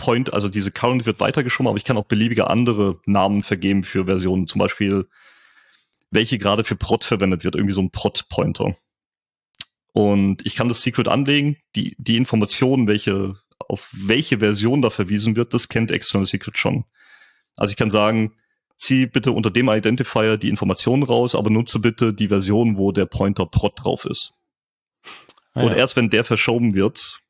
Point, 0.00 0.32
also 0.32 0.48
diese 0.48 0.70
Current 0.70 1.06
wird 1.06 1.20
weitergeschoben, 1.20 1.68
aber 1.68 1.76
ich 1.76 1.84
kann 1.84 1.96
auch 1.96 2.04
beliebige 2.04 2.48
andere 2.48 3.00
Namen 3.06 3.42
vergeben 3.42 3.84
für 3.84 4.06
Versionen. 4.06 4.46
Zum 4.46 4.58
Beispiel, 4.58 5.08
welche 6.10 6.38
gerade 6.38 6.64
für 6.64 6.76
Prot 6.76 7.04
verwendet 7.04 7.44
wird, 7.44 7.54
irgendwie 7.54 7.74
so 7.74 7.82
ein 7.82 7.90
Prot-Pointer. 7.90 8.76
Und 9.92 10.46
ich 10.46 10.56
kann 10.56 10.68
das 10.68 10.82
Secret 10.82 11.08
anlegen, 11.08 11.56
die, 11.74 11.96
die 11.98 12.16
Informationen, 12.16 12.86
welche, 12.86 13.34
auf 13.68 13.90
welche 13.92 14.38
Version 14.38 14.82
da 14.82 14.90
verwiesen 14.90 15.36
wird, 15.36 15.54
das 15.54 15.68
kennt 15.68 15.90
External 15.90 16.26
Secret 16.26 16.58
schon. 16.58 16.84
Also 17.56 17.72
ich 17.72 17.76
kann 17.76 17.90
sagen, 17.90 18.34
zieh 18.76 19.06
bitte 19.06 19.32
unter 19.32 19.50
dem 19.50 19.68
Identifier 19.68 20.36
die 20.36 20.48
Informationen 20.48 21.02
raus, 21.02 21.34
aber 21.34 21.50
nutze 21.50 21.80
bitte 21.80 22.14
die 22.14 22.28
Version, 22.28 22.76
wo 22.76 22.92
der 22.92 23.06
Pointer 23.06 23.46
Prot 23.46 23.72
drauf 23.76 24.04
ist. 24.04 24.32
Ah, 25.54 25.60
ja. 25.60 25.66
Und 25.66 25.76
erst 25.76 25.96
wenn 25.96 26.10
der 26.10 26.24
verschoben 26.24 26.74
wird, 26.74 27.20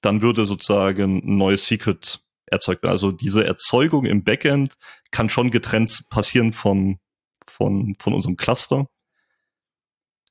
dann 0.00 0.22
würde 0.22 0.44
sozusagen 0.44 1.18
ein 1.18 1.36
neues 1.36 1.66
Secret 1.66 2.20
erzeugt 2.46 2.82
werden. 2.82 2.92
Also 2.92 3.12
diese 3.12 3.46
Erzeugung 3.46 4.06
im 4.06 4.24
Backend 4.24 4.74
kann 5.10 5.28
schon 5.28 5.50
getrennt 5.50 6.04
passieren 6.10 6.52
von, 6.52 6.98
von, 7.46 7.94
von 7.98 8.12
unserem 8.12 8.36
Cluster. 8.36 8.88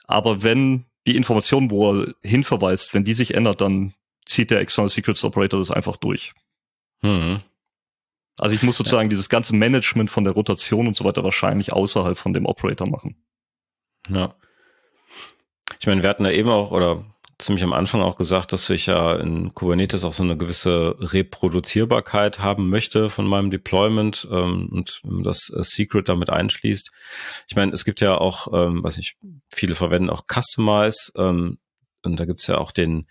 Aber 0.06 0.44
wenn 0.44 0.86
die 1.08 1.16
Information, 1.16 1.72
wo 1.72 1.94
er 1.94 2.14
hinverweist, 2.24 2.94
wenn 2.94 3.04
die 3.04 3.14
sich 3.14 3.34
ändert, 3.36 3.62
dann 3.62 3.94
zieht 4.26 4.52
der 4.52 4.60
External 4.60 4.90
Secrets 4.90 5.24
Operator 5.24 5.60
das 5.60 5.72
einfach 5.72 5.98
durch. 5.98 6.34
Mhm. 7.02 7.42
Also 8.38 8.56
ich 8.56 8.64
muss 8.64 8.78
sozusagen 8.78 9.08
ja. 9.08 9.10
dieses 9.10 9.30
ganze 9.30 9.56
Management 9.56 10.10
von 10.10 10.24
der 10.24 10.34
Rotation 10.34 10.88
und 10.88 10.96
so 10.96 11.04
weiter 11.04 11.24
wahrscheinlich 11.24 11.74
außerhalb 11.74 12.18
von 12.18 12.34
dem 12.34 12.46
Operator 12.46 12.88
machen. 12.88 13.22
Ja. 14.10 14.36
Ich 15.80 15.88
meine, 15.88 16.02
wir 16.02 16.10
hatten 16.10 16.24
da 16.24 16.32
eben 16.32 16.50
auch, 16.50 16.72
oder 16.72 17.06
ziemlich 17.39 17.63
am 17.63 17.73
Anfang 17.73 18.02
auch 18.02 18.17
gesagt, 18.17 18.54
dass 18.54 18.69
ich 18.69 18.86
ja 18.86 19.15
in 19.15 19.54
Kubernetes 19.54 20.04
auch 20.04 20.13
so 20.13 20.23
eine 20.23 20.38
gewisse 20.38 20.95
Reproduzierbarkeit 20.99 22.39
haben 22.39 22.69
möchte 22.69 23.10
von 23.10 23.25
meinem 23.25 23.49
Deployment 23.49 24.28
ähm, 24.32 24.69
und 24.71 25.02
das 25.25 25.49
äh, 25.49 25.63
Secret 25.63 26.10
damit 26.10 26.30
einschließt. 26.30 26.91
Ich 27.47 27.56
meine, 27.56 27.71
es 27.71 27.86
gibt 27.86 28.02
ja 28.02 28.17
auch, 28.17 28.54
ähm, 28.54 28.84
was 28.84 28.97
ich 28.97 29.17
viele 29.54 29.75
verwenden, 29.75 30.10
auch 30.10 30.25
Customize 30.28 31.12
ähm, 31.15 31.58
und 32.04 32.19
da 32.19 32.25
gibt's 32.25 32.47
ja 32.47 32.58
auch 32.58 32.71
den 32.71 33.08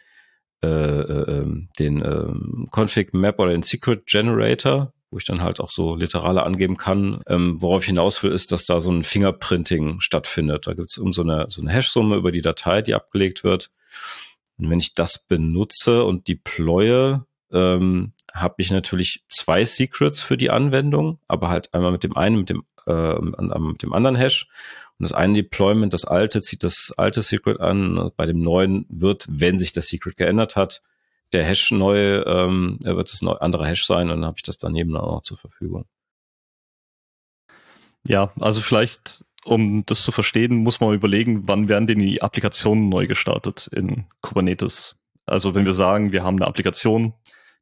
äh, 0.61 0.67
äh, 0.67 1.39
ähm, 1.39 1.69
den 1.79 2.03
äh, 2.03 2.33
Config 2.73 3.15
Map 3.15 3.39
oder 3.39 3.53
den 3.53 3.63
Secret 3.63 4.07
Generator, 4.07 4.93
wo 5.09 5.19
ich 5.19 5.25
dann 5.25 5.41
halt 5.41 5.61
auch 5.61 5.71
so 5.71 5.95
Literale 5.95 6.43
angeben 6.43 6.77
kann. 6.77 7.23
Ähm, 7.29 7.63
worauf 7.63 7.83
ich 7.83 7.89
hinaus 7.89 8.25
will, 8.25 8.33
ist, 8.33 8.51
dass 8.51 8.65
da 8.65 8.81
so 8.81 8.91
ein 8.91 9.05
Fingerprinting 9.05 10.01
stattfindet. 10.01 10.67
Da 10.67 10.75
gibt's 10.75 10.99
um 10.99 11.13
so 11.13 11.23
eine, 11.23 11.47
so 11.49 11.63
eine 11.63 11.71
Hash-Summe 11.71 12.17
über 12.17 12.33
die 12.33 12.41
Datei, 12.41 12.83
die 12.83 12.97
abgelegt 12.97 13.45
wird. 13.45 13.71
Und 14.59 14.71
wenn 14.71 14.79
ich 14.79 14.95
das 14.95 15.19
benutze 15.19 16.05
und 16.05 16.29
deploye, 16.29 17.21
ähm, 17.53 18.13
habe 18.35 18.55
ich 18.59 18.71
natürlich 18.71 19.25
zwei 19.29 19.65
Secrets 19.65 20.21
für 20.21 20.37
die 20.37 20.51
Anwendung, 20.51 21.19
aber 21.29 21.49
halt 21.49 21.73
einmal 21.75 21.93
mit 21.93 22.05
dem 22.05 22.17
einen, 22.17 22.37
mit 22.37 22.51
dem, 22.51 22.65
äh, 22.87 23.19
mit 23.21 23.83
dem 23.83 23.93
anderen 23.93 24.17
Hash. 24.17 24.49
Und 24.99 25.05
das 25.05 25.13
eine 25.13 25.35
Deployment, 25.35 25.95
das 25.95 26.05
alte, 26.05 26.43
zieht 26.43 26.65
das 26.65 26.93
alte 26.97 27.23
Secret 27.23 27.61
an. 27.61 28.11
Bei 28.17 28.27
dem 28.27 28.41
neuen 28.41 28.85
wird, 28.89 29.27
wenn 29.29 29.59
sich 29.59 29.73
das 29.73 29.87
Secret 29.87 30.17
geändert 30.17 30.57
hat, 30.57 30.83
der 31.33 31.45
Hash 31.45 31.71
neu, 31.71 32.23
ähm, 32.23 32.79
wird 32.83 33.13
es 33.13 33.23
ein 33.23 33.29
anderer 33.29 33.67
Hash 33.67 33.87
sein 33.87 34.11
und 34.11 34.21
dann 34.21 34.27
habe 34.27 34.39
ich 34.39 34.43
das 34.43 34.59
daneben 34.59 34.97
auch 34.97 35.17
noch 35.17 35.23
zur 35.23 35.37
Verfügung. 35.37 35.87
Ja, 38.07 38.33
also 38.41 38.61
vielleicht 38.61 39.25
um 39.49 39.85
das 39.87 40.03
zu 40.03 40.13
verstehen, 40.13 40.57
muss 40.57 40.81
man 40.81 40.95
überlegen, 40.95 41.49
wann 41.49 41.69
werden 41.69 41.87
denn 41.87 41.99
die 41.99 42.23
Applikationen 42.23 42.89
neu 42.89 43.07
gestartet 43.07 43.69
in 43.73 44.07
Kubernetes. 44.21 44.97
Also 45.27 45.55
wenn 45.55 45.65
wir 45.65 45.75
sagen, 45.75 46.13
wir 46.13 46.23
haben 46.23 46.37
eine 46.37 46.47
Applikation, 46.47 47.15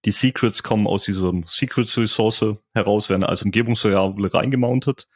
die 0.05 0.12
Secrets 0.12 0.62
kommen 0.62 0.87
aus 0.87 1.05
diesem 1.05 1.44
Secrets-Ressource 1.46 2.57
heraus, 2.75 3.09
werden 3.09 3.25
als 3.25 3.42
Umgebungsvariable 3.42 4.33
reingemountet. 4.33 5.09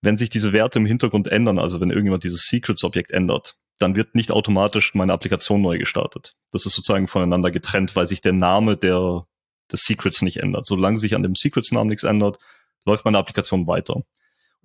Wenn 0.00 0.16
sich 0.16 0.30
diese 0.30 0.52
Werte 0.52 0.78
im 0.78 0.86
Hintergrund 0.86 1.28
ändern, 1.28 1.58
also 1.58 1.80
wenn 1.80 1.90
irgendjemand 1.90 2.24
dieses 2.24 2.46
Secrets-Objekt 2.46 3.10
ändert, 3.10 3.56
dann 3.78 3.94
wird 3.94 4.14
nicht 4.14 4.30
automatisch 4.30 4.94
meine 4.94 5.12
Applikation 5.12 5.60
neu 5.60 5.78
gestartet. 5.78 6.34
Das 6.50 6.64
ist 6.64 6.74
sozusagen 6.74 7.08
voneinander 7.08 7.50
getrennt, 7.50 7.94
weil 7.96 8.06
sich 8.06 8.20
der 8.20 8.32
Name 8.32 8.76
der, 8.76 9.26
des 9.70 9.84
Secrets 9.84 10.22
nicht 10.22 10.38
ändert. 10.38 10.66
Solange 10.66 10.98
sich 10.98 11.14
an 11.14 11.22
dem 11.22 11.34
Secrets-Namen 11.34 11.90
nichts 11.90 12.04
ändert, 12.04 12.38
läuft 12.86 13.04
meine 13.04 13.18
Applikation 13.18 13.66
weiter. 13.66 14.02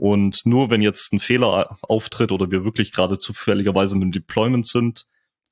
Und 0.02 0.48
nur 0.48 0.72
wenn 0.72 0.82
jetzt 0.82 1.14
ein 1.14 1.20
Fehler 1.20 1.78
auftritt 1.84 2.32
oder 2.32 2.50
wir 2.50 2.66
wirklich 2.66 2.92
gerade 2.92 3.20
zufälligerweise 3.20 3.96
in 3.96 4.02
einem 4.02 4.12
Deployment 4.12 4.68
sind 4.68 5.06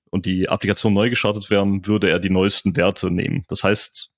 und 0.09 0.25
die 0.25 0.49
Applikation 0.49 0.91
neu 0.91 1.11
gestartet 1.11 1.51
werden, 1.51 1.85
würde 1.85 2.09
er 2.09 2.17
die 2.17 2.31
neuesten 2.31 2.75
Werte 2.75 3.11
nehmen. 3.11 3.45
Das 3.47 3.63
heißt, 3.63 4.11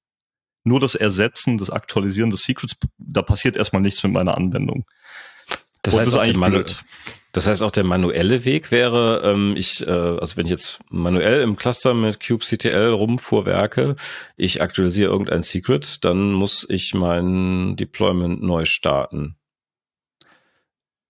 nur 0.64 0.80
das 0.80 0.96
Ersetzen, 0.96 1.58
das 1.58 1.70
Aktualisieren 1.70 2.30
des 2.30 2.44
Secrets, 2.44 2.78
da 2.98 3.24
passiert 3.24 3.58
erstmal 3.58 3.82
nichts 3.82 4.02
mit 4.04 4.14
meiner 4.14 4.38
Anwendung. 4.38 4.86
Das 5.82 5.98
heißt, 5.98 6.14
das, 6.14 6.18
eigentlich 6.18 6.78
das 7.34 7.48
heißt, 7.48 7.62
auch 7.62 7.72
der 7.72 7.84
manuelle 7.84 8.46
Weg 8.46 8.72
wäre, 8.72 9.24
ähm, 9.26 9.56
ich, 9.58 9.86
äh, 9.86 9.92
also 9.92 10.38
wenn 10.38 10.46
ich 10.46 10.52
jetzt 10.52 10.80
manuell 10.90 11.42
im 11.42 11.58
Cluster 11.58 11.94
mit 11.94 12.26
kubectl 12.26 12.88
rumfuhrwerke, 12.88 13.98
ich 14.38 14.62
aktualisiere 14.62 15.12
irgendein 15.12 15.42
Secret, 15.42 16.06
dann 16.06 16.32
muss 16.32 16.66
ich 16.70 16.94
mein 16.94 17.76
Deployment 17.76 18.42
neu 18.42 18.64
starten 18.64 19.36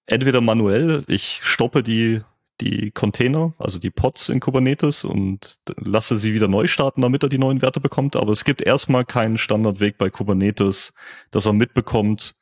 entweder 0.05 0.41
manuell, 0.41 1.03
ich 1.07 1.39
stoppe 1.43 1.83
die, 1.83 2.21
die 2.59 2.91
Container, 2.91 3.53
also 3.57 3.79
die 3.79 3.89
Pods 3.89 4.29
in 4.29 4.39
Kubernetes 4.39 5.03
und 5.03 5.59
lasse 5.77 6.19
sie 6.19 6.33
wieder 6.33 6.47
neu 6.47 6.67
starten, 6.67 7.01
damit 7.01 7.23
er 7.23 7.29
die 7.29 7.37
neuen 7.37 7.61
Werte 7.61 7.79
bekommt. 7.79 8.15
Aber 8.15 8.31
es 8.31 8.43
gibt 8.43 8.61
erstmal 8.61 9.05
keinen 9.05 9.37
Standardweg 9.37 9.97
bei 9.97 10.09
Kubernetes, 10.09 10.93
dass 11.31 11.45
er 11.45 11.53
mitbekommt, 11.53 12.35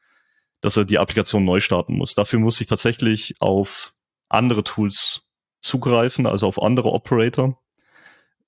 dass 0.61 0.77
er 0.77 0.86
die 0.86 0.99
Applikation 0.99 1.45
neu 1.45 1.59
starten 1.61 1.93
muss. 1.93 2.15
Dafür 2.15 2.39
muss 2.39 2.59
ich 2.59 2.67
tatsächlich 2.67 3.36
auf 3.39 3.93
andere 4.27 4.63
Tools 4.63 5.21
zugreifen, 5.61 6.25
also 6.25 6.47
auf 6.47 6.61
andere 6.61 6.91
Operator. 6.91 7.57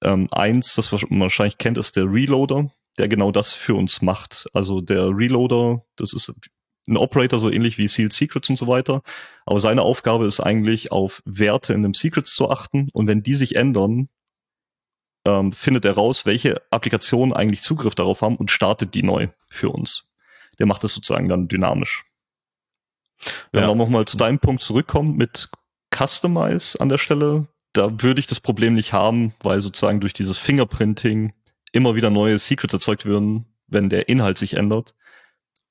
Ähm, 0.03 0.27
eins, 0.31 0.75
das 0.75 0.91
man 0.91 1.21
wahrscheinlich 1.21 1.57
kennt, 1.57 1.77
ist 1.77 1.95
der 1.95 2.05
Reloader, 2.05 2.71
der 2.97 3.07
genau 3.07 3.31
das 3.31 3.53
für 3.53 3.75
uns 3.75 4.01
macht. 4.01 4.45
Also 4.53 4.81
der 4.81 5.09
Reloader, 5.09 5.86
das 5.95 6.13
ist 6.13 6.33
ein 6.88 6.97
Operator 6.97 7.39
so 7.39 7.51
ähnlich 7.51 7.77
wie 7.77 7.88
Sealed 7.88 8.13
Secrets 8.13 8.49
und 8.49 8.55
so 8.55 8.67
weiter. 8.67 9.01
Aber 9.45 9.59
seine 9.59 9.84
Aufgabe 9.84 10.25
ist 10.25 10.39
eigentlich 10.39 10.91
auf 10.91 11.21
Werte 11.25 11.73
in 11.73 11.84
dem 11.84 11.93
Secrets 11.93 12.34
zu 12.34 12.49
achten 12.49 12.89
und 12.93 13.07
wenn 13.07 13.23
die 13.23 13.36
sich 13.36 13.55
ändern, 13.55 14.09
ähm, 15.25 15.51
findet 15.51 15.86
er 15.86 15.93
raus, 15.93 16.25
welche 16.25 16.61
Applikationen 16.71 17.34
eigentlich 17.34 17.61
Zugriff 17.61 17.95
darauf 17.95 18.21
haben 18.21 18.38
und 18.38 18.51
startet 18.51 18.95
die 18.95 19.03
neu 19.03 19.27
für 19.49 19.69
uns. 19.69 20.09
Der 20.59 20.65
macht 20.65 20.84
das 20.84 20.93
sozusagen 20.93 21.27
dann 21.27 21.47
dynamisch. 21.47 22.05
Wenn 23.51 23.63
ja. 23.63 23.69
wir 23.69 23.75
nochmal 23.75 24.05
zu 24.05 24.17
deinem 24.17 24.39
Punkt 24.39 24.61
zurückkommen 24.61 25.15
mit 25.15 25.49
Customize 25.95 26.79
an 26.79 26.89
der 26.89 26.97
Stelle, 26.97 27.47
da 27.73 28.01
würde 28.01 28.19
ich 28.19 28.27
das 28.27 28.39
Problem 28.39 28.73
nicht 28.73 28.93
haben, 28.93 29.34
weil 29.41 29.59
sozusagen 29.61 30.01
durch 30.01 30.13
dieses 30.13 30.38
Fingerprinting 30.38 31.34
immer 31.71 31.95
wieder 31.95 32.09
neue 32.09 32.39
Secrets 32.39 32.73
erzeugt 32.73 33.05
werden, 33.05 33.45
wenn 33.67 33.89
der 33.89 34.09
Inhalt 34.09 34.38
sich 34.38 34.55
ändert. 34.55 34.95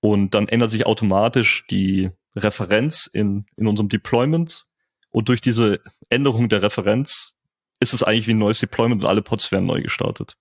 Und 0.01 0.35
dann 0.35 0.49
ändert 0.49 0.71
sich 0.71 0.87
automatisch 0.87 1.65
die, 1.69 2.11
Referenz 2.37 3.07
in, 3.07 3.47
in 3.57 3.67
unserem 3.67 3.89
Deployment 3.89 4.67
und 5.11 5.29
durch 5.29 5.41
diese 5.41 5.81
Änderung 6.09 6.49
der 6.49 6.63
Referenz 6.63 7.35
ist 7.81 7.93
es 7.93 8.03
eigentlich 8.03 8.27
wie 8.27 8.35
ein 8.35 8.39
neues 8.39 8.61
Deployment 8.61 9.03
und 9.03 9.09
alle 9.09 9.23
Pods 9.23 9.51
werden 9.51 9.67
neu 9.67 9.81
gestartet. 9.83 10.37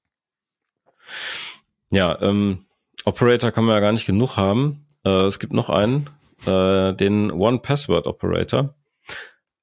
Ja, 1.92 2.22
ähm, 2.22 2.66
Operator 3.06 3.52
kann 3.52 3.64
man 3.64 3.76
ja 3.76 3.80
gar 3.80 3.92
nicht 3.92 4.06
genug 4.06 4.38
haben. 4.38 4.86
Äh, 5.04 5.26
es 5.26 5.40
gibt 5.40 5.54
noch 5.54 5.70
einen, 5.70 6.10
äh, 6.46 6.94
den 6.94 7.32
One 7.32 7.60
Password 7.60 8.06
Operator. 8.06 8.76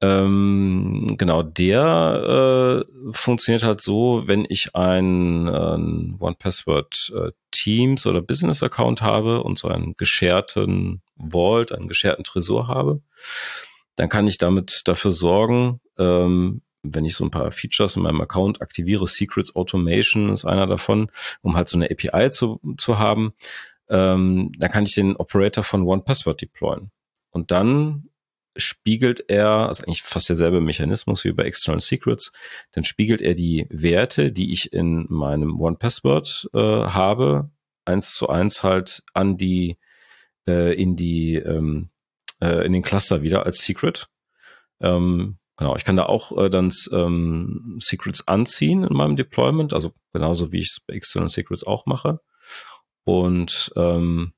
Ähm, 0.07 1.17
genau, 1.19 1.43
der 1.43 2.85
äh, 2.87 3.13
funktioniert 3.13 3.65
halt 3.65 3.81
so, 3.81 4.23
wenn 4.27 4.47
ich 4.49 4.77
ein, 4.77 5.49
ein 5.49 6.17
One 6.21 6.37
Password 6.39 7.13
äh, 7.17 7.33
Teams 7.51 8.07
oder 8.07 8.23
Business 8.23 8.63
Account 8.63 9.03
habe 9.03 9.43
und 9.43 9.59
so 9.59 9.69
einen 9.69 9.97
gescherten 9.97 11.03
Vault, 11.17 11.73
einen 11.73 11.89
gescherten 11.89 12.23
Tresor 12.23 12.69
habe, 12.69 13.01
dann 13.97 14.09
kann 14.09 14.29
ich 14.29 14.39
damit 14.39 14.83
dafür 14.85 15.11
sorgen, 15.11 15.81
ähm, 15.99 16.63
wenn 16.83 17.05
ich 17.05 17.17
so 17.17 17.25
ein 17.25 17.33
paar 17.33 17.51
Features 17.51 17.97
in 17.97 18.03
meinem 18.03 18.21
Account 18.21 18.63
aktiviere, 18.63 19.09
Secrets 19.09 19.57
Automation 19.57 20.33
ist 20.33 20.45
einer 20.45 20.69
davon, 20.69 21.11
um 21.43 21.57
halt 21.57 21.69
so 21.69 21.77
eine 21.77 21.91
API 21.91 22.31
zu, 22.31 22.61
zu 22.77 23.01
haben, 23.01 23.33
ähm, 23.89 24.53
dann 24.57 24.71
kann 24.71 24.85
ich 24.85 24.95
den 24.95 25.17
Operator 25.17 25.65
von 25.65 25.83
One 25.83 26.03
Password 26.03 26.43
deployen. 26.43 26.93
Und 27.31 27.51
dann 27.51 28.09
spiegelt 28.57 29.25
er, 29.29 29.69
also 29.69 29.85
eigentlich 29.85 30.03
fast 30.03 30.29
derselbe 30.29 30.61
Mechanismus 30.61 31.25
wie 31.25 31.33
bei 31.33 31.45
External 31.45 31.81
Secrets, 31.81 32.33
dann 32.73 32.85
spiegelt 32.85 33.21
er 33.21 33.35
die 33.35 33.67
Werte, 33.71 34.33
die 34.33 34.53
ich 34.53 34.73
in 34.73 35.07
meinem 35.09 35.61
One 35.61 35.77
Password 35.77 36.49
äh, 36.55 36.59
habe, 36.59 37.51
eins 37.85 38.15
zu 38.15 38.29
eins 38.29 38.63
halt 38.63 39.03
an 39.15 39.37
die 39.37 39.79
äh, 40.49 40.75
in 40.75 40.97
die 40.97 41.37
ähm, 41.37 41.91
äh, 42.41 42.65
in 42.67 42.73
den 42.73 42.83
Cluster 42.83 43.23
wieder 43.23 43.47
als 43.47 43.59
Secret. 43.59 44.09
Ähm, 44.81 45.39
genau, 45.57 45.77
ich 45.77 45.85
kann 45.85 45.97
da 45.97 46.07
auch 46.07 46.37
äh, 46.37 46.51
dann 46.51 46.73
ähm, 46.93 47.79
Secrets 47.81 48.29
anziehen 48.29 48.85
in 48.85 48.95
meinem 48.95 49.17
Deployment, 49.17 49.73
also 49.73 49.93
genauso 50.13 50.53
wie 50.53 50.61
ich 50.61 50.71
es 50.71 50.81
bei 50.81 50.95
External 50.95 51.31
Secrets 51.31 51.67
auch 51.67 51.87
mache. 51.87 52.21
Und 53.05 53.73
ähm, 53.77 54.33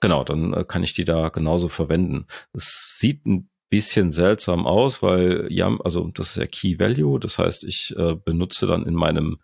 genau, 0.00 0.24
dann 0.24 0.52
äh, 0.52 0.64
kann 0.64 0.82
ich 0.82 0.94
die 0.94 1.04
da 1.04 1.28
genauso 1.28 1.68
verwenden. 1.68 2.26
Es 2.52 2.96
sieht 2.98 3.26
ein 3.26 3.48
bisschen 3.68 4.10
seltsam 4.10 4.66
aus, 4.66 5.02
weil 5.02 5.48
ja, 5.50 5.76
also 5.84 6.10
das 6.14 6.30
ist 6.30 6.36
ja 6.36 6.46
Key 6.46 6.78
Value, 6.78 7.18
das 7.18 7.38
heißt, 7.38 7.64
ich 7.64 7.94
äh, 7.96 8.14
benutze 8.14 8.66
dann 8.66 8.86
in 8.86 8.94
meinem 8.94 9.38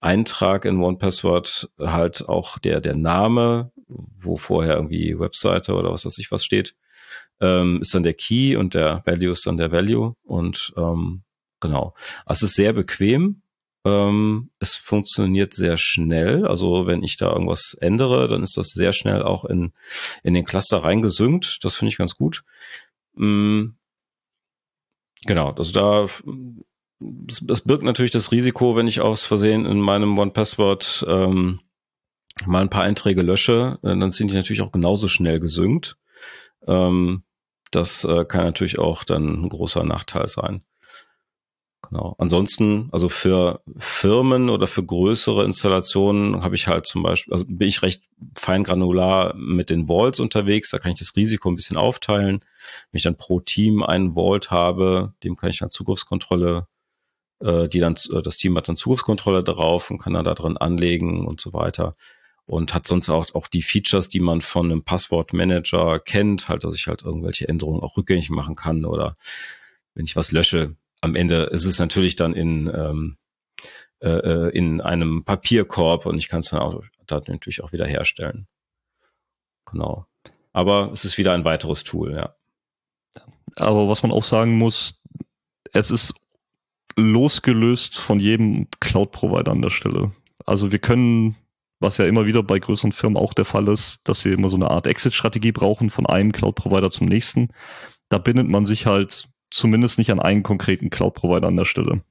Eintrag 0.00 0.64
in 0.64 0.80
OnePassword 0.80 1.70
halt 1.78 2.28
auch 2.28 2.58
der 2.58 2.80
der 2.80 2.94
Name, 2.94 3.72
wo 3.88 4.36
vorher 4.36 4.76
irgendwie 4.76 5.18
Webseite 5.18 5.74
oder 5.74 5.90
was 5.90 6.06
weiß 6.06 6.18
ich 6.18 6.30
was 6.30 6.44
steht, 6.44 6.76
ähm, 7.40 7.80
ist 7.82 7.94
dann 7.94 8.04
der 8.04 8.14
Key 8.14 8.56
und 8.56 8.74
der 8.74 9.02
Value 9.04 9.32
ist 9.32 9.46
dann 9.46 9.56
der 9.56 9.72
Value 9.72 10.14
und 10.22 10.72
ähm, 10.76 11.22
genau. 11.60 11.94
Also 12.26 12.46
es 12.46 12.52
ist 12.52 12.56
sehr 12.56 12.72
bequem 12.72 13.42
ähm, 13.84 14.50
es 14.58 14.76
funktioniert 14.76 15.54
sehr 15.54 15.76
schnell. 15.76 16.46
Also 16.46 16.86
wenn 16.86 17.02
ich 17.02 17.16
da 17.16 17.32
irgendwas 17.32 17.76
ändere, 17.80 18.28
dann 18.28 18.42
ist 18.42 18.56
das 18.56 18.68
sehr 18.68 18.92
schnell 18.92 19.22
auch 19.22 19.44
in, 19.44 19.72
in 20.22 20.34
den 20.34 20.44
Cluster 20.44 20.78
reingesynkt. 20.78 21.58
Das 21.62 21.76
finde 21.76 21.90
ich 21.92 21.98
ganz 21.98 22.16
gut. 22.16 22.42
Mhm. 23.14 23.76
Genau, 25.26 25.50
also 25.50 25.72
da 25.72 26.06
das, 27.00 27.40
das 27.44 27.60
birgt 27.62 27.84
natürlich 27.84 28.10
das 28.10 28.32
Risiko, 28.32 28.76
wenn 28.76 28.86
ich 28.88 29.00
aus 29.00 29.24
Versehen 29.24 29.66
in 29.66 29.80
meinem 29.80 30.18
One-Password 30.18 31.06
ähm, 31.08 31.60
mal 32.46 32.62
ein 32.62 32.70
paar 32.70 32.84
Einträge 32.84 33.22
lösche, 33.22 33.78
äh, 33.82 33.96
dann 33.96 34.10
sind 34.10 34.30
die 34.30 34.36
natürlich 34.36 34.62
auch 34.62 34.72
genauso 34.72 35.08
schnell 35.08 35.40
gesynkt. 35.40 35.96
Ähm, 36.66 37.22
das 37.70 38.04
äh, 38.04 38.24
kann 38.24 38.44
natürlich 38.44 38.78
auch 38.78 39.04
dann 39.04 39.44
ein 39.44 39.48
großer 39.48 39.84
Nachteil 39.84 40.26
sein. 40.26 40.62
Genau. 41.82 42.16
Ansonsten, 42.18 42.88
also 42.92 43.08
für 43.08 43.62
Firmen 43.78 44.50
oder 44.50 44.66
für 44.66 44.84
größere 44.84 45.44
Installationen 45.44 46.42
habe 46.42 46.56
ich 46.56 46.66
halt 46.66 46.86
zum 46.86 47.02
Beispiel, 47.02 47.32
also 47.32 47.44
bin 47.46 47.68
ich 47.68 47.82
recht 47.82 48.02
feingranular 48.36 49.34
mit 49.36 49.70
den 49.70 49.88
Vaults 49.88 50.18
unterwegs. 50.18 50.70
Da 50.70 50.78
kann 50.78 50.90
ich 50.92 50.98
das 50.98 51.14
Risiko 51.14 51.48
ein 51.48 51.54
bisschen 51.54 51.76
aufteilen. 51.76 52.40
Wenn 52.90 52.98
ich 52.98 53.04
dann 53.04 53.16
pro 53.16 53.40
Team 53.40 53.82
einen 53.82 54.14
Vault 54.14 54.50
habe, 54.50 55.14
dem 55.22 55.36
kann 55.36 55.50
ich 55.50 55.60
dann 55.60 55.70
Zugriffskontrolle, 55.70 56.66
äh, 57.40 57.68
die 57.68 57.78
dann, 57.78 57.94
äh, 58.12 58.22
das 58.22 58.36
Team 58.36 58.56
hat 58.56 58.68
dann 58.68 58.76
Zugriffskontrolle 58.76 59.44
drauf 59.44 59.90
und 59.90 59.98
kann 59.98 60.14
dann 60.14 60.24
da 60.24 60.34
drin 60.34 60.56
anlegen 60.56 61.26
und 61.26 61.40
so 61.40 61.52
weiter. 61.52 61.94
Und 62.44 62.74
hat 62.74 62.86
sonst 62.86 63.08
auch, 63.08 63.26
auch 63.34 63.46
die 63.46 63.62
Features, 63.62 64.08
die 64.08 64.20
man 64.20 64.40
von 64.40 64.66
einem 64.66 64.82
Passwortmanager 64.82 66.00
kennt, 66.00 66.48
halt, 66.48 66.64
dass 66.64 66.74
ich 66.74 66.86
halt 66.88 67.02
irgendwelche 67.02 67.48
Änderungen 67.48 67.82
auch 67.82 67.96
rückgängig 67.96 68.30
machen 68.30 68.56
kann 68.56 68.84
oder 68.84 69.14
wenn 69.94 70.06
ich 70.06 70.16
was 70.16 70.32
lösche, 70.32 70.76
am 71.00 71.14
Ende 71.14 71.44
ist 71.44 71.64
es 71.64 71.78
natürlich 71.78 72.16
dann 72.16 72.34
in, 72.34 72.66
ähm, 72.74 73.16
äh, 74.00 74.08
äh, 74.10 74.48
in 74.50 74.80
einem 74.80 75.24
Papierkorb 75.24 76.06
und 76.06 76.18
ich 76.18 76.28
kann 76.28 76.40
es 76.40 76.50
dann 76.50 76.60
auch 76.60 76.82
dann 77.06 77.22
natürlich 77.26 77.62
auch 77.62 77.72
wieder 77.72 77.86
herstellen. 77.86 78.46
Genau. 79.66 80.06
Aber 80.52 80.90
es 80.92 81.04
ist 81.04 81.18
wieder 81.18 81.32
ein 81.32 81.44
weiteres 81.44 81.84
Tool, 81.84 82.12
ja. 82.12 82.34
Aber 83.56 83.88
was 83.88 84.02
man 84.02 84.12
auch 84.12 84.24
sagen 84.24 84.56
muss, 84.58 85.00
es 85.72 85.90
ist 85.90 86.14
losgelöst 86.96 87.98
von 87.98 88.18
jedem 88.20 88.66
Cloud-Provider 88.80 89.52
an 89.52 89.62
der 89.62 89.70
Stelle. 89.70 90.12
Also 90.44 90.72
wir 90.72 90.78
können, 90.78 91.36
was 91.80 91.98
ja 91.98 92.06
immer 92.06 92.26
wieder 92.26 92.42
bei 92.42 92.58
größeren 92.58 92.92
Firmen 92.92 93.16
auch 93.16 93.34
der 93.34 93.44
Fall 93.44 93.68
ist, 93.68 94.00
dass 94.04 94.20
sie 94.20 94.32
immer 94.32 94.48
so 94.48 94.56
eine 94.56 94.70
Art 94.70 94.86
Exit-Strategie 94.86 95.52
brauchen 95.52 95.90
von 95.90 96.06
einem 96.06 96.32
Cloud-Provider 96.32 96.90
zum 96.90 97.06
nächsten. 97.06 97.48
Da 98.08 98.18
bindet 98.18 98.48
man 98.48 98.66
sich 98.66 98.86
halt 98.86 99.28
zumindest 99.50 99.98
nicht 99.98 100.10
an 100.10 100.20
einen 100.20 100.42
konkreten 100.42 100.90
Cloud-Provider 100.90 101.46
an 101.46 101.56
der 101.56 101.64
Stelle. 101.64 102.02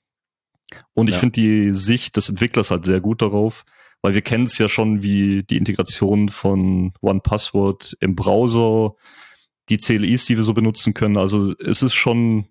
Und 0.93 1.07
ich 1.07 1.15
ja. 1.15 1.19
finde 1.19 1.39
die 1.39 1.73
Sicht 1.73 2.17
des 2.17 2.29
Entwicklers 2.29 2.71
halt 2.71 2.85
sehr 2.85 2.99
gut 2.99 3.21
darauf, 3.21 3.65
weil 4.01 4.13
wir 4.13 4.21
kennen 4.21 4.45
es 4.45 4.57
ja 4.57 4.67
schon 4.67 5.03
wie 5.03 5.43
die 5.43 5.57
Integration 5.57 6.29
von 6.29 6.93
OnePassword 7.01 7.97
im 7.99 8.15
Browser, 8.15 8.95
die 9.69 9.77
CLIs, 9.77 10.25
die 10.25 10.35
wir 10.35 10.43
so 10.43 10.53
benutzen 10.53 10.93
können. 10.93 11.17
Also 11.17 11.53
es 11.59 11.81
ist 11.81 11.93
schon 11.93 12.47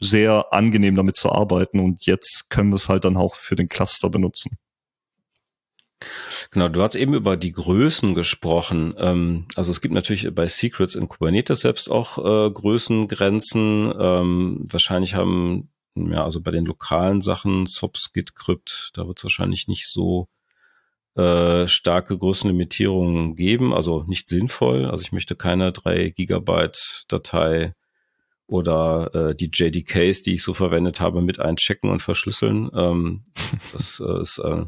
sehr 0.00 0.52
angenehm 0.52 0.94
damit 0.94 1.16
zu 1.16 1.32
arbeiten 1.32 1.80
und 1.80 2.06
jetzt 2.06 2.50
können 2.50 2.70
wir 2.70 2.76
es 2.76 2.88
halt 2.88 3.04
dann 3.04 3.16
auch 3.16 3.34
für 3.34 3.56
den 3.56 3.68
Cluster 3.68 4.10
benutzen. 4.10 4.58
Genau, 6.50 6.68
du 6.68 6.82
hast 6.82 6.94
eben 6.94 7.14
über 7.14 7.36
die 7.36 7.52
Größen 7.52 8.14
gesprochen. 8.14 8.94
Ähm, 8.98 9.46
also 9.56 9.70
es 9.70 9.80
gibt 9.80 9.94
natürlich 9.94 10.32
bei 10.34 10.46
Secrets 10.46 10.94
in 10.94 11.08
Kubernetes 11.08 11.60
selbst 11.60 11.90
auch 11.90 12.18
äh, 12.18 12.50
Größengrenzen. 12.50 13.92
Ähm, 13.98 14.64
wahrscheinlich 14.70 15.14
haben, 15.14 15.70
ja, 15.96 16.24
also 16.24 16.40
bei 16.40 16.50
den 16.52 16.66
lokalen 16.66 17.20
Sachen, 17.20 17.66
SOPs, 17.66 18.12
Git, 18.12 18.34
Crypt, 18.36 18.90
da 18.94 19.06
wird 19.06 19.18
es 19.18 19.24
wahrscheinlich 19.24 19.66
nicht 19.66 19.88
so 19.88 20.28
äh, 21.16 21.66
starke 21.66 22.16
Größenlimitierungen 22.16 23.34
geben, 23.34 23.74
also 23.74 24.04
nicht 24.06 24.28
sinnvoll. 24.28 24.86
Also 24.86 25.02
ich 25.02 25.12
möchte 25.12 25.34
keine 25.34 25.72
drei 25.72 26.10
Gigabyte 26.10 27.06
Datei 27.08 27.74
oder 28.46 29.14
äh, 29.14 29.34
die 29.34 29.50
JDKs, 29.52 30.22
die 30.22 30.34
ich 30.34 30.44
so 30.44 30.54
verwendet 30.54 31.00
habe, 31.00 31.20
mit 31.20 31.40
einchecken 31.40 31.90
und 31.90 32.00
verschlüsseln. 32.00 32.70
Ähm, 32.72 33.24
das 33.72 34.00
äh, 34.00 34.20
ist 34.20 34.38
äh, 34.38 34.64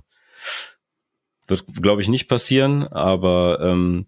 wird, 1.51 1.65
glaube 1.81 2.03
ich, 2.03 2.09
nicht 2.09 2.29
passieren, 2.29 2.87
aber 2.87 3.61
ähm, 3.61 4.07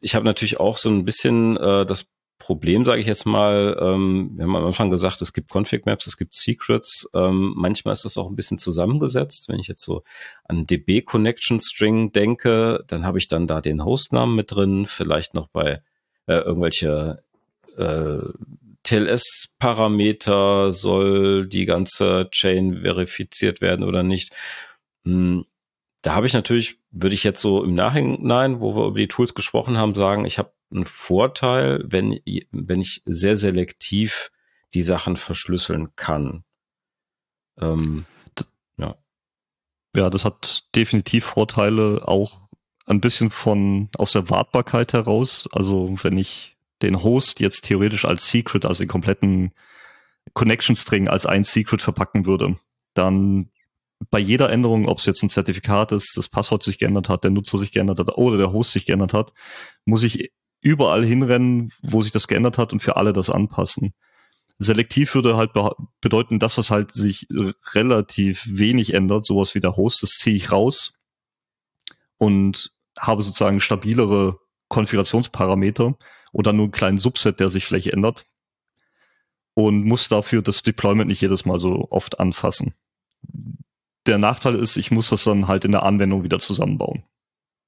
ich 0.00 0.14
habe 0.14 0.24
natürlich 0.24 0.58
auch 0.58 0.78
so 0.78 0.90
ein 0.90 1.04
bisschen 1.04 1.56
äh, 1.56 1.86
das 1.86 2.12
Problem, 2.42 2.84
sage 2.84 3.00
ich 3.00 3.06
jetzt 3.06 3.24
mal, 3.24 3.78
ähm, 3.80 4.32
wir 4.34 4.42
haben 4.42 4.56
am 4.56 4.66
Anfang 4.66 4.90
gesagt, 4.90 5.22
es 5.22 5.32
gibt 5.32 5.48
Config-Maps, 5.54 6.08
es 6.08 6.16
gibt 6.16 6.34
Secrets. 6.34 7.08
Ähm, 7.14 7.52
manchmal 7.56 7.92
ist 7.92 8.04
das 8.04 8.18
auch 8.18 8.28
ein 8.28 8.34
bisschen 8.34 8.58
zusammengesetzt. 8.58 9.48
Wenn 9.48 9.60
ich 9.60 9.68
jetzt 9.68 9.84
so 9.84 10.02
an 10.46 10.66
DB-Connection-String 10.66 12.10
denke, 12.10 12.82
dann 12.88 13.04
habe 13.06 13.18
ich 13.18 13.28
dann 13.28 13.46
da 13.46 13.60
den 13.60 13.84
Hostnamen 13.84 14.34
mit 14.34 14.50
drin, 14.50 14.86
vielleicht 14.86 15.34
noch 15.34 15.46
bei 15.46 15.82
äh, 16.26 16.34
irgendwelche 16.34 17.22
äh, 17.76 18.18
TLS-Parameter, 18.82 20.72
soll 20.72 21.46
die 21.46 21.64
ganze 21.64 22.28
Chain 22.32 22.80
verifiziert 22.82 23.60
werden 23.60 23.84
oder 23.84 24.02
nicht. 24.02 24.34
Hm, 25.04 25.44
da 26.02 26.14
habe 26.14 26.26
ich 26.26 26.32
natürlich, 26.32 26.78
würde 26.90 27.14
ich 27.14 27.24
jetzt 27.24 27.40
so 27.40 27.62
im 27.62 27.74
Nachhinein, 27.74 28.60
wo 28.60 28.74
wir 28.76 28.86
über 28.86 28.98
die 28.98 29.08
Tools 29.08 29.34
gesprochen 29.34 29.78
haben, 29.78 29.94
sagen, 29.94 30.24
ich 30.24 30.38
habe 30.38 30.52
einen 30.72 30.84
Vorteil, 30.84 31.84
wenn, 31.86 32.18
wenn 32.50 32.80
ich 32.80 33.02
sehr 33.04 33.36
selektiv 33.36 34.32
die 34.74 34.82
Sachen 34.82 35.16
verschlüsseln 35.16 35.94
kann. 35.94 36.44
Ähm, 37.60 38.04
ja. 38.78 38.96
Ja, 39.94 40.10
das 40.10 40.24
hat 40.24 40.74
definitiv 40.74 41.24
Vorteile, 41.24 42.08
auch 42.08 42.40
ein 42.86 43.00
bisschen 43.00 43.30
von 43.30 43.88
aus 43.96 44.12
der 44.12 44.28
Wartbarkeit 44.28 44.92
heraus. 44.94 45.48
Also 45.52 45.94
wenn 46.02 46.18
ich 46.18 46.56
den 46.80 47.04
Host 47.04 47.38
jetzt 47.38 47.62
theoretisch 47.62 48.04
als 48.04 48.28
Secret, 48.28 48.66
also 48.66 48.82
den 48.82 48.88
kompletten 48.88 49.52
Connection 50.34 50.74
String 50.74 51.06
als 51.06 51.26
ein 51.26 51.44
Secret 51.44 51.80
verpacken 51.80 52.26
würde, 52.26 52.56
dann 52.94 53.50
bei 54.10 54.18
jeder 54.18 54.50
Änderung, 54.50 54.88
ob 54.88 54.98
es 54.98 55.06
jetzt 55.06 55.22
ein 55.22 55.30
Zertifikat 55.30 55.92
ist, 55.92 56.16
das 56.16 56.28
Passwort 56.28 56.62
sich 56.62 56.78
geändert 56.78 57.08
hat, 57.08 57.24
der 57.24 57.30
Nutzer 57.30 57.58
sich 57.58 57.72
geändert 57.72 57.98
hat 57.98 58.16
oder 58.16 58.38
der 58.38 58.52
Host 58.52 58.72
sich 58.72 58.86
geändert 58.86 59.12
hat, 59.12 59.32
muss 59.84 60.02
ich 60.02 60.32
überall 60.60 61.04
hinrennen, 61.04 61.72
wo 61.82 62.02
sich 62.02 62.12
das 62.12 62.28
geändert 62.28 62.58
hat 62.58 62.72
und 62.72 62.80
für 62.80 62.96
alle 62.96 63.12
das 63.12 63.30
anpassen. 63.30 63.92
Selektiv 64.58 65.14
würde 65.14 65.36
halt 65.36 65.52
be 65.52 65.74
bedeuten, 66.00 66.38
das, 66.38 66.56
was 66.56 66.70
halt 66.70 66.92
sich 66.92 67.26
relativ 67.74 68.46
wenig 68.48 68.94
ändert, 68.94 69.24
sowas 69.24 69.54
wie 69.54 69.60
der 69.60 69.76
Host, 69.76 70.02
das 70.02 70.10
ziehe 70.10 70.36
ich 70.36 70.52
raus 70.52 70.92
und 72.18 72.70
habe 72.98 73.22
sozusagen 73.22 73.60
stabilere 73.60 74.38
Konfigurationsparameter 74.68 75.96
oder 76.32 76.52
nur 76.52 76.66
einen 76.66 76.72
kleinen 76.72 76.98
Subset, 76.98 77.40
der 77.40 77.50
sich 77.50 77.64
vielleicht 77.66 77.88
ändert 77.88 78.26
und 79.54 79.84
muss 79.84 80.08
dafür 80.08 80.42
das 80.42 80.62
Deployment 80.62 81.08
nicht 81.08 81.20
jedes 81.20 81.44
Mal 81.44 81.58
so 81.58 81.88
oft 81.90 82.20
anfassen. 82.20 82.74
Der 84.06 84.18
Nachteil 84.18 84.54
ist, 84.54 84.76
ich 84.76 84.90
muss 84.90 85.10
das 85.10 85.24
dann 85.24 85.48
halt 85.48 85.64
in 85.64 85.72
der 85.72 85.84
Anwendung 85.84 86.24
wieder 86.24 86.38
zusammenbauen. 86.38 87.04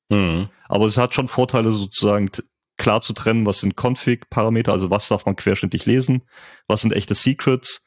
Mhm. 0.08 0.48
Aber 0.68 0.86
es 0.86 0.96
hat 0.96 1.14
schon 1.14 1.28
Vorteile, 1.28 1.70
sozusagen 1.70 2.30
klar 2.76 3.00
zu 3.00 3.12
trennen, 3.12 3.46
was 3.46 3.60
sind 3.60 3.76
Config-Parameter, 3.76 4.72
also 4.72 4.90
was 4.90 5.08
darf 5.08 5.26
man 5.26 5.36
querschnittlich 5.36 5.86
lesen, 5.86 6.22
was 6.66 6.80
sind 6.80 6.92
echte 6.92 7.14
Secrets 7.14 7.84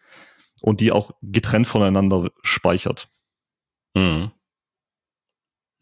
und 0.61 0.81
die 0.81 0.91
auch 0.91 1.11
getrennt 1.21 1.67
voneinander 1.67 2.31
speichert. 2.41 3.09
Mhm. 3.95 4.31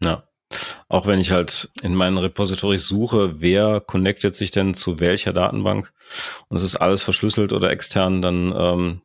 Ja. 0.03 0.27
Auch 0.87 1.07
wenn 1.07 1.19
ich 1.19 1.31
halt 1.31 1.71
in 1.81 1.95
meinen 1.95 2.17
Repositories 2.17 2.87
suche, 2.87 3.41
wer 3.41 3.81
connectet 3.81 4.35
sich 4.35 4.51
denn 4.51 4.75
zu 4.75 4.99
welcher 4.99 5.33
Datenbank 5.33 5.91
und 6.49 6.57
es 6.57 6.63
ist 6.63 6.75
alles 6.75 7.01
verschlüsselt 7.01 7.51
oder 7.51 7.71
extern, 7.71 8.21
dann 8.21 8.53
ähm, 8.55 9.01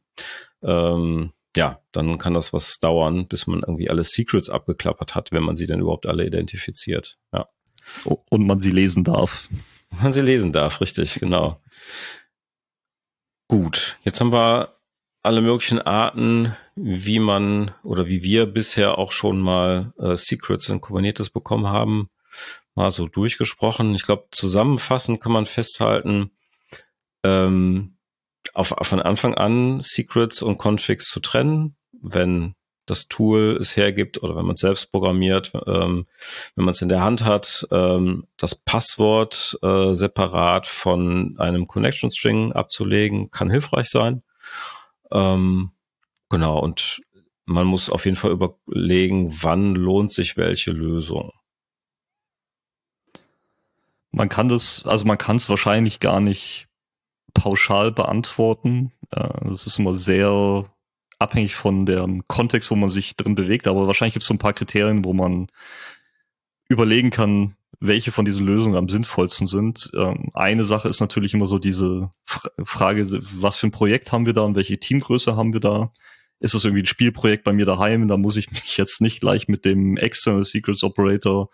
ähm, 0.63 1.33
ja, 1.57 1.81
dann 1.93 2.19
kann 2.19 2.35
das 2.35 2.53
was 2.53 2.79
dauern, 2.79 3.27
bis 3.27 3.47
man 3.47 3.61
irgendwie 3.61 3.91
alle 3.91 4.05
Secrets 4.05 4.51
abgeklappert 4.51 5.15
hat, 5.15 5.33
wenn 5.33 5.43
man 5.43 5.57
sie 5.57 5.67
denn 5.67 5.81
überhaupt 5.81 6.07
alle 6.07 6.27
identifiziert. 6.27 7.19
Ja. 7.33 7.49
Und 8.05 8.47
man 8.47 8.61
sie 8.61 8.71
lesen 8.71 9.05
darf. 9.05 9.49
Man 9.91 10.13
sie 10.13 10.21
lesen 10.21 10.53
darf, 10.53 10.81
richtig, 10.81 11.15
genau. 11.15 11.61
Gut, 13.49 13.99
jetzt 14.05 14.21
haben 14.21 14.33
wir 14.33 14.77
alle 15.23 15.41
möglichen 15.41 15.81
Arten, 15.81 16.57
wie 16.77 17.19
man 17.19 17.75
oder 17.83 18.07
wie 18.07 18.23
wir 18.23 18.47
bisher 18.47 18.97
auch 18.97 19.13
schon 19.13 19.41
mal 19.41 19.93
äh, 19.99 20.15
Secrets 20.15 20.69
in 20.69 20.81
Kubernetes 20.81 21.31
bekommen 21.31 21.67
haben, 21.67 22.11
mal 22.75 22.91
so 22.91 23.09
durchgesprochen. 23.09 23.95
Ich 23.95 24.05
glaube, 24.05 24.29
zusammenfassend 24.31 25.21
kann 25.21 25.33
man 25.33 25.47
festhalten, 25.47 26.31
ähm, 27.25 27.99
auf, 28.55 28.75
von 28.83 29.01
Anfang 29.01 29.35
an 29.35 29.81
Secrets 29.83 30.43
und 30.43 30.59
Configs 30.59 31.09
zu 31.09 31.21
trennen, 31.21 31.77
wenn 31.93 32.55
das 32.87 33.09
Tool 33.09 33.57
es 33.61 33.77
hergibt 33.77 34.23
oder 34.23 34.35
wenn 34.35 34.45
man 34.45 34.55
es 34.55 34.61
selbst 34.61 34.91
programmiert, 34.91 35.53
ähm, 35.67 36.07
wenn 36.57 36.65
man 36.65 36.73
es 36.73 36.83
in 36.83 36.89
der 36.89 37.03
Hand 37.03 37.25
hat, 37.25 37.67
ähm, 37.71 38.27
das 38.37 38.55
Passwort 38.57 39.59
äh, 39.63 39.95
separat 39.95 40.67
von 40.67 41.37
einem 41.39 41.67
Connection 41.67 42.11
String 42.11 42.53
abzulegen, 42.53 43.31
kann 43.31 43.51
hilfreich 43.51 43.89
sein. 43.89 44.23
Ähm, 45.13 45.71
genau, 46.29 46.59
und 46.59 47.01
man 47.45 47.67
muss 47.67 47.91
auf 47.91 48.05
jeden 48.05 48.17
Fall 48.17 48.33
überlegen, 48.33 49.37
wann 49.43 49.75
lohnt 49.75 50.11
sich 50.11 50.37
welche 50.37 50.73
Lösung. 50.73 51.33
Man 54.13 54.29
kann 54.29 54.49
das, 54.49 54.85
also 54.85 55.05
man 55.05 55.19
kann 55.19 55.37
es 55.37 55.49
wahrscheinlich 55.49 56.01
gar 56.01 56.21
nicht 56.21 56.70
pauschal 57.35 57.93
beantworten. 57.93 58.93
Es 59.51 59.67
ist 59.67 59.79
immer 59.79 59.95
sehr 59.95 60.67
abhängig 61.19 61.55
von 61.55 61.87
dem 61.87 62.27
Kontext, 62.29 62.71
wo 62.71 62.77
man 62.77 62.91
sich 62.91 63.17
drin 63.17 63.35
bewegt, 63.35 63.67
aber 63.67 63.87
wahrscheinlich 63.87 64.15
gibt 64.15 64.23
es 64.23 64.29
so 64.29 64.35
ein 64.35 64.39
paar 64.39 64.55
Kriterien, 64.55 65.05
wo 65.05 65.13
man 65.13 65.49
überlegen 66.69 67.11
kann, 67.11 67.57
welche 67.81 68.13
von 68.13 68.25
diesen 68.25 68.47
Lösungen 68.47 68.77
am 68.77 68.89
sinnvollsten 68.89 69.47
sind. 69.47 69.91
Ähm, 69.95 70.31
eine 70.35 70.65
Sache 70.65 70.89
ist 70.89 71.01
natürlich 71.01 71.35
immer 71.35 71.47
so 71.47 71.59
diese 71.59 72.11
Frage, 72.65 73.07
was 73.11 73.59
für 73.59 73.67
ein 73.67 73.73
Projekt 73.73 74.13
haben 74.13 74.27
wir 74.27 74.33
da 74.33 74.43
und 74.43 74.55
welche 74.55 74.79
Teamgröße 74.79 75.37
haben 75.37 75.53
wir 75.53 75.61
da? 75.61 75.93
Ist 76.41 76.55
es 76.55 76.65
irgendwie 76.65 76.83
ein 76.83 76.87
Spielprojekt 76.87 77.45
bei 77.45 77.53
mir 77.53 77.67
daheim? 77.67 78.09
Da 78.09 78.17
muss 78.17 78.37
ich 78.37 78.51
mich 78.51 78.77
jetzt 78.77 79.01
nicht 79.01 79.21
gleich 79.21 79.49
mit 79.49 79.65
dem 79.65 79.97
External 79.97 80.45
Secrets 80.45 80.83
Operator 80.83 81.51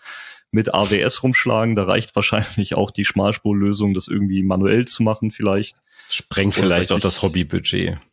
mit 0.50 0.74
AWS 0.74 1.22
rumschlagen. 1.22 1.76
Da 1.76 1.84
reicht 1.84 2.14
wahrscheinlich 2.16 2.74
auch 2.74 2.90
die 2.90 3.04
Schmalspurlösung, 3.04 3.94
das 3.94 4.08
irgendwie 4.08 4.42
manuell 4.42 4.86
zu 4.86 5.02
machen 5.02 5.30
vielleicht. 5.30 5.76
Sprengt 6.08 6.54
vielleicht 6.54 6.92
auch 6.92 7.00
das 7.00 7.22
Hobbybudget. 7.22 7.98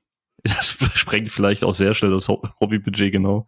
Das 0.46 0.76
sprengt 0.96 1.30
vielleicht 1.30 1.64
auch 1.64 1.74
sehr 1.74 1.94
schnell 1.94 2.12
das 2.12 2.28
Hobbybudget, 2.28 3.14
genau. 3.14 3.48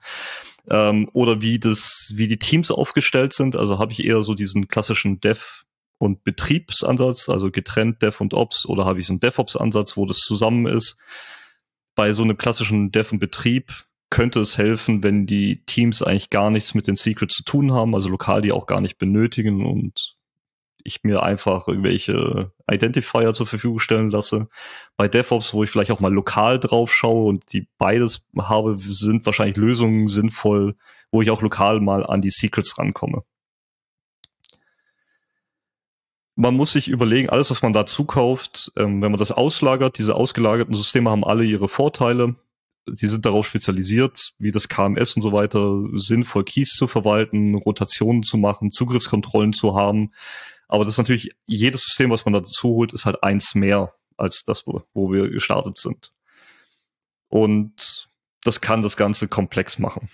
Ähm, 0.69 1.09
oder 1.11 1.41
wie 1.41 1.59
das, 1.59 2.13
wie 2.15 2.29
die 2.29 2.39
Teams 2.39 2.71
aufgestellt 2.71 3.33
sind. 3.33 3.57
Also 3.57 3.79
habe 3.79 3.91
ich 3.91 4.05
eher 4.05 4.23
so 4.23 4.33
diesen 4.33 4.69
klassischen 4.69 5.19
Dev 5.19 5.65
und 5.97 6.23
Betriebsansatz, 6.23 7.27
also 7.27 7.51
getrennt 7.51 8.01
Dev 8.01 8.21
und 8.21 8.33
Ops, 8.33 8.65
oder 8.65 8.85
habe 8.85 9.01
ich 9.01 9.07
so 9.07 9.13
einen 9.13 9.19
DevOps-Ansatz, 9.19 9.97
wo 9.97 10.05
das 10.05 10.19
zusammen 10.19 10.67
ist. 10.67 10.97
Bei 11.95 12.13
so 12.13 12.23
einem 12.23 12.37
klassischen 12.37 12.91
Dev 12.91 13.11
und 13.11 13.19
Betrieb 13.19 13.85
könnte 14.15 14.39
es 14.39 14.57
helfen, 14.57 15.03
wenn 15.03 15.25
die 15.25 15.65
Teams 15.65 16.01
eigentlich 16.01 16.29
gar 16.29 16.49
nichts 16.49 16.73
mit 16.73 16.87
den 16.87 16.95
Secrets 16.95 17.35
zu 17.35 17.43
tun 17.43 17.73
haben, 17.73 17.93
also 17.93 18.07
lokal 18.07 18.41
die 18.41 18.53
auch 18.53 18.65
gar 18.65 18.79
nicht 18.79 18.97
benötigen 18.97 19.65
und 19.65 20.15
ich 20.85 21.03
mir 21.03 21.21
einfach 21.21 21.67
irgendwelche 21.67 22.53
Identifier 22.71 23.33
zur 23.33 23.45
Verfügung 23.45 23.79
stellen 23.79 24.09
lasse. 24.09 24.47
Bei 24.95 25.09
DevOps, 25.09 25.53
wo 25.53 25.65
ich 25.65 25.69
vielleicht 25.69 25.91
auch 25.91 25.99
mal 25.99 26.13
lokal 26.13 26.61
drauf 26.61 26.93
schaue 26.93 27.27
und 27.27 27.51
die 27.51 27.67
beides 27.77 28.25
habe, 28.39 28.77
sind 28.79 29.25
wahrscheinlich 29.25 29.57
Lösungen 29.57 30.07
sinnvoll, 30.07 30.75
wo 31.11 31.21
ich 31.21 31.29
auch 31.29 31.41
lokal 31.41 31.81
mal 31.81 32.05
an 32.05 32.21
die 32.21 32.31
Secrets 32.31 32.77
rankomme. 32.77 33.23
Man 36.35 36.55
muss 36.55 36.71
sich 36.71 36.87
überlegen, 36.87 37.29
alles, 37.29 37.51
was 37.51 37.61
man 37.61 37.73
da 37.73 37.85
zukauft, 37.85 38.71
ähm, 38.77 39.01
wenn 39.01 39.11
man 39.11 39.19
das 39.19 39.33
auslagert, 39.33 39.97
diese 39.97 40.15
ausgelagerten 40.15 40.73
Systeme 40.73 41.09
haben 41.09 41.25
alle 41.25 41.43
ihre 41.43 41.67
Vorteile 41.67 42.35
sie 42.85 43.07
sind 43.07 43.25
darauf 43.25 43.47
spezialisiert, 43.47 44.33
wie 44.37 44.51
das 44.51 44.69
KMS 44.69 45.15
und 45.15 45.21
so 45.21 45.31
weiter, 45.31 45.83
sinnvoll 45.93 46.43
Keys 46.43 46.75
zu 46.75 46.87
verwalten, 46.87 47.55
Rotationen 47.55 48.23
zu 48.23 48.37
machen, 48.37 48.71
Zugriffskontrollen 48.71 49.53
zu 49.53 49.75
haben. 49.75 50.11
Aber 50.67 50.85
das 50.85 50.95
ist 50.95 50.97
natürlich, 50.99 51.31
jedes 51.45 51.81
System, 51.81 52.09
was 52.09 52.25
man 52.25 52.33
dazu 52.33 52.69
holt, 52.69 52.93
ist 52.93 53.05
halt 53.05 53.23
eins 53.23 53.55
mehr 53.55 53.93
als 54.17 54.43
das, 54.43 54.65
wo, 54.67 54.83
wo 54.93 55.11
wir 55.11 55.29
gestartet 55.29 55.77
sind. 55.77 56.11
Und 57.27 58.09
das 58.43 58.61
kann 58.61 58.81
das 58.81 58.97
Ganze 58.97 59.27
komplex 59.27 59.79
machen. 59.79 60.09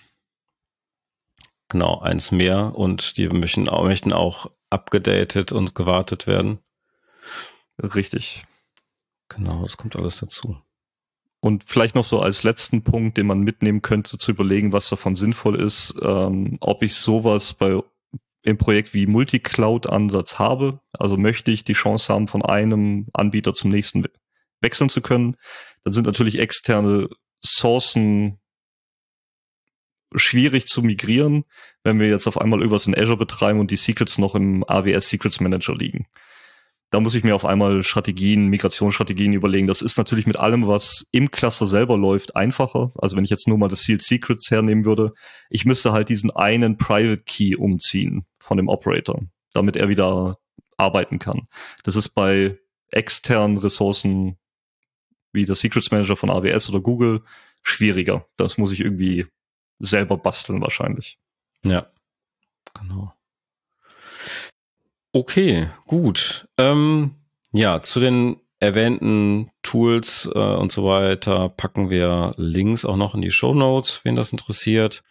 Genau, 1.68 2.00
eins 2.00 2.32
mehr 2.32 2.74
und 2.74 3.16
die 3.16 3.28
möchten 3.28 3.68
auch, 3.68 3.84
möchten 3.84 4.12
auch 4.12 4.50
abgedatet 4.68 5.52
und 5.52 5.74
gewartet 5.74 6.26
werden. 6.26 6.58
Richtig. 7.78 8.44
Genau, 9.28 9.62
das 9.62 9.76
kommt 9.76 9.96
alles 9.96 10.18
dazu. 10.18 10.60
Und 11.44 11.64
vielleicht 11.66 11.96
noch 11.96 12.04
so 12.04 12.20
als 12.20 12.44
letzten 12.44 12.84
Punkt, 12.84 13.18
den 13.18 13.26
man 13.26 13.40
mitnehmen 13.40 13.82
könnte, 13.82 14.16
zu 14.16 14.30
überlegen, 14.30 14.72
was 14.72 14.88
davon 14.88 15.16
sinnvoll 15.16 15.56
ist, 15.56 15.92
ähm, 16.00 16.56
ob 16.60 16.84
ich 16.84 16.94
sowas 16.94 17.54
bei 17.54 17.82
im 18.44 18.58
Projekt 18.58 18.94
wie 18.94 19.06
Multi-Cloud-Ansatz 19.06 20.38
habe. 20.38 20.80
Also 20.92 21.16
möchte 21.16 21.50
ich 21.50 21.64
die 21.64 21.72
Chance 21.72 22.12
haben, 22.12 22.28
von 22.28 22.44
einem 22.44 23.06
Anbieter 23.12 23.54
zum 23.54 23.70
nächsten 23.70 24.04
wechseln 24.60 24.88
zu 24.88 25.00
können. 25.00 25.36
Dann 25.82 25.92
sind 25.92 26.06
natürlich 26.06 26.38
externe 26.38 27.08
Sourcen 27.44 28.38
schwierig 30.14 30.66
zu 30.66 30.82
migrieren, 30.82 31.44
wenn 31.82 31.98
wir 31.98 32.08
jetzt 32.08 32.28
auf 32.28 32.40
einmal 32.40 32.60
irgendwas 32.60 32.86
in 32.86 32.96
Azure 32.96 33.16
betreiben 33.16 33.58
und 33.58 33.72
die 33.72 33.76
Secrets 33.76 34.18
noch 34.18 34.36
im 34.36 34.62
AWS 34.68 35.08
Secrets 35.08 35.40
Manager 35.40 35.74
liegen 35.74 36.06
da 36.92 37.00
muss 37.00 37.14
ich 37.14 37.24
mir 37.24 37.34
auf 37.34 37.46
einmal 37.46 37.82
Strategien, 37.82 38.48
Migrationsstrategien 38.48 39.32
überlegen. 39.32 39.66
Das 39.66 39.80
ist 39.80 39.96
natürlich 39.96 40.26
mit 40.26 40.38
allem, 40.38 40.66
was 40.66 41.06
im 41.10 41.30
Cluster 41.30 41.64
selber 41.66 41.96
läuft, 41.96 42.36
einfacher. 42.36 42.92
Also 42.96 43.16
wenn 43.16 43.24
ich 43.24 43.30
jetzt 43.30 43.48
nur 43.48 43.56
mal 43.56 43.68
das 43.68 43.84
Sealed 43.84 44.02
Secrets 44.02 44.50
hernehmen 44.50 44.84
würde, 44.84 45.14
ich 45.48 45.64
müsste 45.64 45.92
halt 45.92 46.10
diesen 46.10 46.30
einen 46.30 46.76
Private 46.76 47.22
Key 47.22 47.56
umziehen 47.56 48.26
von 48.38 48.58
dem 48.58 48.68
Operator, 48.68 49.22
damit 49.54 49.76
er 49.76 49.88
wieder 49.88 50.36
arbeiten 50.76 51.18
kann. 51.18 51.46
Das 51.82 51.96
ist 51.96 52.10
bei 52.10 52.58
externen 52.90 53.56
Ressourcen 53.56 54.36
wie 55.32 55.46
der 55.46 55.54
Secrets 55.54 55.90
Manager 55.90 56.16
von 56.16 56.28
AWS 56.28 56.68
oder 56.68 56.80
Google 56.80 57.22
schwieriger. 57.62 58.26
Das 58.36 58.58
muss 58.58 58.70
ich 58.70 58.80
irgendwie 58.80 59.26
selber 59.78 60.18
basteln 60.18 60.60
wahrscheinlich. 60.60 61.18
Ja, 61.64 61.86
genau. 62.74 63.14
Okay, 65.12 65.68
gut. 65.86 66.48
Ähm, 66.58 67.12
ja, 67.52 67.82
zu 67.82 68.00
den 68.00 68.36
erwähnten 68.60 69.50
Tools 69.62 70.30
äh, 70.32 70.38
und 70.38 70.70
so 70.72 70.84
weiter 70.84 71.48
packen 71.48 71.90
wir 71.90 72.34
Links 72.36 72.84
auch 72.84 72.96
noch 72.96 73.14
in 73.14 73.20
die 73.20 73.30
Show 73.30 73.54
Notes, 73.54 74.04
wen 74.04 74.16
das 74.16 74.32
interessiert. 74.32 75.02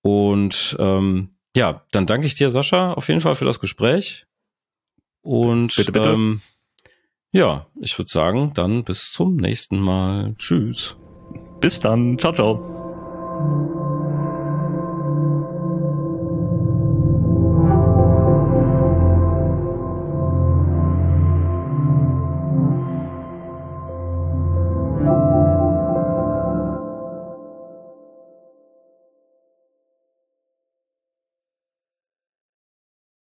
Und 0.00 0.76
ähm, 0.80 1.36
ja, 1.56 1.84
dann 1.92 2.06
danke 2.06 2.26
ich 2.26 2.34
dir, 2.34 2.50
Sascha, 2.50 2.94
auf 2.94 3.08
jeden 3.08 3.20
Fall 3.20 3.34
für 3.34 3.44
das 3.44 3.60
Gespräch. 3.60 4.26
Und 5.20 5.76
bitte, 5.76 5.92
bitte. 5.92 6.08
Ähm, 6.10 6.40
ja, 7.30 7.66
ich 7.80 7.96
würde 7.98 8.10
sagen, 8.10 8.52
dann 8.54 8.84
bis 8.84 9.12
zum 9.12 9.36
nächsten 9.36 9.78
Mal. 9.78 10.34
Tschüss. 10.38 10.96
Bis 11.60 11.78
dann. 11.78 12.18
Ciao, 12.18 12.32
ciao. 12.32 13.78